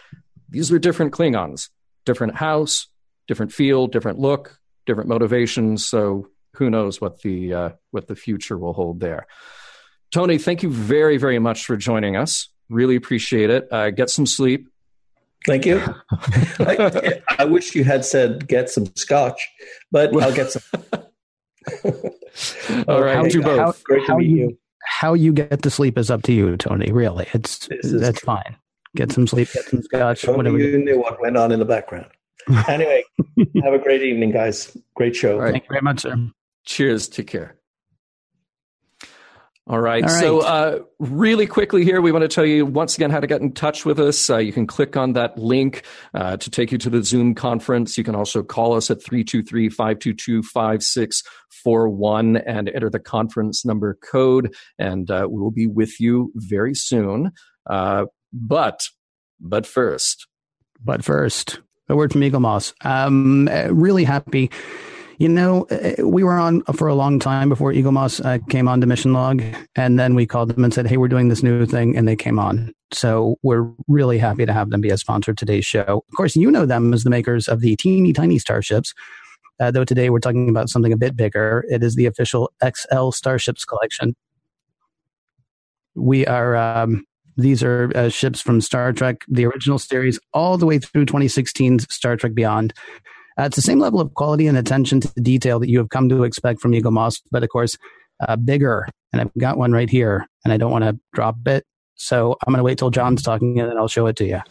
these 0.49 0.71
are 0.71 0.79
different 0.79 1.13
Klingons, 1.13 1.69
different 2.05 2.35
house, 2.35 2.87
different 3.27 3.51
feel, 3.51 3.87
different 3.87 4.19
look, 4.19 4.59
different 4.85 5.09
motivations. 5.09 5.85
So 5.85 6.27
who 6.55 6.69
knows 6.69 7.01
what 7.01 7.21
the 7.21 7.53
uh, 7.53 7.69
what 7.91 8.07
the 8.07 8.15
future 8.15 8.57
will 8.57 8.73
hold 8.73 8.99
there. 8.99 9.27
Tony, 10.11 10.37
thank 10.37 10.63
you 10.63 10.69
very 10.69 11.17
very 11.17 11.39
much 11.39 11.65
for 11.65 11.75
joining 11.77 12.15
us. 12.15 12.49
Really 12.69 12.95
appreciate 12.95 13.49
it. 13.49 13.67
Uh, 13.71 13.89
get 13.89 14.09
some 14.09 14.25
sleep. 14.25 14.67
Thank 15.45 15.65
you. 15.65 15.81
I, 16.59 17.21
I, 17.37 17.45
wish 17.45 17.75
you 17.75 17.83
had 17.83 18.05
said 18.05 18.47
get 18.47 18.69
some 18.69 18.85
scotch, 18.95 19.45
but 19.91 20.15
I'll 20.15 20.33
get 20.33 20.51
some. 20.51 20.61
All 22.87 23.01
right, 23.03 23.15
how, 23.15 23.41
both. 23.41 23.59
How, 23.59 23.73
Great 23.83 24.05
to 24.05 24.17
meet 24.17 24.29
you, 24.29 24.37
you, 24.37 24.57
How 24.85 25.13
you 25.13 25.33
get 25.33 25.61
to 25.61 25.69
sleep 25.69 25.97
is 25.97 26.09
up 26.09 26.23
to 26.23 26.33
you, 26.33 26.55
Tony. 26.55 26.91
Really, 26.93 27.27
it's 27.33 27.67
that's 27.83 28.19
true. 28.19 28.25
fine. 28.25 28.55
Get 28.95 29.11
some 29.11 29.27
sleep, 29.27 29.51
get 29.51 29.65
some 29.65 29.81
scotch. 29.81 30.21
Tony, 30.21 30.37
whatever. 30.37 30.59
You 30.59 30.77
knew 30.77 30.99
what 30.99 31.19
went 31.19 31.35
on 31.35 31.51
in 31.51 31.59
the 31.59 31.65
background. 31.65 32.07
anyway, 32.67 33.03
have 33.63 33.73
a 33.73 33.79
great 33.79 34.03
evening, 34.03 34.31
guys. 34.31 34.75
Great 34.95 35.15
show. 35.15 35.39
Thank 35.39 35.63
you 35.63 35.69
very 35.69 35.81
much, 35.81 36.01
sir. 36.01 36.15
Cheers. 36.65 37.07
Take 37.07 37.27
care. 37.27 37.57
All 39.65 39.79
right. 39.79 40.03
All 40.03 40.09
right. 40.09 40.19
So, 40.19 40.41
uh, 40.41 40.79
really 40.99 41.47
quickly 41.47 41.85
here, 41.85 42.01
we 42.01 42.11
want 42.11 42.23
to 42.23 42.27
tell 42.27 42.45
you 42.45 42.65
once 42.65 42.95
again 42.95 43.11
how 43.11 43.21
to 43.21 43.27
get 43.27 43.39
in 43.39 43.53
touch 43.53 43.85
with 43.85 43.97
us. 43.97 44.29
Uh, 44.29 44.37
you 44.37 44.51
can 44.51 44.67
click 44.67 44.97
on 44.97 45.13
that 45.13 45.37
link 45.37 45.85
uh, 46.13 46.35
to 46.35 46.49
take 46.49 46.73
you 46.73 46.77
to 46.79 46.89
the 46.89 47.01
Zoom 47.01 47.33
conference. 47.33 47.97
You 47.97 48.03
can 48.03 48.13
also 48.13 48.43
call 48.43 48.73
us 48.73 48.91
at 48.91 49.01
323 49.01 49.69
522 49.69 50.43
5641 50.43 52.37
and 52.37 52.67
enter 52.67 52.89
the 52.89 52.99
conference 52.99 53.63
number 53.63 53.97
code, 54.03 54.53
and 54.77 55.09
uh, 55.09 55.27
we 55.31 55.39
will 55.39 55.51
be 55.51 55.67
with 55.67 55.97
you 55.97 56.33
very 56.35 56.75
soon. 56.75 57.31
Uh, 57.65 58.05
but, 58.33 58.89
but 59.39 59.65
first, 59.65 60.27
but 60.83 61.05
first, 61.05 61.61
a 61.89 61.95
word 61.95 62.11
from 62.11 62.23
Eagle 62.23 62.39
Eaglemoss. 62.41 62.73
Um, 62.85 63.49
really 63.71 64.03
happy 64.03 64.49
you 65.17 65.29
know, 65.29 65.65
uh, 65.71 66.05
we 66.05 66.23
were 66.23 66.33
on 66.33 66.63
for 66.75 66.87
a 66.87 66.95
long 66.95 67.19
time 67.19 67.49
before 67.49 67.71
Eaglemoss 67.71 68.23
uh, 68.25 68.39
came 68.49 68.67
on 68.67 68.81
to 68.81 68.87
Mission 68.87 69.13
Log, 69.13 69.43
and 69.75 69.99
then 69.99 70.15
we 70.15 70.25
called 70.25 70.49
them 70.49 70.63
and 70.63 70.73
said, 70.73 70.87
"Hey, 70.87 70.97
we're 70.97 71.07
doing 71.07 71.29
this 71.29 71.43
new 71.43 71.65
thing," 71.65 71.95
and 71.95 72.07
they 72.07 72.15
came 72.15 72.39
on. 72.39 72.73
So 72.91 73.37
we're 73.43 73.71
really 73.87 74.17
happy 74.17 74.45
to 74.45 74.53
have 74.53 74.69
them 74.69 74.81
be 74.81 74.89
a 74.89 74.97
sponsor 74.97 75.31
of 75.31 75.37
today's 75.37 75.65
show. 75.65 76.03
Of 76.09 76.15
course, 76.17 76.35
you 76.35 76.49
know 76.51 76.65
them 76.65 76.93
as 76.93 77.03
the 77.03 77.09
makers 77.09 77.47
of 77.47 77.61
the 77.61 77.75
teeny 77.75 78.13
tiny 78.13 78.39
starships. 78.39 78.93
Uh, 79.59 79.71
though 79.71 79.85
today 79.85 80.09
we're 80.09 80.19
talking 80.19 80.49
about 80.49 80.69
something 80.69 80.91
a 80.91 80.97
bit 80.97 81.15
bigger. 81.15 81.63
It 81.69 81.83
is 81.83 81.95
the 81.95 82.07
official 82.07 82.51
XL 82.61 83.11
Starships 83.11 83.65
collection. 83.65 84.15
We 85.95 86.25
are 86.25 86.55
um, 86.55 87.05
these 87.37 87.63
are 87.63 87.91
uh, 87.95 88.09
ships 88.09 88.41
from 88.41 88.61
Star 88.61 88.93
Trek, 88.93 89.17
the 89.27 89.45
original 89.45 89.79
series, 89.79 90.19
all 90.33 90.57
the 90.57 90.65
way 90.65 90.79
through 90.79 91.05
2016's 91.05 91.93
Star 91.93 92.15
Trek 92.15 92.33
Beyond. 92.33 92.73
Uh, 93.39 93.43
it's 93.43 93.55
the 93.55 93.61
same 93.61 93.79
level 93.79 93.99
of 93.99 94.13
quality 94.13 94.47
and 94.47 94.57
attention 94.57 94.99
to 95.01 95.07
detail 95.21 95.59
that 95.59 95.69
you 95.69 95.79
have 95.79 95.89
come 95.89 96.09
to 96.09 96.23
expect 96.23 96.61
from 96.61 96.71
Eaglemoss, 96.71 97.21
but 97.31 97.43
of 97.43 97.49
course, 97.49 97.77
uh, 98.27 98.35
bigger. 98.35 98.87
And 99.11 99.21
I've 99.21 99.31
got 99.37 99.57
one 99.57 99.71
right 99.71 99.89
here, 99.89 100.27
and 100.43 100.53
I 100.53 100.57
don't 100.57 100.71
want 100.71 100.83
to 100.83 100.97
drop 101.13 101.37
it. 101.47 101.65
So 101.95 102.37
I'm 102.45 102.53
going 102.53 102.59
to 102.59 102.63
wait 102.63 102.77
till 102.77 102.89
John's 102.89 103.23
talking, 103.23 103.59
and 103.59 103.69
then 103.69 103.77
I'll 103.77 103.87
show 103.87 104.07
it 104.07 104.15
to 104.17 104.25
you. 104.25 104.41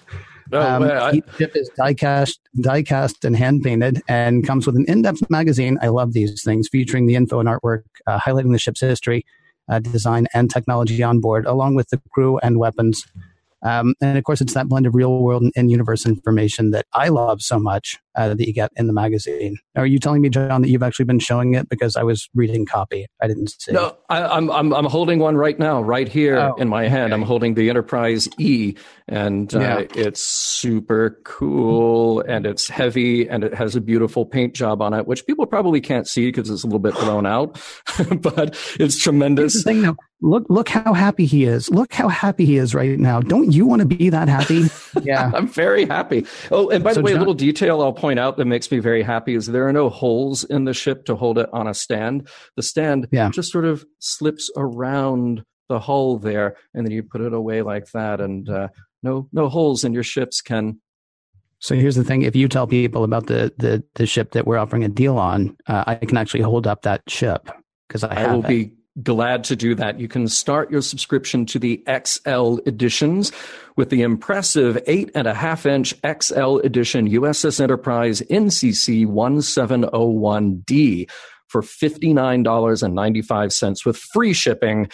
Oh, 0.53 0.61
um, 0.61 0.83
I... 0.83 1.13
Each 1.13 1.25
ship 1.39 1.53
is 1.55 1.71
die 1.77 1.95
cast, 1.95 2.41
die 2.61 2.83
cast 2.83 3.25
and 3.25 3.37
hand 3.37 3.63
painted, 3.63 4.03
and 4.09 4.47
comes 4.47 4.67
with 4.67 4.77
an 4.77 4.85
in-depth 4.87 5.31
magazine. 5.31 5.79
I 5.81 5.89
love 5.89 6.13
these 6.13 6.43
things, 6.43 6.69
featuring 6.69 7.07
the 7.07 7.15
info 7.15 7.41
and 7.41 7.49
artwork, 7.49 7.85
uh, 8.07 8.19
highlighting 8.19 8.53
the 8.53 8.59
ship's 8.59 8.81
history, 8.81 9.25
Uh, 9.69 9.79
design, 9.79 10.27
and 10.35 10.51
technology 10.51 11.03
on 11.03 11.21
board, 11.21 11.47
along 11.47 11.75
with 11.75 11.89
the 11.91 12.01
crew 12.13 12.39
and 12.39 12.59
weapons. 12.59 13.07
Um, 13.63 13.95
and 14.01 14.19
of 14.19 14.25
course, 14.25 14.41
it's 14.41 14.55
that 14.55 14.69
blend 14.69 14.87
of 14.87 14.95
real 14.95 15.19
world 15.19 15.45
and, 15.57 15.73
universe 15.73 16.05
information 16.05 16.71
that 16.73 16.85
I 16.93 17.09
love 17.09 17.41
so 17.41 17.59
much 17.59 17.97
uh, 18.15 18.35
that 18.35 18.47
you 18.47 18.53
get 18.53 18.71
in 18.77 18.89
the 18.89 18.93
magazine. 18.93 19.57
Are 19.75 19.87
you 19.87 19.99
telling 19.99 20.21
me, 20.21 20.29
John, 20.29 20.61
that 20.61 20.69
you've 20.69 20.83
actually 20.83 21.07
been 21.07 21.21
showing 21.21 21.55
it? 21.55 21.69
Because 21.69 21.97
I 21.97 22.03
was 22.03 22.29
reading 22.35 22.67
copy. 22.67 23.07
I 23.23 23.27
didn't 23.27 23.49
see. 23.59 23.73
No, 23.73 23.97
I, 24.11 24.37
am 24.37 24.51
I'm, 24.51 24.75
I'm 24.75 24.85
holding 24.85 25.19
one 25.19 25.37
right 25.37 25.59
now, 25.59 25.81
right 25.81 26.09
here 26.09 26.37
oh, 26.37 26.55
in 26.57 26.69
my 26.69 26.89
hand. 26.89 27.13
Okay. 27.13 27.15
I'm 27.15 27.27
holding 27.27 27.55
the 27.55 27.71
Enterprise 27.71 28.29
E, 28.39 28.75
and 29.09 29.55
uh, 29.55 29.61
yeah. 29.61 29.85
it's 29.95 30.23
super 30.23 31.21
cool, 31.25 32.21
and 32.21 32.45
it's 32.45 32.69
heavy, 32.69 33.29
and 33.29 33.45
it 33.45 33.55
has 33.55 33.77
a 33.77 33.81
beautiful 33.81 34.27
paint 34.27 34.55
job 34.55 34.83
on 34.83 34.93
it, 34.93 35.07
which 35.07 35.25
people 35.27 35.47
probably 35.47 35.81
can't 35.81 36.07
see 36.07 36.27
because 36.27 36.51
it's 36.51 36.65
a 36.65 36.67
little 36.67 36.81
bit 36.81 36.95
blown 36.95 37.25
out, 37.25 37.61
but 38.21 38.59
it's 38.79 38.99
tremendous. 38.99 39.63
Thing, 39.63 39.97
look 40.23 40.47
look 40.49 40.69
how 40.69 40.95
happy 40.95 41.27
he 41.27 41.45
is. 41.45 41.69
Look 41.71 41.93
how 41.93 42.09
happy 42.09 42.47
he 42.47 42.57
is 42.57 42.75
right 42.75 42.99
now. 42.99 43.21
Don't 43.21 43.53
you 43.53 43.67
want 43.67 43.81
to 43.81 43.87
be 43.87 44.09
that 44.09 44.29
happy? 44.29 44.65
Yeah. 45.03 45.33
I'm 45.35 45.49
very 45.49 45.87
happy. 45.87 46.27
Oh 46.51 46.69
and 46.69 46.85
by 46.85 46.93
so 46.93 47.01
the 47.01 47.05
way 47.05 47.13
John, 47.13 47.19
a 47.19 47.21
little 47.21 47.35
detail 47.35 47.81
i'll 47.81 47.95
point 47.95 48.19
out 48.19 48.37
that 48.37 48.45
makes 48.45 48.71
me 48.71 48.79
very 48.79 49.03
happy 49.03 49.35
is 49.35 49.47
there 49.47 49.67
are 49.67 49.73
no 49.73 49.89
holes 49.89 50.45
in 50.45 50.65
the 50.65 50.75
ship 50.75 51.07
to 51.07 51.17
hold 51.17 51.39
it 51.39 51.49
on 51.53 51.67
a 51.67 51.75
stand. 51.75 52.29
The 52.57 52.63
stand 52.63 53.09
yeah. 53.11 53.31
just 53.31 53.51
sort 53.51 53.65
of 53.65 53.85
slips 53.99 54.51
around 54.57 55.45
the 55.69 55.81
hull 55.81 56.19
there 56.19 56.57
and 56.75 56.87
then 56.87 56.93
you 56.93 57.03
put 57.03 57.23
it 57.23 57.33
away 57.33 57.63
like 57.63 57.91
that 57.93 58.21
and 58.21 58.49
uh, 58.49 58.69
no 59.03 59.29
no 59.33 59.49
holes 59.49 59.83
in 59.83 59.93
your 59.93 60.05
ships 60.05 60.41
can 60.41 60.79
so 61.59 61.77
here's 61.77 61.95
the 61.95 62.03
thing: 62.03 62.23
if 62.23 62.35
you 62.35 62.49
tell 62.49 62.67
people 62.67 63.05
about 63.05 63.29
the 63.29 63.53
the, 63.57 63.85
the 63.95 64.05
ship 64.05 64.33
that 64.33 64.47
we're 64.47 64.59
offering 64.59 64.83
a 64.83 64.89
deal 64.89 65.17
on, 65.17 65.57
uh, 65.69 65.85
I 65.87 65.95
can 65.95 66.17
actually 66.17 66.43
hold 66.43 66.67
up 66.67 66.83
that 66.83 67.03
ship 67.09 67.49
because 67.87 68.03
I, 68.03 68.25
I 68.25 68.33
will 68.33 68.45
it. 68.45 68.49
be 68.49 68.73
glad 69.01 69.45
to 69.45 69.57
do 69.57 69.75
that. 69.77 69.99
You 69.99 70.09
can 70.09 70.29
start 70.29 70.71
your 70.71 70.83
subscription 70.83 71.47
to 71.47 71.59
the 71.59 71.83
XL 72.05 72.59
editions 72.67 73.33
with 73.77 73.89
the 73.89 74.03
impressive 74.03 74.79
eight 74.87 75.11
and 75.15 75.27
a 75.27 75.33
half 75.33 75.65
inch 75.65 75.95
XL 76.05 76.59
edition 76.59 77.09
USS 77.09 77.59
Enterprise 77.61 78.21
NCC 78.23 79.07
1701D 79.07 81.09
for 81.49 81.63
$59.95 81.63 83.87
with 83.87 83.97
free 83.97 84.33
shipping. 84.33 84.89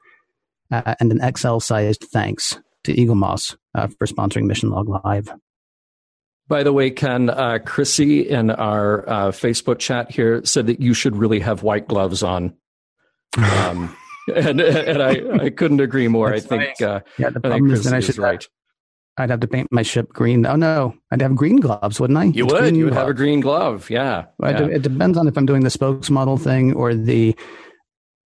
uh, 0.70 0.94
and 0.98 1.12
an 1.12 1.34
XL-sized 1.36 2.06
thanks 2.12 2.58
to 2.84 2.94
Eaglemoss 2.94 3.56
uh, 3.74 3.88
for 3.98 4.06
sponsoring 4.06 4.44
Mission 4.44 4.70
Log 4.70 4.88
Live. 5.04 5.28
By 6.48 6.62
the 6.62 6.72
way, 6.72 6.90
Ken, 6.90 7.28
uh, 7.30 7.58
Chrissy 7.64 8.28
in 8.28 8.50
our 8.50 9.08
uh, 9.08 9.30
Facebook 9.30 9.78
chat 9.78 10.10
here 10.10 10.44
said 10.44 10.66
that 10.66 10.80
you 10.80 10.94
should 10.94 11.16
really 11.16 11.40
have 11.40 11.62
white 11.62 11.88
gloves 11.88 12.22
on. 12.22 12.54
Um, 13.38 13.96
and 14.28 14.60
and 14.60 15.02
I, 15.02 15.44
I 15.44 15.50
couldn't 15.50 15.80
agree 15.80 16.08
more. 16.08 16.30
That's 16.30 16.46
I 16.46 16.58
think 16.58 16.82
uh, 16.82 17.00
yeah, 17.18 17.30
the 17.30 17.40
problem 17.40 17.70
is 17.70 17.84
then 17.84 17.94
I 17.94 18.00
should 18.00 18.18
right. 18.18 18.46
I'd 19.18 19.30
have 19.30 19.40
to 19.40 19.48
paint 19.48 19.68
my 19.70 19.82
ship 19.82 20.12
green. 20.12 20.46
Oh 20.46 20.56
no, 20.56 20.94
I'd 21.10 21.20
have 21.20 21.36
green 21.36 21.56
gloves, 21.56 22.00
wouldn't 22.00 22.18
I? 22.18 22.24
You 22.24 22.44
it's 22.44 22.52
would. 22.52 22.76
You 22.76 22.84
would 22.84 22.94
glove. 22.94 23.06
have 23.06 23.10
a 23.10 23.14
green 23.14 23.40
glove. 23.40 23.90
Yeah. 23.90 24.26
Well, 24.38 24.52
yeah. 24.52 24.76
It, 24.76 24.82
depends 24.82 25.18
on 25.18 25.28
if 25.28 25.36
I'm 25.36 25.46
doing 25.46 25.62
the 25.62 25.68
spokesmodel 25.68 26.40
thing 26.40 26.72
or 26.74 26.94
the 26.94 27.36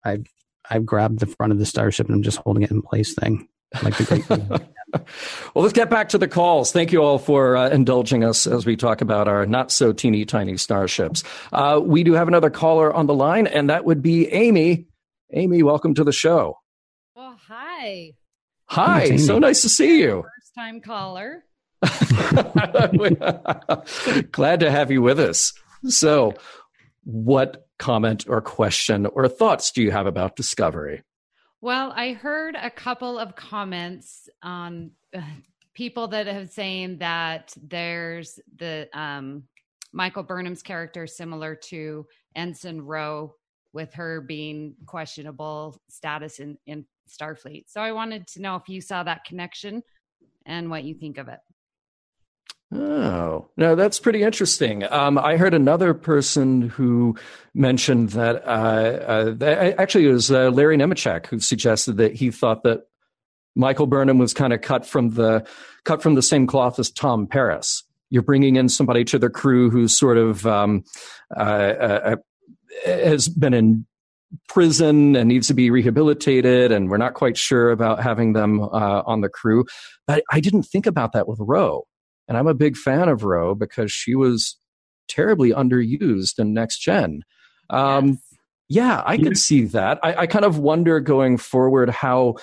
I've 0.05 0.27
I've 0.71 0.87
grabbed 0.87 1.19
the 1.19 1.27
front 1.27 1.53
of 1.53 1.59
the 1.59 1.67
starship 1.67 2.07
and 2.07 2.15
I'm 2.15 2.23
just 2.23 2.39
holding 2.39 2.63
it 2.63 2.71
in 2.71 2.83
place 2.83 3.15
thing. 3.15 3.49
Like 3.83 3.97
the 3.97 4.05
great. 4.05 4.29
well, 5.55 5.63
let's 5.65 5.73
get 5.73 5.91
back 5.91 6.11
to 6.11 6.19
the 6.19 6.29
calls. 6.29 6.71
Thank 6.71 6.93
you 6.93 7.03
all 7.03 7.19
for 7.19 7.57
uh, 7.57 7.69
indulging 7.71 8.23
us 8.23 8.47
as 8.47 8.65
we 8.65 8.77
talk 8.77 9.01
about 9.01 9.27
our 9.27 9.45
not 9.45 9.73
so 9.73 9.93
teeny 9.93 10.25
tiny 10.25 10.57
starships. 10.57 11.25
Uh, 11.53 11.81
we 11.83 12.05
do 12.05 12.13
have 12.13 12.29
another 12.29 12.51
caller 12.51 12.93
on 12.93 13.07
the 13.07 13.15
line, 13.15 13.49
and 13.49 13.71
that 13.71 13.85
would 13.85 14.03
be 14.03 14.33
Amy 14.33 14.87
Amy, 15.33 15.63
welcome 15.63 15.95
to 15.95 16.05
the 16.05 16.13
show. 16.13 16.59
Well, 17.17 17.37
hi. 17.49 18.13
Hi. 18.67 19.17
So 19.17 19.39
nice 19.39 19.63
to 19.63 19.69
see 19.69 20.01
you. 20.01 20.25
First 20.39 20.55
time 20.55 20.81
caller. 20.81 21.45
Glad 24.31 24.61
to 24.61 24.71
have 24.71 24.91
you 24.91 25.03
with 25.03 25.19
us. 25.19 25.53
So, 25.89 26.35
what 27.05 27.67
comment 27.79 28.25
or 28.29 28.41
question 28.41 29.07
or 29.07 29.29
thoughts 29.29 29.73
do 29.73 29.83
you 29.83 29.91
have 29.91 30.07
about 30.07 30.37
Discovery? 30.37 31.03
Well, 31.61 31.93
I 31.95 32.13
heard 32.13 32.55
a 32.55 32.71
couple 32.71 33.19
of 33.19 33.35
comments 33.35 34.29
on 34.43 34.93
uh, 35.15 35.21
people 35.75 36.09
that 36.09 36.27
have 36.27 36.51
saying 36.51 36.99
that 36.99 37.53
there's 37.61 38.39
the 38.57 38.89
um, 38.93 39.45
Michael 39.93 40.23
Burnham's 40.23 40.63
character 40.63 41.07
similar 41.07 41.55
to 41.55 42.07
Ensign 42.35 42.83
Ro 42.83 43.35
with 43.73 43.93
her 43.95 44.21
being 44.21 44.75
questionable 44.87 45.81
status 45.89 46.39
in, 46.39 46.59
in 46.67 46.87
Starfleet. 47.09 47.65
So 47.69 47.81
I 47.81 47.93
wanted 47.93 48.27
to 48.29 48.43
know 48.43 48.57
if 48.57 48.69
you 48.69 48.81
saw 48.81 49.03
that 49.03 49.25
connection 49.25 49.83
and 50.45 50.71
what 50.71 50.85
you 50.85 50.95
think 50.95 51.19
of 51.19 51.29
it. 51.29 51.41
Oh, 52.73 53.49
no, 53.57 53.77
that's 53.77 54.01
pretty 54.01 54.23
interesting. 54.23 54.83
Um, 54.91 55.19
I 55.19 55.37
heard 55.37 55.55
another 55.55 55.95
person 55.95 56.63
who 56.63 57.17
mentioned 57.55 58.11
that, 58.11 58.45
uh, 58.45 58.49
uh, 58.49 59.35
that 59.37 59.79
actually 59.79 60.07
it 60.07 60.13
was 60.13 60.33
uh, 60.33 60.51
Larry 60.51 60.77
Nemecek 60.77 61.27
who 61.27 61.39
suggested 61.39 61.99
that 61.99 62.15
he 62.15 62.33
thought 62.33 62.65
that 62.65 62.89
Michael 63.55 63.87
Burnham 63.87 64.19
was 64.19 64.35
kind 64.35 64.53
of 64.53 64.61
cut 64.61 64.85
from 64.85 65.11
the 65.11 65.47
cut 65.85 66.03
from 66.03 66.15
the 66.15 66.23
same 66.23 66.47
cloth 66.47 66.79
as 66.79 66.91
Tom 66.91 67.27
Paris. 67.27 67.85
You're 68.11 68.23
bringing 68.23 68.57
in 68.57 68.69
somebody 68.69 69.05
to 69.05 69.19
the 69.19 69.31
crew 69.31 69.71
who's 69.71 69.97
sort 69.97 70.19
of 70.19 70.47
um, 70.47 70.85
uh, 71.37 71.41
uh, 71.41 72.17
has 72.85 73.29
been 73.29 73.55
in 73.55 73.87
prison 74.49 75.15
and 75.17 75.29
needs 75.29 75.47
to 75.49 75.55
be 75.55 75.71
rehabilitated, 75.71 76.73
and 76.73 76.91
we're 76.91 76.97
not 76.97 77.15
quite 77.15 77.37
sure 77.37 77.71
about 77.71 78.03
having 78.03 78.33
them 78.33 78.61
uh, 78.61 79.03
on 79.07 79.21
the 79.21 79.29
crew. 79.29 79.65
But 80.07 80.25
I 80.33 80.41
didn't 80.41 80.65
think 80.65 80.87
about 80.87 81.13
that 81.13 81.29
with 81.29 81.39
Ro. 81.41 81.87
and 82.29 82.37
I'm 82.37 82.49
a 82.49 82.55
big 82.55 82.77
fan 82.77 83.09
of 83.09 83.23
Ro 83.23 83.55
because 83.55 83.93
she 83.93 84.15
was 84.15 84.57
terribly 85.09 85.51
underused 85.53 86.39
in 86.39 86.53
Next 86.53 86.79
Gen. 86.79 87.23
Um, 87.71 88.09
yes. 88.09 88.19
Yeah, 88.69 89.03
I 89.07 89.17
could 89.17 89.39
see 89.39 89.67
that. 89.67 90.01
I, 90.03 90.15
I 90.23 90.27
kind 90.27 90.45
of 90.45 90.59
wonder 90.59 90.99
going 90.99 91.39
forward 91.39 91.89
how 91.89 92.35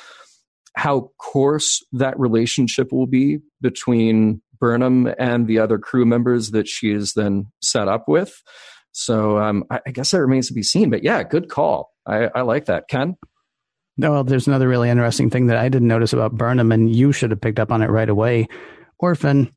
how 0.75 1.11
coarse 1.19 1.83
that 1.91 2.17
relationship 2.19 2.91
will 2.91 3.05
be 3.05 3.39
between 3.61 4.41
Burnham 4.57 5.13
and 5.19 5.47
the 5.47 5.59
other 5.59 5.77
crew 5.77 6.05
members 6.05 6.51
that 6.51 6.67
she 6.67 6.91
is 6.91 7.13
then 7.13 7.51
set 7.61 7.87
up 7.87 8.05
with. 8.07 8.41
So 8.93 9.39
um, 9.39 9.65
I, 9.69 9.81
I, 9.87 9.91
guess 9.91 10.11
that 10.11 10.21
remains 10.21 10.47
to 10.47 10.53
be 10.53 10.63
seen. 10.63 10.89
But 10.89 11.03
yeah, 11.03 11.23
good 11.23 11.49
call. 11.49 11.91
I, 12.05 12.29
I 12.35 12.41
like 12.41 12.65
that. 12.65 12.87
Ken? 12.87 13.17
No, 13.97 14.11
well, 14.11 14.23
there's 14.23 14.47
another 14.47 14.67
really 14.67 14.89
interesting 14.89 15.29
thing 15.29 15.47
that 15.47 15.57
I 15.57 15.69
didn't 15.69 15.87
notice 15.87 16.13
about 16.13 16.35
Burnham, 16.35 16.71
and 16.71 16.93
you 16.93 17.11
should 17.11 17.31
have 17.31 17.41
picked 17.41 17.59
up 17.59 17.71
on 17.71 17.81
it 17.81 17.89
right 17.89 18.09
away. 18.09 18.47
Orphan. 18.99 19.53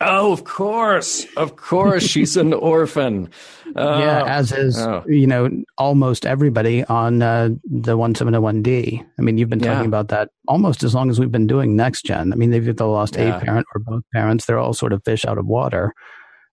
Oh, 0.00 0.32
of 0.32 0.44
course, 0.44 1.26
of 1.36 1.56
course, 1.56 2.04
she's 2.04 2.36
an 2.36 2.52
orphan. 2.52 3.30
Uh, 3.74 3.98
yeah, 4.00 4.24
as 4.26 4.52
is 4.52 4.78
oh. 4.78 5.02
you 5.08 5.26
know 5.26 5.50
almost 5.76 6.24
everybody 6.24 6.84
on 6.84 7.20
uh, 7.20 7.50
the 7.64 7.96
one 7.96 8.14
seven 8.14 8.32
zero 8.32 8.42
one 8.42 8.62
D. 8.62 9.02
I 9.18 9.22
mean, 9.22 9.38
you've 9.38 9.48
been 9.48 9.58
talking 9.58 9.80
yeah. 9.80 9.88
about 9.88 10.08
that 10.08 10.30
almost 10.46 10.84
as 10.84 10.94
long 10.94 11.10
as 11.10 11.18
we've 11.18 11.32
been 11.32 11.48
doing 11.48 11.74
next 11.74 12.04
gen. 12.04 12.32
I 12.32 12.36
mean, 12.36 12.50
they've 12.50 12.68
either 12.68 12.84
lost 12.84 13.16
yeah. 13.16 13.38
a 13.38 13.44
parent 13.44 13.66
or 13.74 13.80
both 13.80 14.04
parents. 14.14 14.46
They're 14.46 14.58
all 14.58 14.72
sort 14.72 14.92
of 14.92 15.02
fish 15.04 15.24
out 15.24 15.36
of 15.36 15.46
water, 15.46 15.92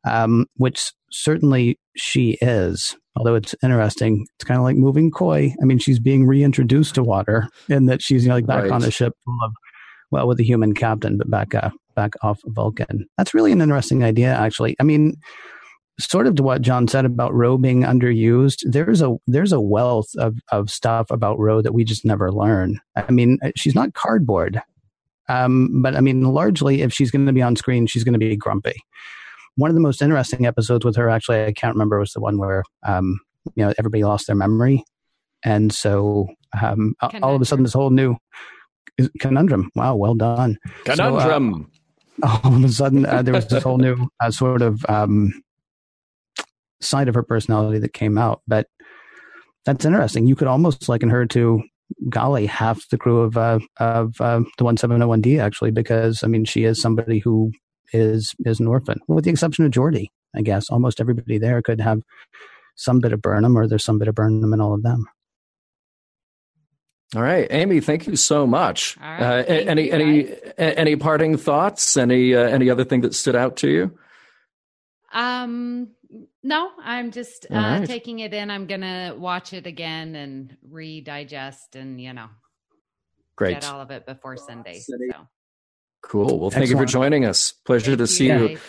um, 0.07 0.47
which 0.55 0.91
certainly 1.15 1.79
she 1.95 2.37
is. 2.41 2.95
Although 3.15 3.35
it's 3.35 3.55
interesting, 3.63 4.27
it's 4.35 4.43
kind 4.43 4.59
of 4.59 4.65
like 4.65 4.75
moving 4.75 5.09
koi. 5.09 5.55
I 5.61 5.65
mean, 5.65 5.79
she's 5.79 5.99
being 5.99 6.27
reintroduced 6.27 6.95
to 6.95 7.03
water 7.03 7.47
and 7.69 7.87
that 7.87 8.01
she's 8.01 8.23
you 8.23 8.29
know 8.29 8.35
like 8.35 8.45
back 8.45 8.63
right. 8.63 8.71
on 8.71 8.83
a 8.83 8.91
ship 8.91 9.13
full 9.23 9.37
of 9.43 9.53
well 10.11 10.27
with 10.27 10.39
a 10.39 10.43
human 10.43 10.73
captain, 10.73 11.17
but 11.17 11.29
back 11.29 11.55
uh, 11.55 11.69
back 11.95 12.13
off 12.21 12.41
Vulcan. 12.45 13.05
That's 13.17 13.33
really 13.33 13.53
an 13.53 13.61
interesting 13.61 14.03
idea, 14.03 14.33
actually. 14.33 14.75
I 14.81 14.83
mean, 14.83 15.15
sort 15.97 16.27
of 16.27 16.35
to 16.35 16.43
what 16.43 16.61
John 16.61 16.89
said 16.89 17.05
about 17.05 17.33
Ro 17.33 17.57
being 17.57 17.83
underused. 17.83 18.59
There's 18.69 19.01
a 19.01 19.15
there's 19.27 19.53
a 19.53 19.61
wealth 19.61 20.09
of 20.17 20.37
of 20.51 20.69
stuff 20.69 21.09
about 21.09 21.39
Ro 21.39 21.61
that 21.61 21.73
we 21.73 21.85
just 21.85 22.03
never 22.03 22.33
learn. 22.33 22.81
I 22.97 23.09
mean, 23.11 23.39
she's 23.55 23.75
not 23.75 23.93
cardboard, 23.93 24.61
um, 25.29 25.81
but 25.81 25.95
I 25.95 26.01
mean, 26.01 26.23
largely, 26.23 26.81
if 26.81 26.91
she's 26.91 27.11
going 27.11 27.25
to 27.25 27.33
be 27.33 27.41
on 27.41 27.55
screen, 27.55 27.87
she's 27.87 28.03
going 28.03 28.13
to 28.13 28.19
be 28.19 28.35
grumpy. 28.35 28.75
One 29.57 29.69
of 29.69 29.75
the 29.75 29.81
most 29.81 30.01
interesting 30.01 30.45
episodes 30.45 30.83
with 30.83 30.95
her, 30.97 31.09
actually, 31.09 31.45
I 31.45 31.53
can't 31.53 31.75
remember, 31.75 31.99
was 31.99 32.13
the 32.13 32.19
one 32.19 32.37
where 32.37 32.63
um, 32.85 33.19
you 33.55 33.65
know 33.65 33.73
everybody 33.77 34.03
lost 34.03 34.27
their 34.27 34.35
memory, 34.35 34.83
and 35.43 35.73
so 35.73 36.27
um, 36.61 36.95
all 37.21 37.35
of 37.35 37.41
a 37.41 37.45
sudden, 37.45 37.63
this 37.63 37.73
whole 37.73 37.89
new 37.89 38.17
conundrum. 39.19 39.71
Wow, 39.75 39.95
well 39.95 40.15
done. 40.15 40.57
Conundrum. 40.83 41.71
So, 42.21 42.27
uh, 42.27 42.39
all 42.43 42.55
of 42.55 42.63
a 42.63 42.69
sudden, 42.69 43.05
uh, 43.05 43.21
there 43.21 43.33
was 43.33 43.47
this 43.47 43.63
whole 43.63 43.77
new 43.77 44.07
uh, 44.23 44.31
sort 44.31 44.61
of 44.61 44.85
um, 44.87 45.33
side 46.81 47.07
of 47.07 47.15
her 47.15 47.23
personality 47.23 47.79
that 47.79 47.93
came 47.93 48.17
out. 48.17 48.41
But 48.47 48.67
that's 49.65 49.85
interesting. 49.85 50.27
You 50.27 50.35
could 50.35 50.47
almost 50.47 50.87
liken 50.87 51.09
her 51.09 51.25
to 51.27 51.63
golly 52.09 52.45
half 52.45 52.87
the 52.89 52.97
crew 52.97 53.21
of 53.21 53.37
uh, 53.37 53.59
of 53.77 54.19
uh, 54.19 54.41
the 54.57 54.63
one 54.63 54.77
seven 54.77 54.97
zero 54.97 55.05
oh 55.05 55.09
one 55.09 55.21
D 55.21 55.39
actually, 55.39 55.71
because 55.71 56.23
I 56.23 56.27
mean 56.27 56.45
she 56.45 56.63
is 56.63 56.81
somebody 56.81 57.19
who 57.19 57.51
is 57.93 58.35
is 58.45 58.59
an 58.59 58.67
orphan, 58.67 58.99
with 59.07 59.25
the 59.25 59.31
exception 59.31 59.65
of 59.65 59.71
Geordi. 59.71 60.09
I 60.35 60.41
guess 60.41 60.69
almost 60.69 60.99
everybody 60.99 61.37
there 61.37 61.61
could 61.61 61.81
have 61.81 62.01
some 62.75 62.99
bit 62.99 63.13
of 63.13 63.21
Burnham, 63.21 63.57
or 63.57 63.67
there's 63.67 63.83
some 63.83 63.99
bit 63.99 64.07
of 64.07 64.15
Burnham 64.15 64.53
in 64.53 64.61
all 64.61 64.73
of 64.73 64.83
them. 64.83 65.05
All 67.15 67.21
right, 67.21 67.47
Amy, 67.49 67.79
thank 67.79 68.07
you 68.07 68.15
so 68.15 68.45
much. 68.45 68.97
Right, 68.97 69.21
uh, 69.21 69.43
any 69.47 69.85
you, 69.85 69.91
any 69.91 70.35
any 70.57 70.95
parting 70.95 71.37
thoughts? 71.37 71.95
Any 71.95 72.35
uh, 72.35 72.41
any 72.41 72.69
other 72.69 72.83
thing 72.83 73.01
that 73.01 73.13
stood 73.13 73.35
out 73.35 73.57
to 73.57 73.69
you? 73.69 73.97
Um, 75.13 75.89
no, 76.43 76.71
I'm 76.83 77.11
just 77.11 77.45
uh, 77.49 77.55
right. 77.55 77.87
taking 77.87 78.19
it 78.19 78.33
in. 78.33 78.51
I'm 78.51 78.65
gonna 78.65 79.15
watch 79.17 79.53
it 79.53 79.65
again 79.65 80.15
and 80.15 80.57
redigest, 80.69 81.75
and 81.75 82.01
you 82.01 82.11
know, 82.11 82.27
great 83.35 83.61
get 83.61 83.71
all 83.71 83.79
of 83.79 83.91
it 83.91 84.05
before 84.05 84.35
Sunday. 84.35 84.79
So. 84.79 84.95
Cool. 86.07 86.39
Well, 86.39 86.51
thank 86.51 86.63
Excellent. 86.63 86.69
you 86.69 86.77
for 86.77 86.85
joining 86.85 87.25
us. 87.25 87.53
Pleasure 87.65 87.91
thank 87.91 87.99
to 87.99 88.07
see 88.07 88.27
you. 88.27 88.49
you. 88.49 88.59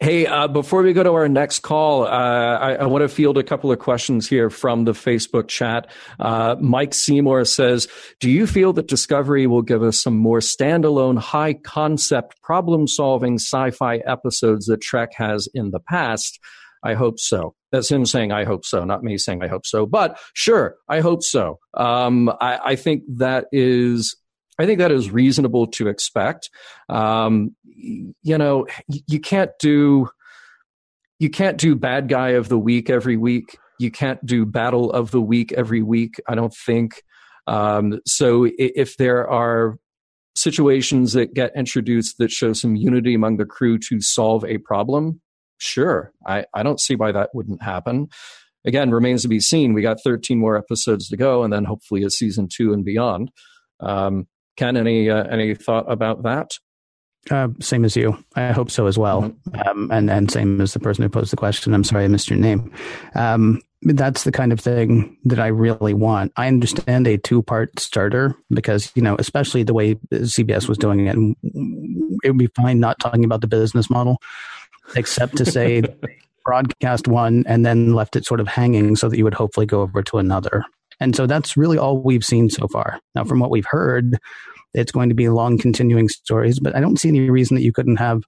Hey, 0.00 0.26
uh, 0.26 0.48
before 0.48 0.82
we 0.82 0.92
go 0.92 1.02
to 1.02 1.12
our 1.12 1.28
next 1.28 1.60
call, 1.60 2.04
uh, 2.04 2.08
I, 2.08 2.74
I, 2.74 2.86
want 2.86 3.02
to 3.02 3.08
field 3.08 3.38
a 3.38 3.44
couple 3.44 3.70
of 3.70 3.78
questions 3.78 4.28
here 4.28 4.50
from 4.50 4.84
the 4.84 4.92
Facebook 4.92 5.46
chat. 5.46 5.90
Uh, 6.18 6.56
Mike 6.60 6.94
Seymour 6.94 7.44
says, 7.44 7.86
Do 8.18 8.28
you 8.28 8.46
feel 8.46 8.72
that 8.72 8.88
Discovery 8.88 9.46
will 9.46 9.62
give 9.62 9.82
us 9.82 10.02
some 10.02 10.16
more 10.16 10.40
standalone, 10.40 11.18
high 11.18 11.54
concept, 11.54 12.42
problem 12.42 12.88
solving 12.88 13.36
sci 13.36 13.70
fi 13.70 13.98
episodes 13.98 14.66
that 14.66 14.80
Trek 14.80 15.12
has 15.14 15.48
in 15.54 15.70
the 15.70 15.80
past? 15.80 16.40
I 16.82 16.94
hope 16.94 17.18
so. 17.18 17.54
That's 17.70 17.90
him 17.90 18.04
saying, 18.04 18.30
I 18.32 18.44
hope 18.44 18.64
so, 18.64 18.84
not 18.84 19.02
me 19.02 19.16
saying, 19.16 19.42
I 19.42 19.48
hope 19.48 19.64
so. 19.64 19.86
But 19.86 20.18
sure, 20.34 20.76
I 20.88 21.00
hope 21.00 21.22
so. 21.22 21.60
Um, 21.72 22.30
I, 22.40 22.58
I 22.64 22.76
think 22.76 23.04
that 23.16 23.46
is 23.52 24.16
I 24.58 24.66
think 24.66 24.78
that 24.78 24.92
is 24.92 25.10
reasonable 25.10 25.66
to 25.68 25.88
expect. 25.88 26.50
Um, 26.88 27.56
you 27.64 28.38
know, 28.38 28.66
you 28.88 29.20
can't 29.20 29.50
do 29.60 30.08
you 31.18 31.30
can't 31.30 31.56
do 31.56 31.74
bad 31.74 32.08
guy 32.08 32.30
of 32.30 32.48
the 32.48 32.58
week 32.58 32.90
every 32.90 33.16
week. 33.16 33.56
You 33.78 33.90
can't 33.90 34.24
do 34.24 34.44
battle 34.44 34.90
of 34.92 35.10
the 35.10 35.20
week 35.20 35.52
every 35.52 35.82
week. 35.82 36.20
I 36.28 36.34
don't 36.34 36.54
think. 36.54 37.02
Um, 37.46 38.00
so 38.06 38.48
if 38.58 38.96
there 38.96 39.28
are 39.28 39.76
situations 40.36 41.12
that 41.12 41.34
get 41.34 41.52
introduced 41.56 42.18
that 42.18 42.30
show 42.30 42.52
some 42.52 42.76
unity 42.76 43.14
among 43.14 43.36
the 43.36 43.44
crew 43.44 43.78
to 43.78 44.00
solve 44.00 44.44
a 44.44 44.58
problem, 44.58 45.20
sure, 45.58 46.12
I, 46.26 46.46
I 46.54 46.62
don't 46.62 46.80
see 46.80 46.96
why 46.96 47.12
that 47.12 47.30
wouldn't 47.34 47.62
happen. 47.62 48.08
Again, 48.66 48.90
remains 48.90 49.22
to 49.22 49.28
be 49.28 49.40
seen. 49.40 49.74
We 49.74 49.82
got 49.82 50.02
13 50.02 50.38
more 50.38 50.56
episodes 50.56 51.08
to 51.08 51.16
go, 51.16 51.44
and 51.44 51.52
then 51.52 51.64
hopefully 51.64 52.02
a 52.02 52.10
season 52.10 52.48
two 52.50 52.72
and 52.72 52.84
beyond. 52.84 53.30
Um, 53.80 54.26
Ken, 54.56 54.76
any 54.76 55.10
uh, 55.10 55.24
any 55.24 55.54
thought 55.54 55.90
about 55.90 56.22
that? 56.22 56.58
Uh, 57.30 57.48
same 57.60 57.84
as 57.84 57.96
you. 57.96 58.22
I 58.36 58.52
hope 58.52 58.70
so 58.70 58.86
as 58.86 58.98
well. 58.98 59.22
Mm-hmm. 59.22 59.68
Um, 59.68 59.90
and 59.90 60.10
and 60.10 60.30
same 60.30 60.60
as 60.60 60.74
the 60.74 60.80
person 60.80 61.02
who 61.02 61.08
posed 61.08 61.32
the 61.32 61.36
question. 61.36 61.74
I'm 61.74 61.84
sorry 61.84 62.04
I 62.04 62.08
missed 62.08 62.28
your 62.28 62.38
name. 62.38 62.70
Um, 63.14 63.62
that's 63.82 64.24
the 64.24 64.32
kind 64.32 64.52
of 64.52 64.60
thing 64.60 65.16
that 65.24 65.38
I 65.38 65.48
really 65.48 65.94
want. 65.94 66.32
I 66.36 66.48
understand 66.48 67.06
a 67.06 67.18
two 67.18 67.42
part 67.42 67.78
starter 67.78 68.34
because 68.50 68.92
you 68.94 69.02
know, 69.02 69.16
especially 69.18 69.62
the 69.62 69.74
way 69.74 69.94
CBS 70.12 70.68
was 70.68 70.78
doing 70.78 71.06
it, 71.06 71.16
it 72.22 72.30
would 72.30 72.38
be 72.38 72.48
fine 72.48 72.80
not 72.80 72.98
talking 73.00 73.24
about 73.24 73.40
the 73.40 73.46
business 73.46 73.90
model, 73.90 74.18
except 74.96 75.36
to 75.36 75.46
say 75.46 75.82
broadcast 76.44 77.08
one 77.08 77.44
and 77.46 77.64
then 77.64 77.94
left 77.94 78.16
it 78.16 78.26
sort 78.26 78.40
of 78.40 78.48
hanging 78.48 78.96
so 78.96 79.08
that 79.08 79.16
you 79.16 79.24
would 79.24 79.34
hopefully 79.34 79.66
go 79.66 79.80
over 79.80 80.02
to 80.02 80.18
another. 80.18 80.64
And 81.00 81.14
so 81.16 81.26
that's 81.26 81.56
really 81.56 81.78
all 81.78 82.00
we've 82.00 82.24
seen 82.24 82.50
so 82.50 82.68
far. 82.68 83.00
Now, 83.14 83.24
from 83.24 83.40
what 83.40 83.50
we've 83.50 83.66
heard, 83.66 84.18
it's 84.74 84.92
going 84.92 85.08
to 85.08 85.14
be 85.14 85.28
long 85.28 85.58
continuing 85.58 86.08
stories, 86.08 86.58
but 86.58 86.74
I 86.74 86.80
don't 86.80 86.98
see 86.98 87.08
any 87.08 87.30
reason 87.30 87.54
that 87.56 87.62
you 87.62 87.72
couldn't 87.72 87.96
have. 87.96 88.22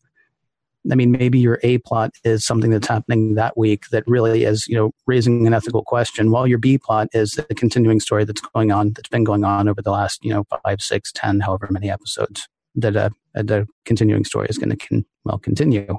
I 0.90 0.94
mean, 0.94 1.10
maybe 1.10 1.40
your 1.40 1.58
A 1.64 1.78
plot 1.78 2.12
is 2.22 2.44
something 2.44 2.70
that's 2.70 2.86
happening 2.86 3.34
that 3.34 3.58
week 3.58 3.88
that 3.90 4.04
really 4.06 4.44
is, 4.44 4.68
you 4.68 4.76
know, 4.76 4.92
raising 5.06 5.44
an 5.44 5.52
ethical 5.52 5.82
question, 5.82 6.30
while 6.30 6.46
your 6.46 6.58
B 6.58 6.78
plot 6.78 7.08
is 7.12 7.32
the 7.32 7.54
continuing 7.56 7.98
story 7.98 8.24
that's 8.24 8.40
going 8.40 8.70
on, 8.70 8.92
that's 8.92 9.08
been 9.08 9.24
going 9.24 9.42
on 9.42 9.68
over 9.68 9.82
the 9.82 9.90
last, 9.90 10.24
you 10.24 10.32
know, 10.32 10.44
five, 10.64 10.80
six, 10.80 11.10
ten, 11.10 11.40
however 11.40 11.66
many 11.70 11.90
episodes 11.90 12.48
that 12.76 12.94
uh, 12.94 13.10
the 13.34 13.66
continuing 13.84 14.24
story 14.24 14.46
is 14.48 14.58
going 14.58 14.70
to, 14.70 14.76
con- 14.76 15.04
well, 15.24 15.38
continue. 15.38 15.98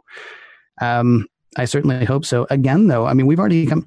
Um, 0.79 1.27
I 1.55 1.65
certainly 1.65 2.05
hope 2.05 2.25
so. 2.25 2.45
Again, 2.49 2.87
though, 2.87 3.05
I 3.05 3.13
mean, 3.13 3.25
we've 3.25 3.39
already 3.39 3.65
come. 3.65 3.85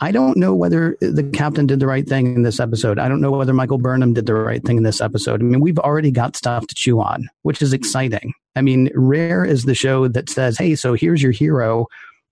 I 0.00 0.10
don't 0.10 0.36
know 0.36 0.54
whether 0.54 0.96
the 1.00 1.22
captain 1.22 1.66
did 1.66 1.78
the 1.80 1.86
right 1.86 2.08
thing 2.08 2.34
in 2.34 2.42
this 2.42 2.58
episode. 2.58 2.98
I 2.98 3.08
don't 3.08 3.20
know 3.20 3.30
whether 3.30 3.52
Michael 3.52 3.78
Burnham 3.78 4.12
did 4.12 4.26
the 4.26 4.34
right 4.34 4.64
thing 4.64 4.78
in 4.78 4.82
this 4.82 5.00
episode. 5.00 5.40
I 5.40 5.44
mean, 5.44 5.60
we've 5.60 5.78
already 5.78 6.10
got 6.10 6.34
stuff 6.34 6.66
to 6.66 6.74
chew 6.74 7.00
on, 7.00 7.28
which 7.42 7.62
is 7.62 7.72
exciting. 7.72 8.32
I 8.56 8.62
mean, 8.62 8.90
rare 8.94 9.44
is 9.44 9.64
the 9.64 9.74
show 9.74 10.08
that 10.08 10.28
says, 10.28 10.58
hey, 10.58 10.74
so 10.74 10.94
here's 10.94 11.22
your 11.22 11.32
hero, 11.32 11.86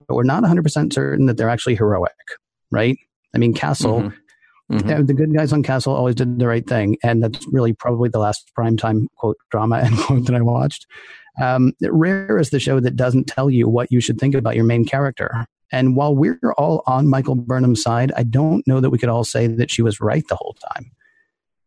but 0.07 0.15
we're 0.15 0.23
not 0.23 0.43
100% 0.43 0.93
certain 0.93 1.25
that 1.27 1.37
they're 1.37 1.49
actually 1.49 1.75
heroic, 1.75 2.11
right? 2.71 2.97
I 3.33 3.37
mean, 3.37 3.53
Castle, 3.53 4.01
mm-hmm. 4.01 4.77
Mm-hmm. 4.77 5.05
the 5.05 5.13
good 5.13 5.33
guys 5.33 5.53
on 5.53 5.63
Castle 5.63 5.95
always 5.95 6.15
did 6.15 6.39
the 6.39 6.47
right 6.47 6.67
thing. 6.67 6.97
And 7.03 7.23
that's 7.23 7.45
really 7.51 7.73
probably 7.73 8.09
the 8.09 8.19
last 8.19 8.51
primetime 8.57 9.07
quote 9.17 9.37
drama 9.51 9.77
and 9.83 9.97
quote 9.97 10.25
that 10.25 10.35
I 10.35 10.41
watched. 10.41 10.85
Um, 11.41 11.73
rare 11.81 12.37
is 12.37 12.51
the 12.51 12.59
show 12.59 12.79
that 12.79 12.95
doesn't 12.95 13.25
tell 13.25 13.49
you 13.49 13.67
what 13.67 13.91
you 13.91 13.99
should 13.99 14.19
think 14.19 14.35
about 14.35 14.55
your 14.55 14.65
main 14.65 14.85
character. 14.85 15.45
And 15.71 15.95
while 15.95 16.15
we're 16.15 16.53
all 16.57 16.83
on 16.85 17.07
Michael 17.07 17.35
Burnham's 17.35 17.81
side, 17.81 18.11
I 18.15 18.23
don't 18.23 18.65
know 18.67 18.79
that 18.79 18.91
we 18.91 18.99
could 18.99 19.09
all 19.09 19.23
say 19.23 19.47
that 19.47 19.71
she 19.71 19.81
was 19.81 19.99
right 19.99 20.23
the 20.29 20.35
whole 20.35 20.55
time. 20.73 20.91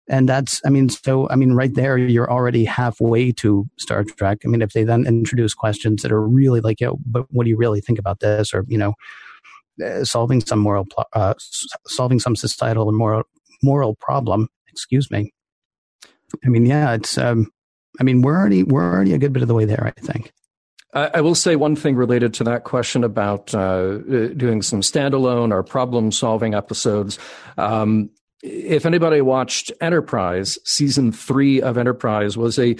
And 0.09 0.29
that's, 0.29 0.61
I 0.65 0.71
mean, 0.71 0.89
so, 0.89 1.29
I 1.31 1.35
mean, 1.35 1.55
right 1.55 1.75
there, 1.75 1.99
you're 1.99 2.31
already 2.31 2.65
halfway 2.65 3.33
to 3.33 3.67
Star 3.77 4.05
Trek. 4.05 4.39
I 4.45 4.49
mean, 4.49 4.63
if 4.63 4.73
they 4.73 4.85
then 4.85 5.05
introduce 5.05 5.53
questions 5.53 6.03
that 6.03 6.13
are 6.13 6.25
really 6.25 6.61
like, 6.61 6.81
yo, 6.81 7.01
but 7.05 7.27
what 7.33 7.43
do 7.43 7.51
you 7.51 7.57
really 7.57 7.81
think 7.81 7.99
about 7.99 8.21
this? 8.21 8.55
Or, 8.55 8.65
you 8.69 8.79
know, 8.79 8.95
uh, 9.85 10.05
solving 10.05 10.41
some 10.41 10.61
moral, 10.61 10.87
uh, 11.13 11.35
solving 11.89 12.21
some 12.21 12.37
societal 12.37 12.89
and 12.89 12.97
moral, 12.97 13.25
moral 13.65 13.97
problem, 13.97 14.49
excuse 14.69 15.11
me. 15.11 15.33
I 16.45 16.49
mean, 16.49 16.67
yeah, 16.67 16.95
it's, 16.95 17.19
um, 17.19 17.51
I 17.99 18.05
mean, 18.05 18.23
we're 18.23 18.37
already, 18.37 18.63
we're 18.63 18.83
already 18.83 19.15
a 19.15 19.19
good 19.19 19.33
bit 19.33 19.43
of 19.43 19.49
the 19.49 19.55
way 19.55 19.65
there, 19.65 19.93
I 19.97 20.01
think. 20.01 20.33
I 20.97 21.21
will 21.21 21.35
say 21.35 21.57
one 21.57 21.77
thing 21.77 21.95
related 21.95 22.33
to 22.35 22.45
that 22.45 22.65
question 22.65 23.05
about 23.05 23.55
uh, 23.55 23.99
doing 23.99 24.63
some 24.63 24.81
standalone 24.81 25.53
or 25.53 25.63
problem 25.63 26.11
solving 26.11 26.55
episodes. 26.55 27.19
Um, 27.59 28.09
if 28.43 28.87
anybody 28.87 29.21
watched 29.21 29.73
Enterprise, 29.83 30.59
season 30.65 31.13
three 31.13 31.61
of 31.61 31.77
Enterprise 31.77 32.39
was 32.39 32.59
a 32.59 32.77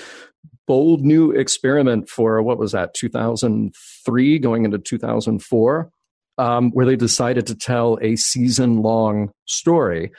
bold 0.67 1.05
new 1.05 1.31
experiment 1.31 2.09
for 2.09 2.43
what 2.43 2.59
was 2.59 2.73
that, 2.73 2.95
2003 2.95 4.39
going 4.39 4.65
into 4.65 4.79
2004, 4.79 5.91
um, 6.39 6.71
where 6.71 6.87
they 6.87 6.97
decided 6.97 7.47
to 7.49 7.55
tell 7.55 7.99
a 8.01 8.17
season 8.17 8.81
long 8.81 9.31
story. 9.45 10.11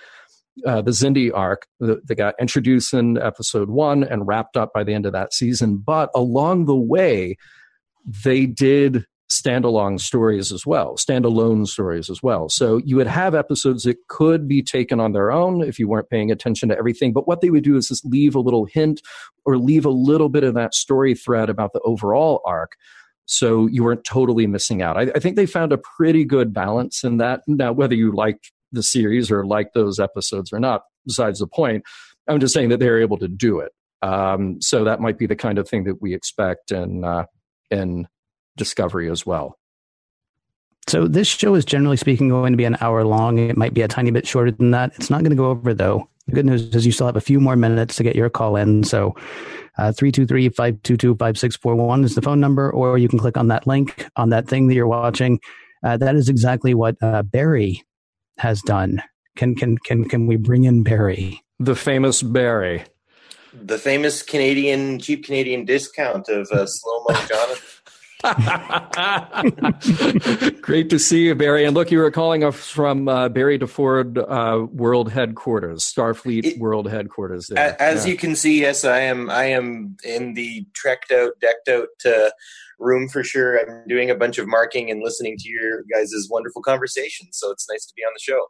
Uh, 0.65 0.81
the 0.81 0.91
Xindi 0.91 1.31
arc 1.33 1.67
that 1.79 2.15
got 2.17 2.33
introduced 2.41 2.93
in 2.93 3.17
episode 3.19 3.69
one 3.69 4.03
and 4.03 4.27
wrapped 4.27 4.57
up 4.57 4.73
by 4.73 4.83
the 4.83 4.93
end 4.93 5.05
of 5.05 5.13
that 5.13 5.31
season. 5.31 5.77
But 5.77 6.09
along 6.15 6.65
the 6.65 6.75
way, 6.75 7.37
they 8.05 8.47
did 8.47 9.05
standalone 9.29 9.99
stories 9.99 10.51
as 10.51 10.65
well, 10.65 10.95
standalone 10.95 11.67
stories 11.67 12.09
as 12.09 12.23
well. 12.23 12.49
So 12.49 12.77
you 12.77 12.95
would 12.95 13.07
have 13.07 13.35
episodes 13.35 13.83
that 13.83 13.97
could 14.07 14.47
be 14.47 14.63
taken 14.63 14.99
on 14.99 15.11
their 15.11 15.31
own 15.31 15.61
if 15.61 15.77
you 15.77 15.87
weren't 15.87 16.09
paying 16.09 16.31
attention 16.31 16.69
to 16.69 16.77
everything. 16.77 17.13
But 17.13 17.27
what 17.27 17.41
they 17.41 17.49
would 17.49 17.63
do 17.63 17.75
is 17.75 17.89
just 17.89 18.05
leave 18.05 18.35
a 18.35 18.39
little 18.39 18.65
hint 18.65 19.01
or 19.45 19.57
leave 19.57 19.85
a 19.85 19.89
little 19.89 20.29
bit 20.29 20.43
of 20.43 20.53
that 20.55 20.73
story 20.73 21.13
thread 21.13 21.49
about 21.49 21.73
the 21.73 21.81
overall 21.81 22.41
arc. 22.45 22.77
So 23.25 23.67
you 23.67 23.83
weren't 23.83 24.05
totally 24.05 24.47
missing 24.47 24.81
out. 24.81 24.97
I, 24.97 25.11
I 25.13 25.19
think 25.19 25.35
they 25.35 25.45
found 25.45 25.73
a 25.73 25.77
pretty 25.77 26.23
good 26.23 26.53
balance 26.53 27.03
in 27.03 27.17
that. 27.17 27.41
Now, 27.47 27.73
whether 27.73 27.95
you 27.95 28.15
liked 28.15 28.51
the 28.71 28.83
series 28.83 29.31
or 29.31 29.45
like 29.45 29.73
those 29.73 29.99
episodes 29.99 30.51
or 30.51 30.59
not, 30.59 30.83
besides 31.05 31.39
the 31.39 31.47
point, 31.47 31.83
I'm 32.27 32.39
just 32.39 32.53
saying 32.53 32.69
that 32.69 32.79
they're 32.79 33.01
able 33.01 33.17
to 33.17 33.27
do 33.27 33.59
it. 33.59 33.71
Um, 34.01 34.61
so 34.61 34.83
that 34.83 34.99
might 34.99 35.17
be 35.17 35.25
the 35.25 35.35
kind 35.35 35.57
of 35.57 35.67
thing 35.67 35.85
that 35.85 36.01
we 36.01 36.13
expect 36.13 36.71
in 36.71 37.03
uh, 37.03 37.25
in 37.71 38.07
Discovery 38.55 39.09
as 39.09 39.25
well. 39.25 39.57
So 40.87 41.07
this 41.07 41.27
show 41.27 41.55
is 41.55 41.65
generally 41.65 41.97
speaking 41.97 42.29
going 42.29 42.53
to 42.53 42.57
be 42.57 42.63
an 42.63 42.77
hour 42.79 43.03
long. 43.03 43.39
It 43.39 43.57
might 43.57 43.73
be 43.73 43.81
a 43.81 43.87
tiny 43.87 44.11
bit 44.11 44.25
shorter 44.25 44.51
than 44.51 44.71
that. 44.71 44.93
It's 44.95 45.09
not 45.09 45.21
going 45.21 45.31
to 45.31 45.35
go 45.35 45.49
over 45.49 45.73
though. 45.73 46.07
The 46.27 46.33
good 46.33 46.45
news 46.45 46.73
is 46.75 46.85
you 46.85 46.91
still 46.91 47.07
have 47.07 47.15
a 47.15 47.21
few 47.21 47.39
more 47.39 47.55
minutes 47.55 47.95
to 47.97 48.03
get 48.03 48.15
your 48.15 48.29
call 48.29 48.55
in. 48.55 48.83
So 48.83 49.15
uh, 49.77 49.93
323-522-5641 49.95 52.03
is 52.03 52.15
the 52.15 52.21
phone 52.21 52.39
number, 52.39 52.71
or 52.71 52.97
you 52.97 53.07
can 53.07 53.19
click 53.19 53.37
on 53.37 53.47
that 53.47 53.67
link 53.67 54.07
on 54.15 54.29
that 54.29 54.47
thing 54.47 54.67
that 54.67 54.75
you're 54.75 54.87
watching. 54.87 55.39
Uh, 55.83 55.97
that 55.97 56.15
is 56.15 56.29
exactly 56.29 56.73
what 56.73 56.95
uh, 57.01 57.23
Barry 57.23 57.83
has 58.37 58.61
done. 58.61 59.03
Can 59.35 59.55
can 59.55 59.77
can 59.77 60.07
can 60.07 60.27
we 60.27 60.35
bring 60.35 60.63
in 60.63 60.83
Barry? 60.83 61.43
The 61.59 61.75
famous 61.75 62.23
Barry. 62.23 62.85
The 63.53 63.77
famous 63.77 64.23
Canadian 64.23 64.99
cheap 64.99 65.25
Canadian 65.25 65.65
discount 65.65 66.29
of 66.29 66.49
uh, 66.51 66.65
slow 66.65 67.03
mo 67.07 67.15
Jonathan. 67.27 67.77
Great 70.61 70.89
to 70.89 70.97
see 70.97 71.25
you, 71.25 71.35
Barry. 71.35 71.65
And 71.65 71.75
look, 71.75 71.91
you 71.91 71.99
were 71.99 72.09
calling 72.09 72.43
us 72.43 72.67
from 72.67 73.07
uh, 73.07 73.29
Barry 73.29 73.59
DeFord 73.59 74.17
uh, 74.17 74.65
World 74.65 75.11
Headquarters, 75.11 75.83
Starfleet 75.83 76.45
it, 76.45 76.59
World 76.59 76.89
Headquarters. 76.89 77.47
There. 77.47 77.79
As 77.79 78.05
yeah. 78.05 78.11
you 78.11 78.17
can 78.17 78.35
see, 78.35 78.61
yes, 78.61 78.83
I 78.83 79.01
am. 79.01 79.29
I 79.29 79.45
am 79.45 79.97
in 80.03 80.33
the 80.33 80.65
trekked 80.73 81.11
out, 81.11 81.33
decked 81.39 81.69
out 81.69 81.89
uh, 82.05 82.31
room 82.79 83.07
for 83.09 83.23
sure. 83.23 83.57
I'm 83.59 83.87
doing 83.87 84.09
a 84.09 84.15
bunch 84.15 84.37
of 84.37 84.47
marking 84.47 84.89
and 84.91 85.01
listening 85.03 85.37
to 85.39 85.49
your 85.49 85.83
guys' 85.93 86.27
wonderful 86.29 86.61
conversations. 86.61 87.29
So 87.37 87.51
it's 87.51 87.67
nice 87.69 87.85
to 87.85 87.93
be 87.95 88.03
on 88.03 88.11
the 88.13 88.21
show. 88.21 88.47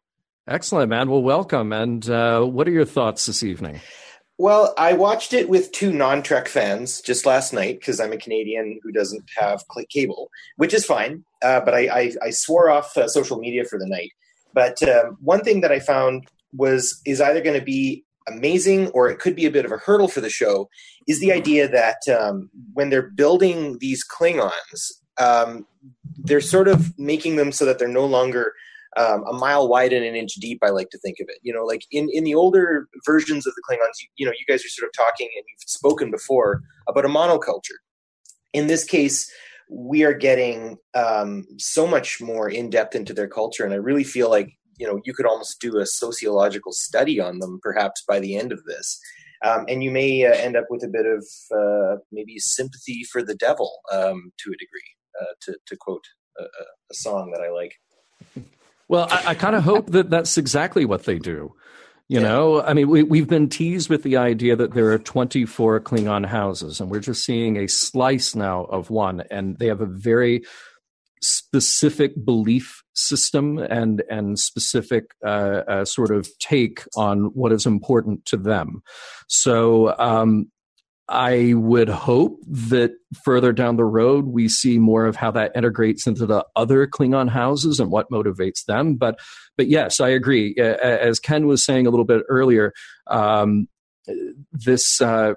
Excellent, 0.47 0.89
man. 0.89 1.09
Well, 1.09 1.21
welcome. 1.21 1.73
And 1.73 2.09
uh, 2.09 2.43
what 2.43 2.67
are 2.67 2.71
your 2.71 2.85
thoughts 2.85 3.25
this 3.25 3.43
evening? 3.43 3.81
Well, 4.39 4.73
I 4.77 4.93
watched 4.93 5.33
it 5.33 5.49
with 5.49 5.71
two 5.71 5.91
non 5.91 6.21
Trek 6.21 6.47
fans 6.47 7.01
just 7.01 7.25
last 7.25 7.53
night 7.53 7.79
because 7.79 7.99
I'm 7.99 8.13
a 8.13 8.17
Canadian 8.17 8.79
who 8.83 8.91
doesn't 8.91 9.23
have 9.35 9.63
cable, 9.89 10.29
which 10.57 10.73
is 10.73 10.85
fine. 10.85 11.25
Uh, 11.41 11.59
but 11.59 11.73
I, 11.73 11.87
I, 11.87 12.11
I, 12.23 12.29
swore 12.29 12.69
off 12.69 12.95
uh, 12.97 13.07
social 13.07 13.37
media 13.37 13.63
for 13.63 13.77
the 13.79 13.87
night. 13.87 14.11
But 14.53 14.81
um, 14.83 15.17
one 15.21 15.41
thing 15.41 15.61
that 15.61 15.71
I 15.71 15.79
found 15.79 16.27
was 16.53 17.01
is 17.05 17.19
either 17.19 17.41
going 17.41 17.59
to 17.59 17.65
be 17.65 18.05
amazing 18.27 18.87
or 18.89 19.09
it 19.09 19.19
could 19.19 19.35
be 19.35 19.45
a 19.45 19.51
bit 19.51 19.65
of 19.65 19.71
a 19.71 19.77
hurdle 19.77 20.07
for 20.07 20.21
the 20.21 20.29
show 20.29 20.69
is 21.07 21.19
the 21.19 21.31
idea 21.31 21.67
that 21.67 21.97
um, 22.09 22.49
when 22.73 22.89
they're 22.89 23.09
building 23.09 23.77
these 23.79 24.03
Klingons, 24.05 24.91
um, 25.19 25.65
they're 26.17 26.41
sort 26.41 26.67
of 26.67 26.97
making 26.97 27.37
them 27.37 27.51
so 27.51 27.65
that 27.65 27.79
they're 27.79 27.87
no 27.87 28.05
longer 28.05 28.53
um, 28.97 29.23
a 29.29 29.33
mile 29.33 29.67
wide 29.67 29.93
and 29.93 30.05
an 30.05 30.15
inch 30.15 30.35
deep. 30.35 30.59
I 30.63 30.69
like 30.69 30.89
to 30.89 30.97
think 30.99 31.17
of 31.19 31.27
it. 31.29 31.37
You 31.41 31.53
know, 31.53 31.63
like 31.63 31.81
in 31.91 32.09
in 32.11 32.23
the 32.23 32.35
older 32.35 32.87
versions 33.05 33.45
of 33.45 33.53
the 33.55 33.61
Klingons, 33.69 34.01
you, 34.01 34.07
you 34.17 34.25
know, 34.25 34.31
you 34.31 34.45
guys 34.51 34.65
are 34.65 34.69
sort 34.69 34.89
of 34.89 34.93
talking 34.93 35.29
and 35.35 35.43
you've 35.47 35.69
spoken 35.69 36.11
before 36.11 36.61
about 36.87 37.05
a 37.05 37.09
monoculture. 37.09 37.77
In 38.53 38.67
this 38.67 38.83
case, 38.83 39.31
we 39.69 40.03
are 40.03 40.13
getting 40.13 40.77
um, 40.95 41.45
so 41.57 41.85
much 41.85 42.21
more 42.21 42.49
in 42.49 42.69
depth 42.69 42.95
into 42.95 43.13
their 43.13 43.27
culture, 43.27 43.63
and 43.63 43.73
I 43.73 43.77
really 43.77 44.03
feel 44.03 44.29
like 44.29 44.56
you 44.77 44.87
know 44.87 45.01
you 45.03 45.13
could 45.13 45.25
almost 45.25 45.59
do 45.59 45.77
a 45.77 45.85
sociological 45.85 46.71
study 46.71 47.19
on 47.19 47.39
them, 47.39 47.59
perhaps 47.61 48.03
by 48.07 48.19
the 48.19 48.35
end 48.35 48.51
of 48.51 48.63
this. 48.65 48.99
Um, 49.45 49.65
and 49.67 49.83
you 49.83 49.91
may 49.91 50.25
uh, 50.25 50.33
end 50.33 50.55
up 50.55 50.65
with 50.69 50.83
a 50.83 50.87
bit 50.87 51.05
of 51.05 51.25
uh, 51.55 51.97
maybe 52.11 52.39
sympathy 52.39 53.03
for 53.11 53.21
the 53.21 53.35
devil 53.35 53.71
um, 53.91 54.31
to 54.39 54.49
a 54.49 54.57
degree, 54.57 54.95
uh, 55.21 55.33
to, 55.41 55.57
to 55.67 55.77
quote 55.79 56.03
a, 56.39 56.43
a, 56.43 56.93
song 56.93 57.31
that 57.33 57.41
I 57.41 57.51
like. 57.51 57.73
Well, 58.87 59.07
I, 59.11 59.27
I 59.27 59.35
kind 59.35 59.55
of 59.55 59.63
hope 59.63 59.91
that 59.91 60.09
that's 60.09 60.37
exactly 60.37 60.85
what 60.85 61.03
they 61.03 61.19
do. 61.19 61.53
You 62.09 62.21
yeah. 62.21 62.27
know, 62.27 62.61
I 62.63 62.73
mean, 62.73 62.87
we, 62.87 63.03
we've 63.03 63.27
been 63.27 63.49
teased 63.49 63.89
with 63.89 64.03
the 64.03 64.15
idea 64.15 64.55
that 64.55 64.73
there 64.73 64.91
are 64.91 64.97
24 64.97 65.81
Klingon 65.81 66.25
houses, 66.25 66.79
and 66.79 66.89
we're 66.89 67.01
just 67.01 67.25
seeing 67.25 67.57
a 67.57 67.67
slice 67.67 68.33
now 68.33 68.63
of 68.63 68.89
one, 68.89 69.23
and 69.29 69.57
they 69.59 69.67
have 69.67 69.81
a 69.81 69.85
very 69.85 70.43
specific 71.21 72.13
belief 72.23 72.83
system 72.93 73.57
and 73.57 74.03
and 74.09 74.39
specific 74.39 75.11
uh, 75.25 75.63
uh, 75.67 75.85
sort 75.85 76.11
of 76.11 76.27
take 76.39 76.83
on 76.95 77.25
what 77.33 77.51
is 77.51 77.65
important 77.65 78.25
to 78.25 78.37
them. 78.37 78.81
So 79.27 79.97
um, 79.97 80.51
I 81.09 81.53
would 81.55 81.89
hope 81.89 82.39
that 82.47 82.91
further 83.23 83.53
down 83.53 83.77
the 83.77 83.85
road 83.85 84.25
we 84.25 84.49
see 84.49 84.77
more 84.77 85.05
of 85.05 85.15
how 85.15 85.31
that 85.31 85.55
integrates 85.55 86.05
into 86.05 86.25
the 86.25 86.45
other 86.55 86.85
Klingon 86.87 87.29
houses 87.29 87.79
and 87.79 87.91
what 87.91 88.11
motivates 88.11 88.65
them. 88.65 88.95
But 88.95 89.19
but 89.55 89.67
yes, 89.67 89.99
I 89.99 90.09
agree. 90.09 90.55
As 90.57 91.19
Ken 91.19 91.47
was 91.47 91.63
saying 91.63 91.87
a 91.87 91.89
little 91.89 92.05
bit 92.05 92.23
earlier, 92.29 92.73
um, 93.07 93.67
this. 94.51 95.01
Uh, 95.01 95.33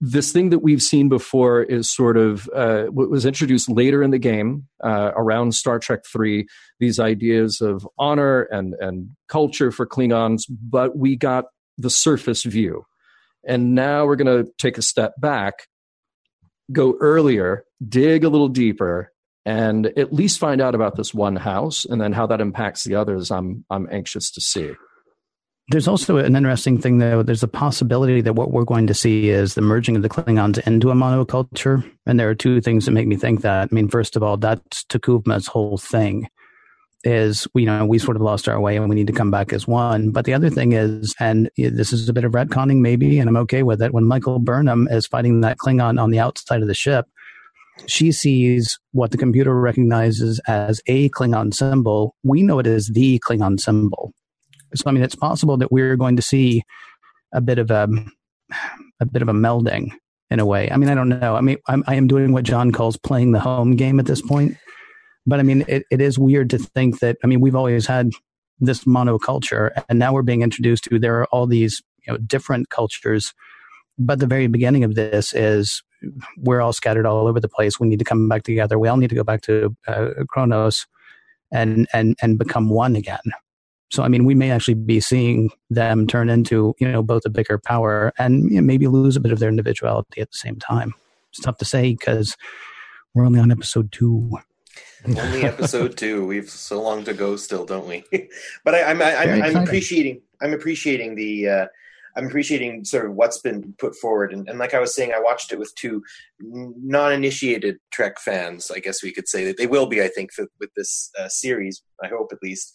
this 0.00 0.32
thing 0.32 0.50
that 0.50 0.60
we've 0.60 0.82
seen 0.82 1.08
before 1.08 1.62
is 1.62 1.90
sort 1.90 2.16
of 2.16 2.48
uh, 2.54 2.84
what 2.84 3.10
was 3.10 3.26
introduced 3.26 3.68
later 3.68 4.02
in 4.02 4.10
the 4.10 4.18
game 4.18 4.66
uh, 4.82 5.12
around 5.14 5.54
Star 5.54 5.78
Trek 5.78 6.00
Three. 6.10 6.46
These 6.80 6.98
ideas 6.98 7.60
of 7.60 7.86
honor 7.98 8.42
and 8.42 8.74
and 8.80 9.10
culture 9.28 9.70
for 9.70 9.86
Klingons, 9.86 10.42
but 10.48 10.96
we 10.96 11.16
got 11.16 11.46
the 11.76 11.90
surface 11.90 12.44
view 12.44 12.84
and 13.46 13.74
now 13.74 14.06
we're 14.06 14.16
going 14.16 14.44
to 14.44 14.50
take 14.58 14.78
a 14.78 14.82
step 14.82 15.14
back, 15.18 15.66
go 16.72 16.96
earlier, 17.00 17.64
dig 17.86 18.24
a 18.24 18.28
little 18.28 18.48
deeper, 18.48 19.12
and 19.44 19.86
at 19.98 20.12
least 20.12 20.38
find 20.38 20.60
out 20.60 20.74
about 20.74 20.96
this 20.96 21.12
one 21.12 21.36
house 21.36 21.84
and 21.84 22.00
then 22.00 22.12
how 22.12 22.26
that 22.26 22.40
impacts 22.40 22.84
the 22.84 22.94
others. 22.94 23.30
I'm 23.30 23.64
I'm 23.70 23.88
anxious 23.90 24.30
to 24.32 24.40
see. 24.40 24.72
There's 25.68 25.88
also 25.88 26.18
an 26.18 26.36
interesting 26.36 26.78
thing, 26.78 26.98
though. 26.98 27.22
There's 27.22 27.42
a 27.42 27.48
possibility 27.48 28.20
that 28.20 28.34
what 28.34 28.50
we're 28.50 28.64
going 28.64 28.86
to 28.86 28.94
see 28.94 29.30
is 29.30 29.54
the 29.54 29.62
merging 29.62 29.96
of 29.96 30.02
the 30.02 30.10
Klingons 30.10 30.58
into 30.66 30.90
a 30.90 30.94
monoculture. 30.94 31.90
And 32.04 32.20
there 32.20 32.28
are 32.28 32.34
two 32.34 32.60
things 32.60 32.84
that 32.84 32.90
make 32.90 33.06
me 33.06 33.16
think 33.16 33.40
that. 33.40 33.68
I 33.72 33.74
mean, 33.74 33.88
first 33.88 34.14
of 34.14 34.22
all, 34.22 34.36
that's 34.36 34.84
T'Kuvma's 34.84 35.46
whole 35.46 35.78
thing 35.78 36.28
is 37.04 37.46
you 37.54 37.66
know 37.66 37.84
we 37.84 37.98
sort 37.98 38.16
of 38.16 38.22
lost 38.22 38.48
our 38.48 38.58
way 38.58 38.76
and 38.76 38.88
we 38.88 38.96
need 38.96 39.06
to 39.06 39.12
come 39.12 39.30
back 39.30 39.52
as 39.52 39.68
one 39.68 40.10
but 40.10 40.24
the 40.24 40.32
other 40.32 40.48
thing 40.48 40.72
is 40.72 41.14
and 41.20 41.50
this 41.56 41.92
is 41.92 42.08
a 42.08 42.12
bit 42.12 42.24
of 42.24 42.32
retconning 42.32 42.78
maybe 42.78 43.18
and 43.18 43.28
i'm 43.28 43.36
okay 43.36 43.62
with 43.62 43.82
it 43.82 43.92
when 43.92 44.04
michael 44.04 44.38
burnham 44.38 44.88
is 44.90 45.06
fighting 45.06 45.42
that 45.42 45.58
klingon 45.58 46.00
on 46.00 46.10
the 46.10 46.18
outside 46.18 46.62
of 46.62 46.68
the 46.68 46.74
ship 46.74 47.06
she 47.86 48.10
sees 48.10 48.78
what 48.92 49.10
the 49.10 49.18
computer 49.18 49.54
recognizes 49.54 50.40
as 50.48 50.80
a 50.86 51.10
klingon 51.10 51.52
symbol 51.52 52.16
we 52.22 52.42
know 52.42 52.58
it 52.58 52.66
is 52.66 52.88
the 52.94 53.18
klingon 53.18 53.60
symbol 53.60 54.14
so 54.74 54.84
i 54.86 54.92
mean 54.92 55.02
it's 55.02 55.14
possible 55.14 55.56
that 55.56 55.72
we're 55.72 55.96
going 55.96 56.16
to 56.16 56.22
see 56.22 56.62
a 57.32 57.40
bit 57.40 57.58
of 57.58 57.70
a 57.70 57.88
a 59.00 59.06
bit 59.06 59.22
of 59.22 59.28
a 59.28 59.32
melding 59.32 59.90
in 60.30 60.40
a 60.40 60.46
way 60.46 60.70
i 60.70 60.76
mean 60.76 60.88
i 60.88 60.94
don't 60.94 61.08
know 61.08 61.36
i 61.36 61.40
mean 61.40 61.56
I'm, 61.68 61.84
i 61.86 61.94
am 61.94 62.06
doing 62.06 62.32
what 62.32 62.44
john 62.44 62.72
calls 62.72 62.96
playing 62.96 63.32
the 63.32 63.40
home 63.40 63.76
game 63.76 63.98
at 64.00 64.06
this 64.06 64.22
point 64.22 64.56
but 65.26 65.40
I 65.40 65.42
mean, 65.42 65.64
it, 65.68 65.84
it 65.90 66.00
is 66.00 66.18
weird 66.18 66.50
to 66.50 66.58
think 66.58 67.00
that, 67.00 67.16
I 67.24 67.26
mean, 67.26 67.40
we've 67.40 67.54
always 67.54 67.86
had 67.86 68.10
this 68.60 68.84
monoculture 68.84 69.70
and 69.88 69.98
now 69.98 70.12
we're 70.12 70.22
being 70.22 70.42
introduced 70.42 70.84
to, 70.84 70.98
there 70.98 71.20
are 71.20 71.26
all 71.26 71.46
these, 71.46 71.82
you 72.06 72.12
know, 72.12 72.18
different 72.18 72.68
cultures. 72.68 73.32
But 73.98 74.18
the 74.20 74.26
very 74.26 74.48
beginning 74.48 74.84
of 74.84 74.94
this 74.94 75.32
is 75.32 75.82
we're 76.38 76.60
all 76.60 76.72
scattered 76.72 77.06
all 77.06 77.26
over 77.26 77.40
the 77.40 77.48
place. 77.48 77.80
We 77.80 77.88
need 77.88 78.00
to 78.00 78.04
come 78.04 78.28
back 78.28 78.42
together. 78.42 78.78
We 78.78 78.88
all 78.88 78.96
need 78.96 79.10
to 79.10 79.16
go 79.16 79.24
back 79.24 79.42
to 79.42 79.74
uh, 79.86 80.10
Kronos 80.28 80.86
and, 81.50 81.86
and, 81.92 82.16
and 82.20 82.38
become 82.38 82.68
one 82.68 82.96
again. 82.96 83.20
So, 83.94 84.02
I 84.02 84.08
mean, 84.08 84.24
we 84.24 84.34
may 84.34 84.50
actually 84.50 84.74
be 84.74 84.98
seeing 84.98 85.50
them 85.70 86.08
turn 86.08 86.28
into, 86.28 86.74
you 86.80 86.90
know, 86.90 87.00
both 87.00 87.24
a 87.26 87.30
bigger 87.30 87.58
power 87.58 88.12
and 88.18 88.50
you 88.50 88.56
know, 88.56 88.62
maybe 88.62 88.88
lose 88.88 89.14
a 89.14 89.20
bit 89.20 89.30
of 89.30 89.38
their 89.38 89.48
individuality 89.48 90.20
at 90.20 90.32
the 90.32 90.36
same 90.36 90.56
time. 90.56 90.94
It's 91.30 91.38
tough 91.38 91.58
to 91.58 91.64
say 91.64 91.92
because 91.92 92.36
we're 93.14 93.24
only 93.24 93.38
on 93.38 93.52
episode 93.52 93.92
two. 93.92 94.32
Only 95.06 95.44
episode 95.44 95.96
two. 95.96 96.26
We've 96.26 96.50
so 96.50 96.82
long 96.82 97.04
to 97.04 97.14
go 97.14 97.36
still, 97.36 97.64
don't 97.64 97.86
we? 97.86 98.02
but 98.64 98.74
I, 98.74 98.78
am 98.80 99.00
I'm, 99.00 99.42
I'm, 99.42 99.42
I'm 99.42 99.62
appreciating 99.62 100.22
I'm 100.42 100.52
appreciating 100.52 101.14
the 101.14 101.48
uh, 101.48 101.66
I'm 102.16 102.26
appreciating 102.26 102.84
sort 102.86 103.06
of 103.06 103.14
what's 103.14 103.38
been 103.38 103.74
put 103.78 103.94
forward. 103.94 104.32
And, 104.32 104.48
and, 104.48 104.58
like 104.58 104.74
I 104.74 104.80
was 104.80 104.94
saying, 104.94 105.12
I 105.12 105.20
watched 105.20 105.52
it 105.52 105.58
with 105.58 105.72
two 105.76 106.02
non-initiated 106.40 107.78
Trek 107.92 108.18
fans. 108.18 108.70
I 108.74 108.78
guess 108.80 109.02
we 109.02 109.12
could 109.12 109.28
say 109.28 109.44
that 109.44 109.56
they 109.56 109.66
will 109.66 109.86
be. 109.86 110.02
I 110.02 110.08
think 110.08 110.32
for, 110.32 110.46
with 110.58 110.70
this 110.74 111.10
uh, 111.18 111.28
series. 111.28 111.82
I 112.02 112.08
hope 112.08 112.30
at 112.32 112.42
least. 112.42 112.72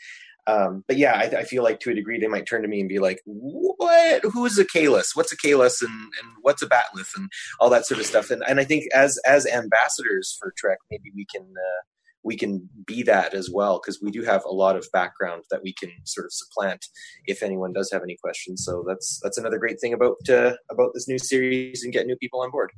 Um, 0.50 0.84
but 0.88 0.98
yeah, 0.98 1.14
I, 1.14 1.40
I, 1.40 1.44
feel 1.44 1.64
like 1.64 1.80
to 1.82 1.92
a 1.92 1.94
degree 1.94 2.20
they 2.20 2.28
might 2.28 2.48
turn 2.48 2.64
to 2.64 2.68
me 2.68 2.80
and 2.80 2.90
be 2.90 2.98
like, 3.00 3.22
"What? 3.26 4.24
Who 4.24 4.46
is 4.46 4.58
a 4.58 4.66
Kahless? 4.66 5.10
What's 5.14 5.32
a 5.32 5.38
Kahless? 5.38 5.82
And 5.82 5.92
and 5.92 6.32
what's 6.42 6.64
a 6.64 6.68
bat'leth? 6.68 7.16
And 7.16 7.30
all 7.60 7.70
that 7.70 7.86
sort 7.86 8.00
of 8.00 8.06
stuff." 8.06 8.32
And 8.32 8.44
and 8.48 8.60
I 8.60 8.64
think 8.64 8.86
as 8.94 9.20
as 9.28 9.46
ambassadors 9.46 10.36
for 10.40 10.54
Trek, 10.58 10.80
maybe 10.90 11.12
we 11.16 11.26
can 11.26 11.44
uh, 11.44 11.82
we 12.24 12.36
can 12.36 12.68
be 12.88 13.04
that 13.04 13.34
as 13.34 13.50
well 13.52 13.80
because 13.80 14.02
we 14.02 14.12
do 14.12 14.24
have 14.24 14.44
a 14.46 14.54
lot 14.54 14.76
of 14.76 14.88
background 14.92 15.44
that 15.52 15.62
we 15.64 15.74
can 15.74 15.92
sort 16.06 16.26
of 16.26 16.34
supplant 16.34 16.86
if 17.26 17.44
anyone 17.44 17.74
does 17.74 17.92
have 17.92 18.02
any 18.02 18.18
questions. 18.22 18.64
So 18.66 18.84
that's 18.88 19.20
that's 19.22 19.38
another 19.38 19.60
great 19.60 19.80
thing 19.80 19.94
about 19.94 20.18
uh, 20.30 20.54
about 20.72 20.92
this 20.94 21.08
new 21.08 21.20
series 21.20 21.84
and 21.84 21.94
get 21.94 22.08
new 22.08 22.18
people 22.18 22.42
on 22.42 22.50
board. 22.50 22.72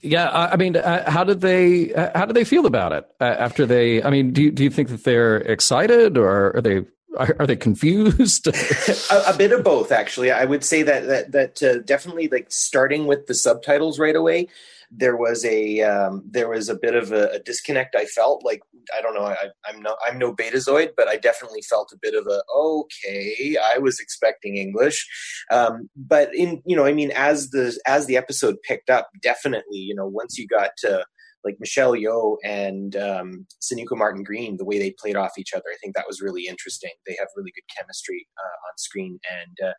Yeah, 0.00 0.30
I 0.30 0.56
mean, 0.56 0.76
uh, 0.76 1.10
how 1.10 1.24
did 1.24 1.40
they 1.40 1.92
uh, 1.92 2.18
how 2.18 2.24
did 2.24 2.34
they 2.34 2.44
feel 2.44 2.66
about 2.66 2.92
it 2.92 3.06
uh, 3.20 3.24
after 3.24 3.66
they? 3.66 4.02
I 4.02 4.10
mean, 4.10 4.32
do 4.32 4.42
you, 4.44 4.50
do 4.50 4.64
you 4.64 4.70
think 4.70 4.88
that 4.88 5.04
they're 5.04 5.38
excited 5.38 6.16
or 6.16 6.56
are 6.56 6.60
they 6.62 6.84
are, 7.16 7.46
they 7.46 7.56
confused? 7.56 8.46
a, 9.10 9.34
a, 9.34 9.36
bit 9.36 9.52
of 9.52 9.62
both, 9.62 9.92
actually. 9.92 10.30
I 10.30 10.46
would 10.46 10.64
say 10.64 10.82
that 10.82 11.32
that 11.32 11.60
that 11.60 11.86
definitely 11.86 12.28
like 12.28 12.50
starting 12.50 13.06
with 13.06 13.26
the 13.26 13.34
subtitles 13.34 13.98
right 13.98 14.16
away 14.16 14.48
there 14.96 15.16
was 15.16 15.44
a 15.44 15.82
um, 15.82 16.22
there 16.30 16.48
was 16.48 16.68
a 16.68 16.76
bit 16.76 16.94
of 16.94 17.12
a, 17.12 17.28
a, 17.30 17.38
disconnect. 17.40 17.96
I 17.96 18.04
felt 18.04 18.44
like 18.44 18.60
I 18.96 19.00
don't 19.00 19.14
know. 19.14 19.24
I, 19.24 19.36
am 19.68 19.82
no 19.82 19.96
I'm 20.06 20.18
no 20.18 20.34
Betazoid, 20.34 20.90
but 20.96 21.08
I 21.08 21.16
definitely 21.16 21.62
felt 21.62 21.92
a 21.92 21.98
bit 22.00 22.14
of 22.14 22.26
a 22.26 22.42
okay. 22.56 23.56
I 23.74 23.78
was 23.78 23.98
expecting 23.98 24.56
English, 24.56 25.06
um, 25.50 25.88
but 25.96 26.34
in 26.34 26.62
you 26.64 26.76
know 26.76 26.84
I 26.84 26.92
mean 26.92 27.12
as 27.14 27.50
the 27.50 27.78
as 27.86 28.06
the 28.06 28.16
episode 28.16 28.56
picked 28.66 28.90
up, 28.90 29.08
definitely 29.22 29.78
you 29.78 29.94
know 29.94 30.06
once 30.06 30.38
you 30.38 30.46
got 30.46 30.70
to 30.78 31.04
like 31.44 31.56
Michelle 31.60 31.92
Yeoh 31.92 32.36
and 32.42 32.96
um, 32.96 33.46
Martin 33.90 34.22
Green, 34.22 34.56
the 34.56 34.64
way 34.64 34.78
they 34.78 34.94
played 34.98 35.14
off 35.16 35.38
each 35.38 35.52
other, 35.52 35.64
I 35.70 35.76
think 35.82 35.94
that 35.94 36.06
was 36.08 36.22
really 36.22 36.46
interesting. 36.46 36.92
They 37.06 37.16
have 37.18 37.28
really 37.36 37.52
good 37.54 37.68
chemistry 37.76 38.26
uh, 38.38 38.68
on 38.68 38.78
screen, 38.78 39.18
and 39.30 39.68
uh, 39.68 39.74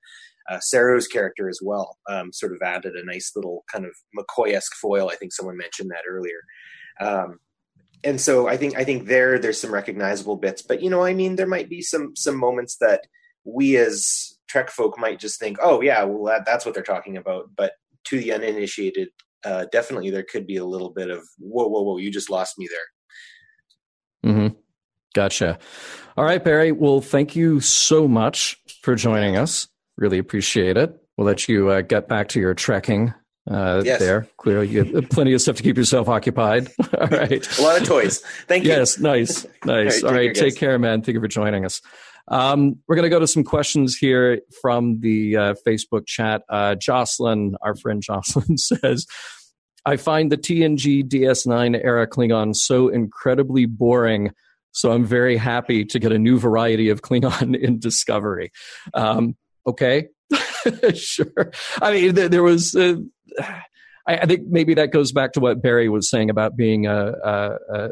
uh, 0.50 0.60
Saru's 0.60 1.08
character 1.08 1.50
as 1.50 1.60
well 1.62 1.98
um, 2.10 2.32
sort 2.32 2.54
of 2.54 2.62
added 2.62 2.96
a 2.96 3.06
nice 3.06 3.32
little 3.36 3.64
kind 3.72 3.86
of 3.86 3.92
McCoy-esque 4.18 4.76
foil. 4.76 5.10
I 5.10 5.16
think 5.16 5.34
someone 5.34 5.58
mentioned 5.58 5.90
that 5.92 6.04
earlier. 6.10 6.42
Um, 7.00 7.40
and 8.04 8.22
so 8.22 8.48
I 8.48 8.56
think 8.56 8.78
I 8.78 8.84
think 8.84 9.08
there 9.08 9.40
there's 9.40 9.60
some 9.60 9.74
recognizable 9.74 10.36
bits, 10.36 10.62
but 10.62 10.82
you 10.82 10.90
know, 10.90 11.04
I 11.04 11.14
mean, 11.14 11.36
there 11.36 11.48
might 11.48 11.70
be 11.70 11.82
some 11.82 12.16
some 12.16 12.38
moments 12.38 12.78
that 12.80 13.02
we 13.44 13.78
as 13.78 14.38
Trek 14.48 14.70
folk 14.70 15.00
might 15.00 15.20
just 15.20 15.40
think, 15.40 15.58
oh 15.62 15.82
yeah, 15.82 16.04
well 16.04 16.26
that, 16.26 16.46
that's 16.46 16.66
what 16.66 16.76
they're 16.76 16.84
talking 16.84 17.18
about. 17.18 17.50
But 17.56 17.74
to 18.06 18.20
the 18.20 18.34
uninitiated, 18.34 19.10
uh, 19.44 19.66
definitely 19.72 20.12
there 20.12 20.24
could 20.24 20.46
be 20.46 20.58
a 20.58 20.66
little 20.66 20.92
bit 20.92 21.10
of 21.10 21.24
whoa, 21.40 21.68
whoa, 21.68 21.82
whoa, 21.82 21.98
you 21.98 22.12
just 22.12 22.30
lost 22.30 22.58
me 22.60 22.68
there. 22.70 24.32
Mm-hmm. 24.32 24.56
Gotcha. 25.14 25.58
All 26.18 26.26
right, 26.26 26.44
Barry. 26.44 26.72
Well, 26.72 27.02
thank 27.02 27.36
you 27.36 27.60
so 27.62 28.08
much 28.08 28.58
for 28.82 28.96
joining 28.96 29.38
us. 29.38 29.68
Really 29.98 30.18
appreciate 30.18 30.78
it. 30.78 30.96
We'll 31.18 31.28
let 31.28 31.48
you 31.48 31.70
uh, 31.70 31.82
get 31.82 32.08
back 32.08 32.30
to 32.30 32.40
your 32.40 32.54
trekking 32.54 33.14
uh, 33.50 33.82
yes. 33.86 34.00
there. 34.00 34.28
Clearly, 34.38 34.68
you 34.68 34.84
have 34.84 35.10
plenty 35.10 35.34
of 35.34 35.42
stuff 35.42 35.56
to 35.58 35.64
keep 35.64 35.78
yourself 35.78 36.10
occupied. 36.10 36.70
All 37.00 37.08
right. 37.12 37.60
A 37.60 37.62
lot 37.62 37.80
of 37.80 37.88
toys. 37.88 38.20
Thank 38.48 38.64
you. 38.64 38.72
Yes, 38.72 39.00
nice. 39.00 39.46
Nice. 39.66 40.04
All 40.04 40.12
right, 40.12 40.14
All 40.14 40.28
right 40.28 40.36
take, 40.36 40.56
care, 40.58 40.78
man. 40.78 41.02
Thank 41.02 41.16
you 41.16 41.22
for 41.22 41.28
joining 41.28 41.66
us. 41.66 41.82
Um, 42.28 42.78
we're 42.88 42.96
going 42.96 43.04
to 43.04 43.10
go 43.10 43.20
to 43.20 43.28
some 43.28 43.44
questions 43.44 43.96
here 43.96 44.42
from 44.62 45.00
the 45.00 45.38
uh, 45.38 45.54
Facebook 45.66 46.06
chat. 46.06 46.44
Uh, 46.50 46.76
Jocelyn, 46.76 47.56
our 47.62 47.76
friend 47.76 48.02
Jocelyn, 48.02 48.58
says, 48.58 49.08
I 49.86 49.98
find 49.98 50.32
the 50.32 50.38
TNG 50.38 51.04
DS9 51.08 51.84
era 51.84 52.08
Klingon 52.08 52.56
so 52.56 52.90
incredibly 52.90 53.66
boring. 53.66 54.32
So 54.72 54.92
I'm 54.92 55.06
very 55.06 55.38
happy 55.38 55.86
to 55.86 56.00
get 56.00 56.12
a 56.12 56.20
new 56.20 56.38
variety 56.38 56.90
of 56.90 57.02
Klingon 57.02 57.56
in 57.56 57.80
Discovery. 57.80 58.52
Um, 58.94 59.36
okay, 59.68 60.08
sure. 60.94 61.52
I 61.82 61.92
mean, 61.92 62.16
there, 62.16 62.30
there 62.30 62.44
was. 62.44 62.76
Uh, 62.76 62.96
I, 64.08 64.18
I, 64.18 64.26
think 64.26 64.48
maybe 64.48 64.76
that 64.76 64.92
goes 64.92 65.12
back 65.12 65.34
to 65.34 65.40
what 65.40 65.62
Barry 65.62 65.90
was 65.90 66.10
saying 66.10 66.30
about 66.30 66.56
being 66.56 66.86
a, 66.86 67.14
a, 67.24 67.58
a 67.74 67.90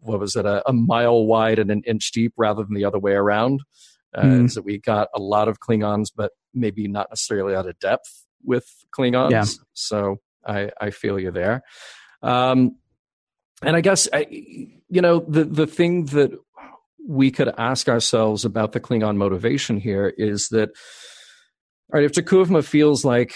what 0.00 0.20
was 0.20 0.36
it 0.36 0.44
a, 0.44 0.68
a, 0.68 0.72
mile 0.72 1.24
wide 1.24 1.58
and 1.58 1.70
an 1.70 1.82
inch 1.86 2.10
deep 2.12 2.32
rather 2.36 2.64
than 2.64 2.74
the 2.74 2.84
other 2.84 2.98
way 2.98 3.12
around. 3.12 3.60
Uh, 4.14 4.22
mm. 4.22 4.44
Is 4.44 4.54
that 4.54 4.64
we 4.64 4.78
got 4.78 5.08
a 5.14 5.20
lot 5.20 5.48
of 5.48 5.58
Klingons, 5.58 6.08
but 6.14 6.32
maybe 6.52 6.86
not 6.86 7.08
necessarily 7.10 7.54
out 7.54 7.66
of 7.66 7.78
depth 7.78 8.26
with 8.44 8.66
Klingons. 8.96 9.30
Yeah. 9.30 9.44
So 9.72 10.16
I, 10.46 10.70
I 10.80 10.90
feel 10.90 11.18
you 11.18 11.30
there. 11.30 11.62
Um, 12.22 12.76
and 13.62 13.76
I 13.76 13.80
guess 13.80 14.08
I, 14.12 14.26
you 14.30 15.00
know 15.00 15.20
the 15.20 15.44
the 15.44 15.66
thing 15.66 16.06
that 16.06 16.32
we 17.06 17.30
could 17.30 17.52
ask 17.58 17.88
ourselves 17.88 18.44
about 18.44 18.72
the 18.72 18.80
Klingon 18.80 19.16
motivation 19.16 19.78
here 19.78 20.12
is 20.16 20.48
that 20.48 20.70
all 21.92 22.00
right, 22.00 22.04
if 22.04 22.12
T'Kuvma 22.12 22.64
feels 22.64 23.04
like 23.04 23.34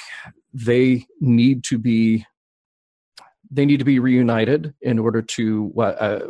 they 0.54 1.04
need 1.20 1.64
to 1.64 1.78
be 1.78 2.24
they 3.50 3.66
need 3.66 3.78
to 3.78 3.84
be 3.84 3.98
reunited 3.98 4.74
in 4.80 4.98
order 4.98 5.22
to 5.22 5.72
uh, 5.78 6.20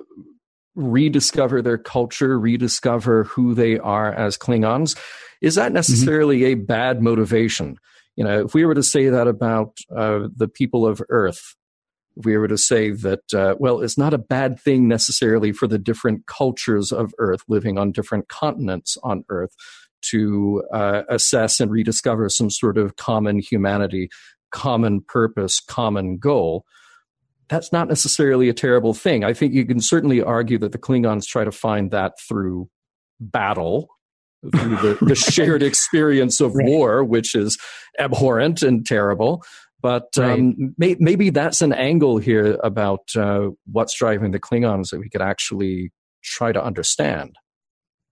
rediscover 0.74 1.62
their 1.62 1.78
culture, 1.78 2.38
rediscover 2.38 3.24
who 3.24 3.54
they 3.54 3.78
are 3.78 4.12
as 4.12 4.36
Klingons, 4.36 4.98
is 5.40 5.54
that 5.54 5.66
mm-hmm. 5.66 5.74
necessarily 5.74 6.40
mm-hmm. 6.40 6.60
a 6.60 6.64
bad 6.64 7.02
motivation? 7.02 7.78
You 8.16 8.24
know, 8.24 8.44
if 8.44 8.54
we 8.54 8.66
were 8.66 8.74
to 8.74 8.82
say 8.82 9.08
that 9.08 9.28
about 9.28 9.78
uh, 9.94 10.28
the 10.34 10.48
people 10.48 10.86
of 10.86 11.00
Earth, 11.08 11.54
if 12.16 12.26
we 12.26 12.36
were 12.36 12.48
to 12.48 12.58
say 12.58 12.90
that, 12.90 13.34
uh, 13.34 13.54
well, 13.58 13.80
it's 13.80 13.98
not 13.98 14.12
a 14.12 14.18
bad 14.18 14.58
thing 14.58 14.88
necessarily 14.88 15.52
for 15.52 15.66
the 15.66 15.78
different 15.78 16.26
cultures 16.26 16.92
of 16.92 17.14
Earth 17.18 17.42
living 17.48 17.78
on 17.78 17.92
different 17.92 18.28
continents 18.28 18.98
on 19.02 19.24
Earth 19.28 19.54
to 20.10 20.62
uh, 20.72 21.02
assess 21.08 21.60
and 21.60 21.70
rediscover 21.70 22.28
some 22.28 22.50
sort 22.50 22.78
of 22.78 22.96
common 22.96 23.38
humanity, 23.38 24.08
common 24.50 25.00
purpose, 25.00 25.60
common 25.60 26.18
goal. 26.18 26.64
That's 27.48 27.72
not 27.72 27.88
necessarily 27.88 28.48
a 28.48 28.54
terrible 28.54 28.94
thing. 28.94 29.22
I 29.22 29.32
think 29.32 29.54
you 29.54 29.64
can 29.64 29.80
certainly 29.80 30.22
argue 30.22 30.58
that 30.58 30.72
the 30.72 30.78
Klingons 30.78 31.26
try 31.26 31.44
to 31.44 31.52
find 31.52 31.90
that 31.92 32.14
through 32.28 32.68
battle, 33.20 33.88
through 34.56 34.76
the, 34.76 34.98
the 35.06 35.14
shared 35.14 35.62
experience 35.62 36.40
of 36.40 36.54
right. 36.54 36.66
war, 36.66 37.04
which 37.04 37.34
is 37.34 37.56
abhorrent 37.98 38.62
and 38.62 38.84
terrible. 38.84 39.44
But 39.80 40.08
right. 40.16 40.32
um, 40.32 40.74
may, 40.78 40.96
maybe 40.98 41.30
that's 41.30 41.60
an 41.60 41.72
angle 41.72 42.18
here 42.18 42.58
about 42.64 43.14
uh, 43.16 43.50
what's 43.70 43.96
driving 43.96 44.32
the 44.32 44.40
Klingons 44.40 44.90
that 44.90 44.98
we 44.98 45.08
could 45.08 45.22
actually 45.22 45.92
try 46.24 46.50
to 46.50 46.62
understand. 46.62 47.36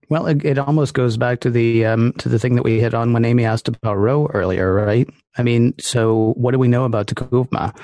Well, 0.09 0.27
it, 0.27 0.45
it, 0.45 0.59
almost 0.59 0.93
goes 0.93 1.17
back 1.17 1.39
to 1.41 1.49
the 1.49 1.85
um, 1.85 2.13
to 2.19 2.29
the 2.29 2.37
thing 2.37 2.55
that 2.55 2.63
we 2.63 2.79
hit 2.79 2.93
on 2.93 3.11
when 3.11 3.25
Amy 3.25 3.43
asked 3.43 3.67
about 3.67 3.95
Ro 3.97 4.27
earlier, 4.27 4.73
right? 4.73 5.09
I 5.37 5.43
mean, 5.43 5.73
so 5.79 6.33
what 6.37 6.51
do 6.51 6.59
we 6.59 6.67
know 6.67 6.85
about 6.85 7.07
T'Kuvma? 7.07 7.75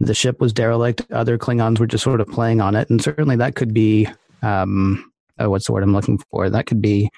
The 0.00 0.14
ship 0.14 0.40
was 0.40 0.52
derelict. 0.52 1.10
Other 1.10 1.38
Klingons 1.38 1.78
were 1.78 1.86
just 1.86 2.04
sort 2.04 2.20
of 2.20 2.28
playing 2.28 2.60
on 2.60 2.74
it, 2.74 2.90
and 2.90 3.00
certainly 3.00 3.36
that 3.36 3.54
could 3.54 3.72
be 3.72 4.06
um, 4.42 5.10
oh, 5.38 5.50
what's 5.50 5.66
the 5.66 5.72
word 5.72 5.82
I'm 5.82 5.92
looking 5.92 6.18
for? 6.30 6.50
That 6.50 6.66
could 6.66 6.82
be 6.82 7.08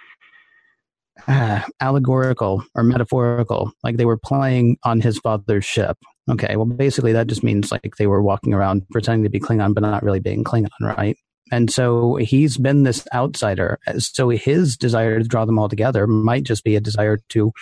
uh, 1.27 1.63
allegorical 1.81 2.65
or 2.75 2.83
metaphorical, 2.83 3.73
like 3.83 3.97
they 3.97 4.05
were 4.05 4.19
playing 4.19 4.77
on 4.85 5.01
his 5.01 5.19
father's 5.19 5.65
ship. 5.65 5.97
Okay, 6.31 6.57
well, 6.57 6.65
basically 6.65 7.13
that 7.13 7.27
just 7.27 7.43
means 7.43 7.71
like 7.71 7.97
they 7.99 8.07
were 8.07 8.23
walking 8.23 8.55
around 8.55 8.89
pretending 8.91 9.25
to 9.25 9.31
be 9.31 9.41
Klingon, 9.41 9.75
but 9.75 9.83
not 9.83 10.03
really 10.03 10.21
being 10.21 10.43
Klingon, 10.43 10.69
right? 10.81 11.17
And 11.51 11.71
so 11.71 12.17
he's 12.17 12.57
been 12.57 12.83
this 12.83 13.07
outsider. 13.15 13.79
So 13.99 14.31
his 14.31 14.77
desire 14.77 15.19
to 15.19 15.29
draw 15.29 15.45
them 15.45 15.59
all 15.59 15.69
together 15.69 16.07
might 16.07 16.45
just 16.45 16.65
be 16.65 16.77
a 16.77 16.81
desire 16.81 17.19
to 17.31 17.53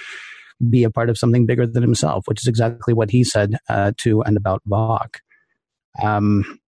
be 0.71 0.85
a 0.85 0.91
part 0.91 1.11
of 1.11 1.19
something 1.19 1.47
bigger 1.47 1.67
than 1.67 1.83
himself, 1.83 2.25
which 2.27 2.43
is 2.43 2.47
exactly 2.47 2.95
what 2.95 3.11
he 3.11 3.25
said 3.25 3.57
uh, 3.69 3.93
to 3.99 4.23
and 4.23 4.37
about 4.37 4.63
Voq. 4.69 5.17
Um, 6.03 6.61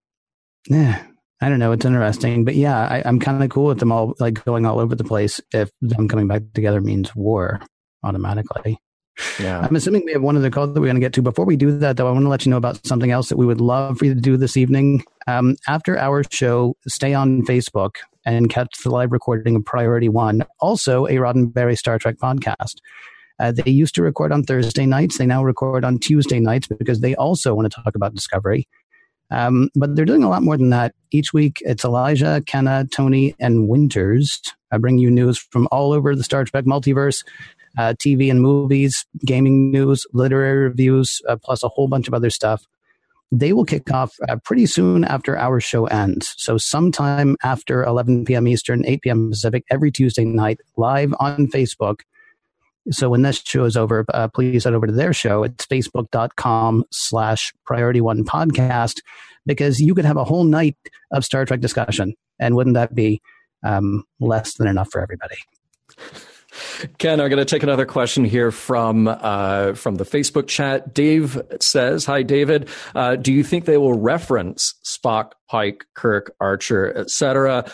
yeah, 0.69 1.05
I 1.41 1.49
don't 1.49 1.59
know. 1.59 1.73
It's 1.73 1.85
interesting, 1.85 2.45
but 2.45 2.57
yeah, 2.57 2.79
I, 2.79 3.03
I'm 3.05 3.21
kind 3.21 3.43
of 3.43 3.51
cool 3.51 3.67
with 3.67 3.79
them 3.79 3.93
all 3.93 4.15
like 4.19 4.45
going 4.45 4.67
all 4.67 4.81
over 4.81 4.95
the 4.95 5.05
place. 5.05 5.41
If 5.53 5.71
them 5.81 6.09
coming 6.09 6.27
back 6.27 6.43
together 6.55 6.81
means 6.81 7.15
war 7.15 7.61
automatically. 8.03 8.79
Yeah. 9.39 9.61
I'm 9.61 9.77
assuming 9.77 10.05
we 10.05 10.12
have 10.12 10.23
one 10.23 10.37
other 10.37 10.51
call 10.51 10.67
that 10.67 10.81
we're 10.81 10.87
going 10.87 10.97
to 10.97 11.01
get 11.01 11.12
to. 11.15 11.23
Before 11.23 11.45
we 11.45 11.57
do 11.57 11.77
that, 11.79 11.97
though, 11.97 12.09
I 12.09 12.11
want 12.11 12.25
to 12.25 12.29
let 12.29 12.45
you 12.45 12.51
know 12.51 12.57
about 12.57 12.85
something 12.87 13.11
else 13.11 13.29
that 13.29 13.37
we 13.37 13.47
would 13.47 13.61
love 13.61 13.99
for 13.99 14.07
you 14.07 14.15
to 14.15 14.21
do 14.21 14.37
this 14.37 14.57
evening. 14.57 15.05
Um, 15.27 15.57
after 15.69 15.99
our 15.99 16.25
show, 16.31 16.77
stay 16.89 17.15
on 17.15 17.43
Facebook 17.43 17.97
and 18.27 18.51
catch 18.51 18.83
the 18.83 18.91
live 18.91 19.12
recording 19.12 19.57
of 19.57 19.65
Priority 19.65 20.09
One, 20.09 20.45
also 20.61 21.07
a 21.07 21.15
Roddenberry 21.15 21.79
Star 21.79 21.99
Trek 21.99 22.17
podcast. 22.17 22.77
Uh, 23.39 23.53
they 23.53 23.71
used 23.71 23.95
to 23.97 24.03
record 24.03 24.33
on 24.33 24.45
Thursday 24.45 24.87
nights. 24.87 25.19
They 25.19 25.27
now 25.27 25.43
record 25.43 25.85
on 25.85 25.99
Tuesday 25.99 26.41
nights 26.41 26.69
because 26.69 27.01
they 27.01 27.15
also 27.17 27.55
want 27.55 27.71
to 27.71 27.83
talk 27.83 27.95
about 27.95 28.15
Discovery. 28.15 28.69
Um, 29.31 29.71
but 29.75 29.97
they're 29.97 30.05
doing 30.05 30.23
a 30.23 30.29
lot 30.29 30.43
more 30.43 30.57
than 30.57 30.71
that. 30.71 30.95
Each 31.11 31.33
week, 31.33 31.59
it's 31.62 31.85
Elijah, 31.85 32.43
Kenna, 32.47 32.87
Tony, 32.93 33.35
and 33.41 33.69
Winters. 33.69 34.41
I 34.71 34.79
bring 34.79 34.99
you 34.99 35.11
news 35.11 35.39
from 35.39 35.67
all 35.73 35.93
over 35.93 36.15
the 36.15 36.23
Star 36.23 36.45
Trek 36.45 36.65
multiverse 36.65 37.25
uh, 37.79 37.95
TV 37.99 38.31
and 38.31 38.41
movies, 38.41 39.05
gaming 39.25 39.70
news, 39.70 40.07
literary 40.12 40.68
reviews, 40.68 41.20
uh, 41.29 41.37
plus 41.43 41.62
a 41.62 41.68
whole 41.68 41.89
bunch 41.89 42.09
of 42.09 42.14
other 42.14 42.31
stuff. 42.31 42.64
they 43.33 43.53
will 43.53 43.64
kick 43.64 43.91
off 43.93 44.14
uh, 44.29 44.37
pretty 44.45 44.66
soon 44.66 45.05
after 45.05 45.37
our 45.37 45.61
show 45.61 45.87
ends. 45.87 46.35
So, 46.37 46.57
sometime 46.57 47.37
after 47.43 47.83
11 47.83 48.27
p.m. 48.27 48.47
Eastern, 48.47 48.87
8 48.87 49.03
p.m. 49.03 49.31
Pacific, 49.31 49.64
every 49.70 49.91
Tuesday 49.91 50.25
night, 50.25 50.61
live 50.77 51.12
on 51.18 51.49
Facebook. 51.49 52.01
So, 52.91 53.09
when 53.09 53.22
this 53.22 53.43
show 53.45 53.64
is 53.64 53.77
over, 53.77 54.05
uh, 54.14 54.29
please 54.29 54.64
head 54.64 54.75
over 54.75 54.87
to 54.87 54.93
their 54.93 55.12
show. 55.12 55.43
It's 55.43 55.66
facebook.com 55.66 56.85
slash 56.93 57.53
priority 57.64 58.01
one 58.01 58.25
podcast 58.25 59.01
because 59.47 59.81
you 59.81 59.95
could 59.95 60.05
have 60.05 60.16
a 60.16 60.25
whole 60.25 60.45
night 60.45 60.77
of 61.11 61.25
Star 61.25 61.45
Trek 61.45 61.61
discussion. 61.61 62.14
And 62.39 62.55
wouldn't 62.55 62.75
that 62.75 62.95
be 62.95 63.20
um, 63.64 64.05
less 64.20 64.55
than 64.55 64.68
enough 64.68 64.91
for 64.91 65.01
everybody? 65.01 65.37
Ken, 66.98 67.20
I'm 67.20 67.28
going 67.28 67.38
to 67.38 67.44
take 67.44 67.62
another 67.62 67.86
question 67.86 68.24
here 68.24 68.50
from 68.50 69.09
uh, 69.09 69.74
from 69.74 69.96
the 69.96 70.05
Facebook 70.05 70.46
chat. 70.46 70.94
Dave 70.94 71.40
says, 71.61 72.05
"Hi, 72.05 72.22
David. 72.22 72.68
Uh, 72.94 73.16
do 73.16 73.32
you 73.32 73.42
think 73.42 73.64
they 73.64 73.78
will 73.78 73.94
reference 73.94 74.74
Spock, 74.84 75.32
Pike, 75.48 75.84
Kirk, 75.94 76.34
Archer, 76.40 76.96
etc., 76.96 77.70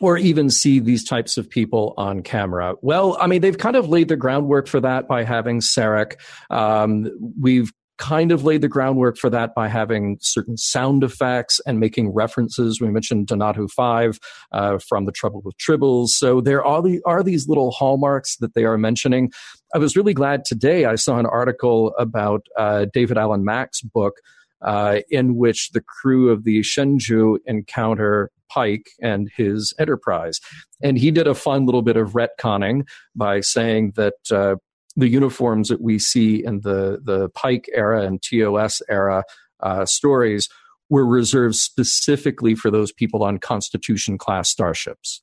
or 0.00 0.16
even 0.16 0.50
see 0.50 0.80
these 0.80 1.04
types 1.04 1.36
of 1.36 1.48
people 1.48 1.94
on 1.96 2.22
camera?" 2.22 2.74
Well, 2.82 3.16
I 3.20 3.26
mean, 3.26 3.40
they've 3.40 3.58
kind 3.58 3.76
of 3.76 3.88
laid 3.88 4.08
the 4.08 4.16
groundwork 4.16 4.66
for 4.66 4.80
that 4.80 5.08
by 5.08 5.24
having 5.24 5.60
Sarek. 5.60 6.14
Um, 6.50 7.10
we've 7.40 7.72
kind 8.02 8.32
of 8.32 8.42
laid 8.42 8.60
the 8.60 8.68
groundwork 8.68 9.16
for 9.16 9.30
that 9.30 9.54
by 9.54 9.68
having 9.68 10.18
certain 10.20 10.56
sound 10.56 11.04
effects 11.04 11.60
and 11.66 11.78
making 11.78 12.12
references. 12.12 12.80
We 12.80 12.90
mentioned 12.90 13.28
Donatu 13.28 13.70
5 13.70 14.18
uh, 14.50 14.78
from 14.78 15.06
The 15.06 15.12
Trouble 15.12 15.40
with 15.44 15.56
Tribbles. 15.56 16.08
So 16.08 16.40
there 16.40 16.64
are, 16.64 16.82
the, 16.82 17.00
are 17.06 17.22
these 17.22 17.46
little 17.46 17.70
hallmarks 17.70 18.38
that 18.38 18.54
they 18.54 18.64
are 18.64 18.76
mentioning. 18.76 19.30
I 19.72 19.78
was 19.78 19.96
really 19.96 20.14
glad 20.14 20.44
today 20.44 20.84
I 20.84 20.96
saw 20.96 21.20
an 21.20 21.26
article 21.26 21.94
about 21.96 22.44
uh, 22.58 22.86
David 22.92 23.18
Alan 23.18 23.44
Mack's 23.44 23.82
book 23.82 24.14
uh, 24.62 24.98
in 25.08 25.36
which 25.36 25.70
the 25.70 25.80
crew 25.80 26.30
of 26.30 26.42
the 26.42 26.60
Shenzhou 26.60 27.38
encounter 27.46 28.32
Pike 28.50 28.90
and 29.00 29.30
his 29.36 29.72
enterprise. 29.78 30.40
And 30.82 30.98
he 30.98 31.12
did 31.12 31.28
a 31.28 31.36
fun 31.36 31.66
little 31.66 31.82
bit 31.82 31.96
of 31.96 32.14
retconning 32.14 32.82
by 33.14 33.40
saying 33.42 33.92
that 33.94 34.14
uh, 34.32 34.56
the 34.96 35.08
uniforms 35.08 35.68
that 35.68 35.80
we 35.80 35.98
see 35.98 36.44
in 36.44 36.60
the 36.60 37.00
the 37.02 37.28
Pike 37.30 37.68
era 37.74 38.04
and 38.04 38.22
TOS 38.22 38.82
era 38.88 39.24
uh, 39.60 39.86
stories 39.86 40.48
were 40.90 41.06
reserved 41.06 41.54
specifically 41.54 42.54
for 42.54 42.70
those 42.70 42.92
people 42.92 43.22
on 43.22 43.38
Constitution 43.38 44.18
class 44.18 44.50
starships. 44.50 45.22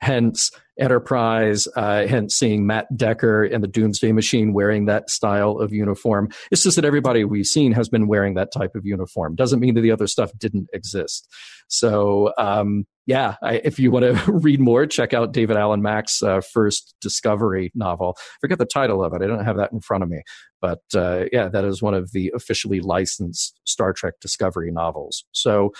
Hence, 0.00 0.50
Enterprise, 0.78 1.66
uh, 1.74 2.06
hence 2.06 2.36
seeing 2.36 2.64
Matt 2.64 2.96
Decker 2.96 3.44
in 3.44 3.62
the 3.62 3.66
Doomsday 3.66 4.12
Machine 4.12 4.52
wearing 4.52 4.86
that 4.86 5.10
style 5.10 5.58
of 5.58 5.72
uniform. 5.72 6.28
It's 6.52 6.62
just 6.62 6.76
that 6.76 6.84
everybody 6.84 7.24
we've 7.24 7.46
seen 7.46 7.72
has 7.72 7.88
been 7.88 8.06
wearing 8.06 8.34
that 8.34 8.52
type 8.52 8.76
of 8.76 8.86
uniform. 8.86 9.34
Doesn't 9.34 9.58
mean 9.58 9.74
that 9.74 9.80
the 9.80 9.90
other 9.90 10.06
stuff 10.06 10.30
didn't 10.38 10.68
exist. 10.72 11.26
So, 11.66 12.32
um, 12.38 12.86
yeah, 13.06 13.34
I, 13.42 13.54
if 13.64 13.80
you 13.80 13.90
want 13.90 14.04
to 14.04 14.32
read 14.32 14.60
more, 14.60 14.86
check 14.86 15.12
out 15.12 15.32
David 15.32 15.56
Alan 15.56 15.82
Mack's 15.82 16.22
uh, 16.22 16.42
first 16.42 16.94
Discovery 17.00 17.72
novel. 17.74 18.16
forget 18.40 18.58
the 18.58 18.66
title 18.66 19.02
of 19.02 19.12
it. 19.14 19.22
I 19.22 19.26
don't 19.26 19.44
have 19.44 19.56
that 19.56 19.72
in 19.72 19.80
front 19.80 20.04
of 20.04 20.08
me. 20.08 20.22
But 20.60 20.82
uh, 20.94 21.24
yeah, 21.32 21.48
that 21.48 21.64
is 21.64 21.82
one 21.82 21.94
of 21.94 22.12
the 22.12 22.32
officially 22.36 22.80
licensed 22.80 23.58
Star 23.64 23.92
Trek 23.92 24.14
Discovery 24.20 24.70
novels. 24.70 25.24
So, 25.32 25.72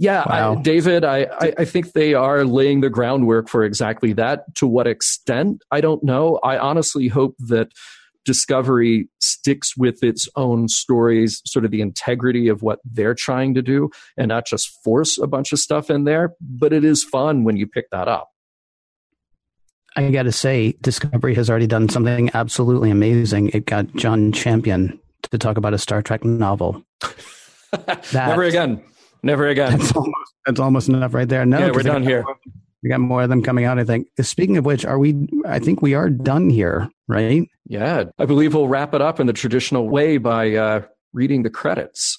yeah, 0.00 0.24
wow. 0.26 0.56
I, 0.56 0.62
David, 0.62 1.04
I, 1.04 1.26
I, 1.40 1.52
I, 1.58 1.64
think 1.66 1.92
they 1.92 2.14
are 2.14 2.46
laying 2.46 2.80
the 2.80 2.88
groundwork 2.88 3.50
for 3.50 3.64
exactly 3.64 4.14
that. 4.14 4.54
To 4.54 4.66
what 4.66 4.86
extent, 4.86 5.62
I 5.70 5.82
don't 5.82 6.02
know. 6.02 6.40
I 6.42 6.56
honestly 6.56 7.08
hope 7.08 7.36
that 7.40 7.68
Discovery 8.24 9.10
sticks 9.20 9.76
with 9.76 10.02
its 10.02 10.26
own 10.36 10.68
stories, 10.68 11.42
sort 11.44 11.66
of 11.66 11.70
the 11.70 11.82
integrity 11.82 12.48
of 12.48 12.62
what 12.62 12.78
they're 12.82 13.14
trying 13.14 13.52
to 13.52 13.60
do, 13.60 13.90
and 14.16 14.28
not 14.28 14.46
just 14.46 14.70
force 14.82 15.18
a 15.18 15.26
bunch 15.26 15.52
of 15.52 15.58
stuff 15.58 15.90
in 15.90 16.04
there. 16.04 16.32
But 16.40 16.72
it 16.72 16.82
is 16.82 17.04
fun 17.04 17.44
when 17.44 17.58
you 17.58 17.66
pick 17.66 17.90
that 17.90 18.08
up. 18.08 18.30
I 19.96 20.10
got 20.10 20.22
to 20.22 20.32
say, 20.32 20.76
Discovery 20.80 21.34
has 21.34 21.50
already 21.50 21.66
done 21.66 21.90
something 21.90 22.30
absolutely 22.32 22.90
amazing. 22.90 23.50
It 23.50 23.66
got 23.66 23.94
John 23.96 24.32
Champion 24.32 24.98
to 25.30 25.36
talk 25.36 25.58
about 25.58 25.74
a 25.74 25.78
Star 25.78 26.00
Trek 26.00 26.24
novel. 26.24 26.82
Never 28.14 28.44
again. 28.44 28.82
Never 29.22 29.48
again. 29.48 29.78
That's 29.78 29.92
almost, 29.94 30.34
that's 30.46 30.60
almost 30.60 30.88
enough 30.88 31.14
right 31.14 31.28
there. 31.28 31.44
No, 31.44 31.58
yeah, 31.58 31.70
we're 31.72 31.82
done 31.82 32.02
here. 32.02 32.24
We 32.82 32.88
got 32.88 33.00
more 33.00 33.22
of 33.22 33.28
them 33.28 33.42
coming 33.42 33.64
out. 33.64 33.78
I 33.78 33.84
think. 33.84 34.08
Speaking 34.22 34.56
of 34.56 34.64
which, 34.64 34.84
are 34.84 34.98
we? 34.98 35.28
I 35.46 35.58
think 35.58 35.82
we 35.82 35.94
are 35.94 36.08
done 36.08 36.48
here, 36.48 36.88
right? 37.08 37.46
Yeah, 37.66 38.04
I 38.18 38.24
believe 38.24 38.54
we'll 38.54 38.68
wrap 38.68 38.94
it 38.94 39.02
up 39.02 39.20
in 39.20 39.26
the 39.26 39.32
traditional 39.32 39.88
way 39.88 40.16
by 40.16 40.54
uh, 40.54 40.82
reading 41.12 41.42
the 41.42 41.50
credits. 41.50 42.18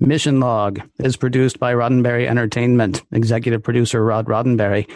Mission 0.00 0.40
Log 0.40 0.80
is 0.98 1.16
produced 1.16 1.60
by 1.60 1.72
Roddenberry 1.72 2.26
Entertainment. 2.26 3.02
Executive 3.12 3.62
producer 3.62 4.04
Rod 4.04 4.26
Roddenberry. 4.26 4.90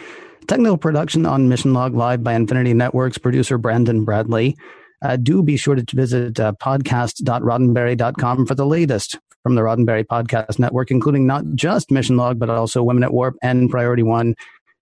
Technical 0.47 0.77
production 0.77 1.25
on 1.25 1.47
Mission 1.47 1.73
Log 1.73 1.95
Live 1.95 2.21
by 2.21 2.33
Infinity 2.33 2.73
Networks. 2.73 3.17
Producer 3.17 3.57
Brandon 3.57 4.03
Bradley. 4.03 4.57
Uh, 5.01 5.15
do 5.15 5.41
be 5.41 5.55
sure 5.55 5.75
to 5.75 5.95
visit 5.95 6.37
uh, 6.39 6.51
podcast.roddenberry.com 6.61 8.45
for 8.45 8.55
the 8.55 8.65
latest 8.65 9.17
from 9.43 9.55
the 9.55 9.61
Roddenberry 9.61 10.05
Podcast 10.05 10.59
Network, 10.59 10.91
including 10.91 11.25
not 11.25 11.45
just 11.55 11.91
Mission 11.91 12.17
Log, 12.17 12.39
but 12.39 12.49
also 12.49 12.83
Women 12.83 13.03
at 13.03 13.13
Warp 13.13 13.37
and 13.41 13.69
Priority 13.69 14.03
One. 14.03 14.35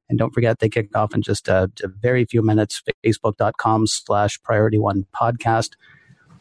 And 0.09 0.17
don't 0.17 0.33
forget, 0.33 0.57
they 0.59 0.69
kick 0.69 0.95
off 0.95 1.13
in 1.13 1.21
just 1.21 1.47
a, 1.47 1.71
a 1.83 1.87
very 1.87 2.25
few 2.25 2.41
minutes, 2.41 2.81
facebook.com 3.05 3.85
slash 3.87 4.41
priority 4.41 4.79
one 4.79 5.05
podcast. 5.13 5.71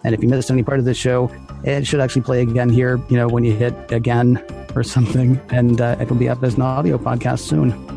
And 0.04 0.14
if 0.14 0.22
you 0.22 0.28
missed 0.28 0.50
any 0.50 0.62
part 0.62 0.78
of 0.78 0.86
this 0.86 0.96
show, 0.96 1.30
it 1.66 1.86
should 1.86 2.00
actually 2.00 2.22
play 2.22 2.42
again 2.42 2.68
here, 2.68 3.00
you 3.08 3.16
know, 3.16 3.28
when 3.28 3.44
you 3.44 3.52
hit 3.52 3.74
again 3.90 4.42
or 4.74 4.82
something, 4.82 5.40
and 5.50 5.80
uh, 5.80 5.96
it'll 6.00 6.16
be 6.16 6.28
up 6.28 6.42
as 6.42 6.54
an 6.54 6.62
audio 6.62 6.98
podcast 6.98 7.40
soon. 7.40 7.96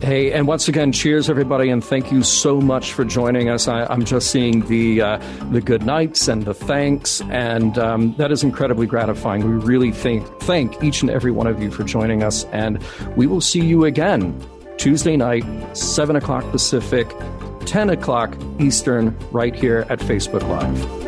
Hey, 0.00 0.32
and 0.32 0.46
once 0.46 0.68
again, 0.68 0.92
cheers, 0.92 1.28
everybody, 1.28 1.70
and 1.70 1.84
thank 1.84 2.12
you 2.12 2.22
so 2.22 2.60
much 2.60 2.92
for 2.92 3.04
joining 3.04 3.48
us. 3.48 3.66
I, 3.66 3.92
am 3.92 4.04
just 4.04 4.30
seeing 4.30 4.64
the 4.66 5.02
uh, 5.02 5.18
the 5.50 5.60
good 5.60 5.84
nights 5.84 6.28
and 6.28 6.44
the 6.44 6.54
thanks, 6.54 7.20
and 7.22 7.76
um, 7.78 8.14
that 8.14 8.30
is 8.30 8.44
incredibly 8.44 8.86
gratifying. 8.86 9.42
We 9.42 9.66
really 9.66 9.90
think 9.90 10.24
thank 10.42 10.82
each 10.84 11.02
and 11.02 11.10
every 11.10 11.32
one 11.32 11.48
of 11.48 11.60
you 11.60 11.72
for 11.72 11.82
joining 11.82 12.22
us, 12.22 12.44
and 12.52 12.80
we 13.16 13.26
will 13.26 13.40
see 13.40 13.60
you 13.60 13.86
again 13.86 14.40
Tuesday 14.76 15.16
night, 15.16 15.44
seven 15.76 16.14
o'clock 16.14 16.48
Pacific, 16.52 17.12
ten 17.66 17.90
o'clock 17.90 18.36
Eastern, 18.60 19.18
right 19.32 19.54
here 19.54 19.84
at 19.88 19.98
Facebook 19.98 20.48
Live. 20.48 21.07